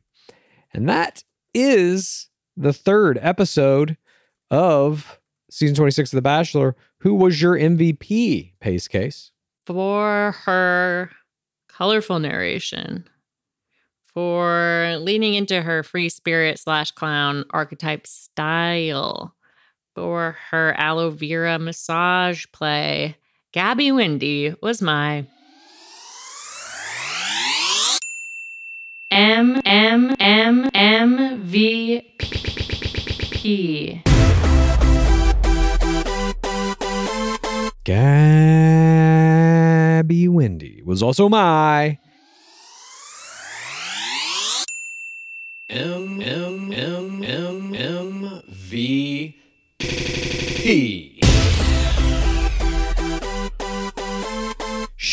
[0.73, 3.97] And that is the third episode
[4.51, 5.21] of
[5.51, 6.77] season 26 of The Bachelor.
[6.99, 9.33] Who was your MVP, Pace Case?
[9.67, 11.11] For her
[11.77, 13.05] colorful narration,
[14.05, 19.35] for leaning into her free spirit slash clown archetype style,
[19.93, 23.17] for her aloe vera massage play,
[23.53, 25.27] Gabby Windey was my
[29.11, 32.15] M M M M V
[33.33, 34.03] P.
[37.85, 39.04] Gabby
[40.07, 41.99] Be windy was also my
[45.69, 49.37] M M M M M V
[49.79, 51.21] P.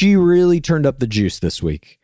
[0.01, 1.99] she really turned up the juice this week.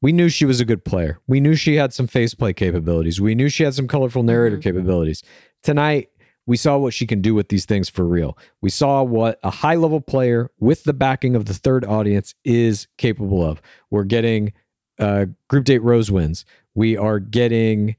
[0.00, 1.20] We knew she was a good player.
[1.26, 3.20] We knew she had some faceplay capabilities.
[3.20, 4.62] We knew she had some colorful narrator mm-hmm.
[4.62, 5.22] capabilities.
[5.62, 6.08] Tonight,
[6.46, 8.36] we saw what she can do with these things for real.
[8.60, 12.88] We saw what a high level player with the backing of the third audience is
[12.98, 13.62] capable of.
[13.90, 14.52] We're getting
[14.98, 16.44] uh, group date rose wins.
[16.74, 17.96] We are getting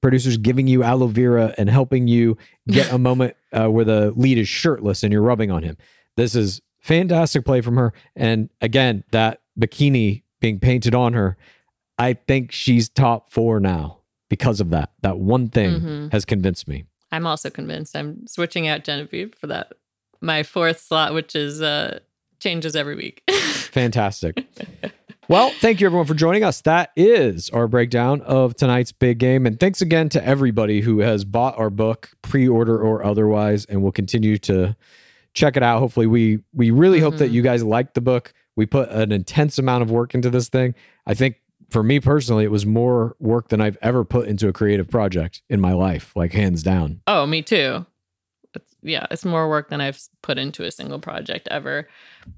[0.00, 2.36] producers giving you aloe vera and helping you
[2.68, 5.76] get a moment uh, where the lead is shirtless and you're rubbing on him.
[6.16, 7.92] This is fantastic play from her.
[8.14, 11.36] And again, that bikini being painted on her,
[11.98, 13.98] I think she's top four now
[14.28, 14.90] because of that.
[15.02, 16.12] That one thing Mhm.
[16.12, 16.84] has convinced me.
[17.12, 19.72] I'm also convinced I'm switching out Genevieve for that.
[20.20, 22.00] My fourth slot, which is uh
[22.40, 23.22] changes every week.
[23.30, 24.46] Fantastic.
[25.28, 26.60] well, thank you everyone for joining us.
[26.62, 29.46] That is our breakdown of tonight's big game.
[29.46, 33.92] And thanks again to everybody who has bought our book, pre-order or otherwise, and will
[33.92, 34.76] continue to
[35.34, 35.78] check it out.
[35.78, 38.32] Hopefully, we we really hope that you guys liked the book.
[38.56, 40.74] We put an intense amount of work into this thing.
[41.06, 41.36] I think
[41.70, 45.42] for me personally, it was more work than I've ever put into a creative project
[45.48, 47.00] in my life, like hands down.
[47.06, 47.84] oh, me too.
[48.54, 51.88] It's, yeah, it's more work than I've put into a single project ever.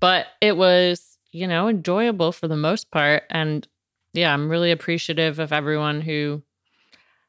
[0.01, 3.25] But it was, you know, enjoyable for the most part.
[3.31, 3.67] And
[4.15, 6.43] yeah, I'm really appreciative of everyone who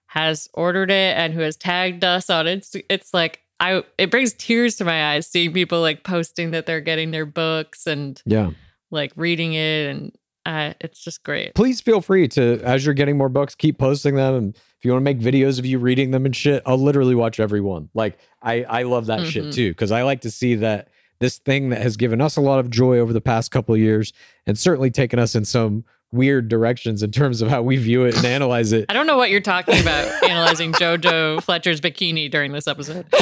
[0.07, 2.57] has ordered it and who has tagged us on it.
[2.59, 6.65] It's, it's like I it brings tears to my eyes seeing people like posting that
[6.65, 8.51] they're getting their books and Yeah.
[8.89, 10.15] like reading it and
[10.49, 11.53] uh, it's just great.
[11.55, 14.91] please feel free to as you're getting more books keep posting them and if you
[14.91, 17.89] want to make videos of you reading them and shit i'll literally watch every one
[17.93, 19.53] like i i love that shit Mhm.
[19.53, 20.87] too because i like to see that
[21.19, 23.81] this thing that has given us a lot of joy over the past couple of
[23.81, 24.13] years
[24.47, 28.15] and certainly taken us in some weird directions in terms of how we view it
[28.17, 32.51] and analyze it I don't know what you're talking about analyzing JoJo Fletcher's bikini during
[32.53, 33.05] this episode.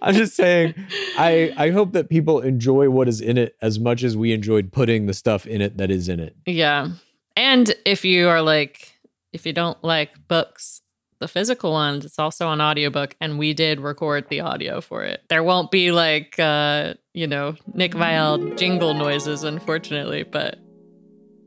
[0.02, 0.74] i'm just saying
[1.18, 4.72] i i hope that people enjoy what is in it as much as we enjoyed
[4.72, 6.88] putting the stuff in it that is in it Yeah.
[7.36, 8.92] And if you are like,
[9.32, 10.82] if you don't like books,
[11.20, 15.22] the physical ones, it's also an audiobook, and we did record the audio for it.
[15.28, 20.58] There won't be like, uh, you know, Nick Viall jingle noises, unfortunately, but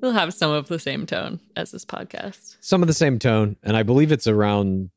[0.02, 2.58] we'll have some of the same tone as this podcast.
[2.62, 4.90] some of the same tone and i believe it's around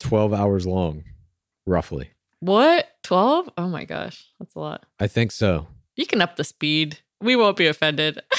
[0.00, 1.04] 12 hours long,
[1.66, 2.10] roughly.
[2.44, 2.88] What?
[3.04, 3.50] 12?
[3.56, 4.26] Oh my gosh.
[4.38, 4.84] That's a lot.
[5.00, 5.66] I think so.
[5.96, 6.98] You can up the speed.
[7.20, 8.20] We won't be offended.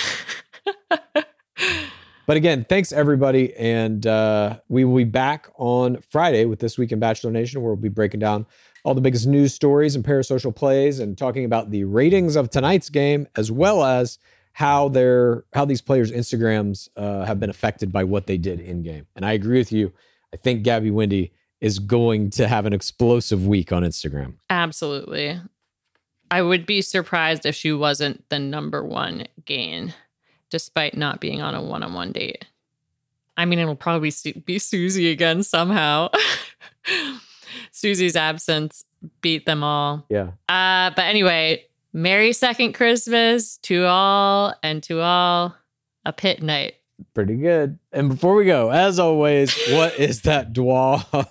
[2.25, 3.53] But again, thanks everybody.
[3.55, 7.71] And uh, we will be back on Friday with This Week in Bachelor Nation, where
[7.71, 8.47] we'll be breaking down
[8.83, 12.89] all the biggest news stories and parasocial plays and talking about the ratings of tonight's
[12.89, 14.17] game, as well as
[14.53, 18.81] how their how these players' Instagrams uh, have been affected by what they did in
[18.81, 19.05] game.
[19.15, 19.91] And I agree with you.
[20.33, 21.31] I think Gabby Windey
[21.65, 24.35] is going to have an explosive week on Instagram.
[24.51, 25.41] Absolutely.
[26.29, 29.95] I would be surprised if she wasn't the number one gain,
[30.51, 32.45] despite not being on a one on one date.
[33.35, 34.13] I mean, it'll probably
[34.45, 36.09] be Susie again somehow.
[37.71, 38.85] Susie's absence
[39.21, 40.05] beat them all.
[40.07, 40.33] Yeah.
[40.47, 45.55] Uh, but anyway, Merry Second Christmas to all and to all
[46.05, 46.75] a pit night.
[47.13, 47.77] Pretty good.
[47.91, 51.25] And before we go, as always, what is that dwab?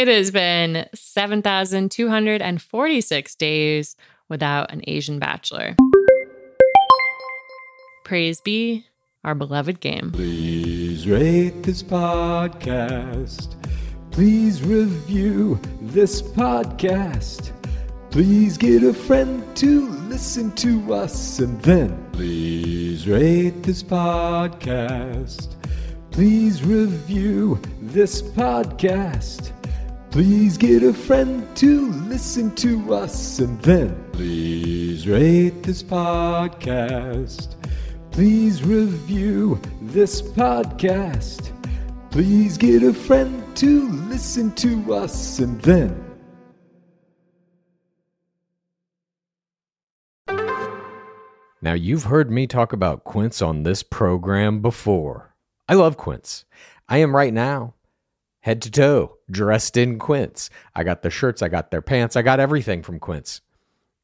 [0.00, 3.96] It has been 7,246 days
[4.30, 5.76] without an Asian bachelor.
[8.06, 8.86] Praise be
[9.24, 10.10] our beloved game.
[10.12, 13.56] Please rate this podcast.
[14.10, 17.52] Please review this podcast.
[18.10, 25.54] Please get a friend to listen to us and then please rate this podcast.
[26.10, 29.52] Please review this podcast.
[30.10, 37.54] Please get a friend to listen to us and then please rate this podcast.
[38.10, 41.52] Please review this podcast.
[42.10, 46.09] Please get a friend to listen to us and then.
[51.62, 55.34] Now, you've heard me talk about Quince on this program before.
[55.68, 56.46] I love Quince.
[56.88, 57.74] I am right now,
[58.40, 60.48] head to toe, dressed in Quince.
[60.74, 63.42] I got their shirts, I got their pants, I got everything from Quince.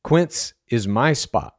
[0.05, 1.57] Quince is my spot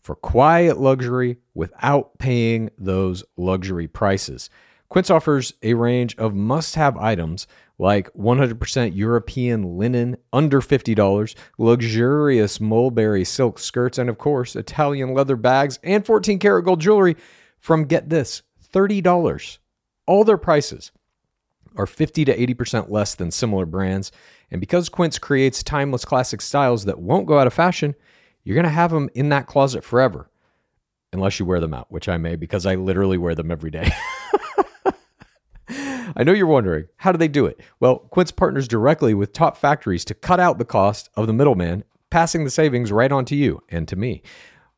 [0.00, 4.50] for quiet luxury without paying those luxury prices.
[4.90, 7.46] Quince offers a range of must have items
[7.78, 15.36] like 100% European linen under $50, luxurious mulberry silk skirts, and of course, Italian leather
[15.36, 17.16] bags and 14 karat gold jewelry
[17.60, 18.42] from get this
[18.74, 19.58] $30.
[20.06, 20.90] All their prices
[21.76, 24.10] are 50 to 80% less than similar brands.
[24.50, 27.94] And because Quince creates timeless classic styles that won't go out of fashion,
[28.42, 30.28] you're going to have them in that closet forever.
[31.12, 33.90] Unless you wear them out, which I may because I literally wear them every day.
[36.16, 37.60] I know you're wondering, how do they do it?
[37.78, 41.84] Well, Quince partners directly with top factories to cut out the cost of the middleman,
[42.10, 44.22] passing the savings right on to you and to me.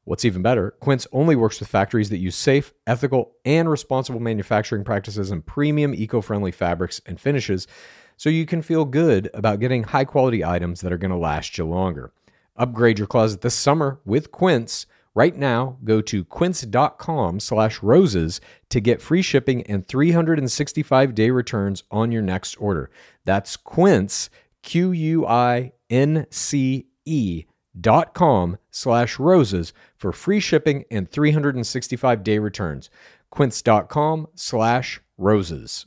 [0.05, 4.83] What's even better, Quince only works with factories that use safe, ethical, and responsible manufacturing
[4.83, 7.69] practices and premium eco friendly fabrics and finishes
[8.17, 11.57] so you can feel good about getting high quality items that are going to last
[11.57, 12.13] you longer.
[12.57, 14.87] Upgrade your closet this summer with Quince.
[15.15, 18.41] Right now, go to quince.com slash roses
[18.71, 22.91] to get free shipping and 365 day returns on your next order.
[23.25, 24.31] That's quince,
[24.63, 27.45] Q U I N C E
[27.79, 32.89] dot com slash roses for free shipping and 365 day returns.
[33.31, 35.87] Quince.com slash roses.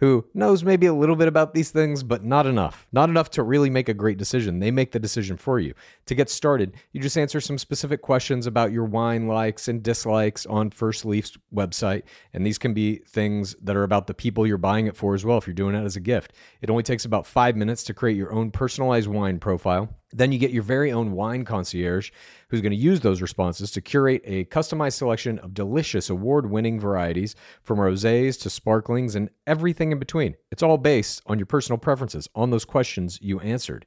[0.00, 2.86] who knows maybe a little bit about these things, but not enough.
[2.90, 4.58] Not enough to really make a great decision.
[4.58, 5.74] They make the decision for you.
[6.06, 10.46] To get started, you just answer some specific questions about your wine likes and dislikes
[10.46, 12.04] on First Leaf's website.
[12.32, 15.24] And these can be things that are about the people you're buying it for as
[15.24, 16.32] well, if you're doing it as a gift.
[16.62, 19.99] It only takes about five minutes to create your own personalized wine profile.
[20.12, 22.10] Then you get your very own wine concierge
[22.48, 26.80] who's going to use those responses to curate a customized selection of delicious award winning
[26.80, 30.34] varieties from rosés to sparklings and everything in between.
[30.50, 33.86] It's all based on your personal preferences, on those questions you answered.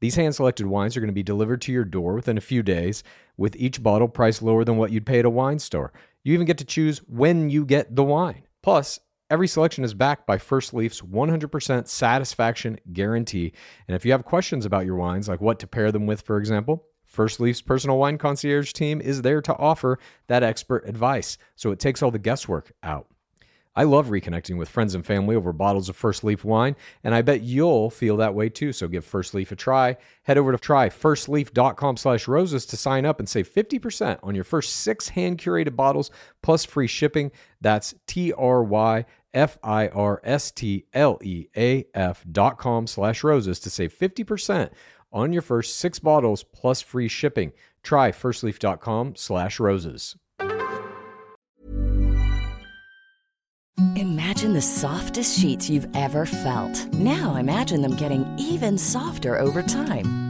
[0.00, 2.62] These hand selected wines are going to be delivered to your door within a few
[2.62, 3.04] days,
[3.36, 5.92] with each bottle priced lower than what you'd pay at a wine store.
[6.24, 8.42] You even get to choose when you get the wine.
[8.62, 8.98] Plus,
[9.30, 13.52] Every selection is backed by First Leaf's 100% satisfaction guarantee.
[13.86, 16.36] And if you have questions about your wines, like what to pair them with, for
[16.36, 21.38] example, First Leaf's personal wine concierge team is there to offer that expert advice.
[21.54, 23.06] So it takes all the guesswork out.
[23.76, 26.74] I love reconnecting with friends and family over bottles of First Leaf wine,
[27.04, 28.72] and I bet you'll feel that way too.
[28.72, 29.96] So give First Leaf a try.
[30.24, 34.74] Head over to tryfirstleaf.com slash roses to sign up and save 50% on your first
[34.74, 36.10] six hand-curated bottles
[36.42, 37.30] plus free shipping.
[37.60, 37.94] That's
[39.32, 44.70] T-R-Y-F-I-R-S-T-L-E-A-F dot com slash roses to save 50%
[45.12, 47.52] on your first six bottles plus free shipping.
[47.82, 50.14] Try firstleaf.com slash roses.
[53.96, 56.92] Imagine the softest sheets you've ever felt.
[56.92, 60.29] Now imagine them getting even softer over time.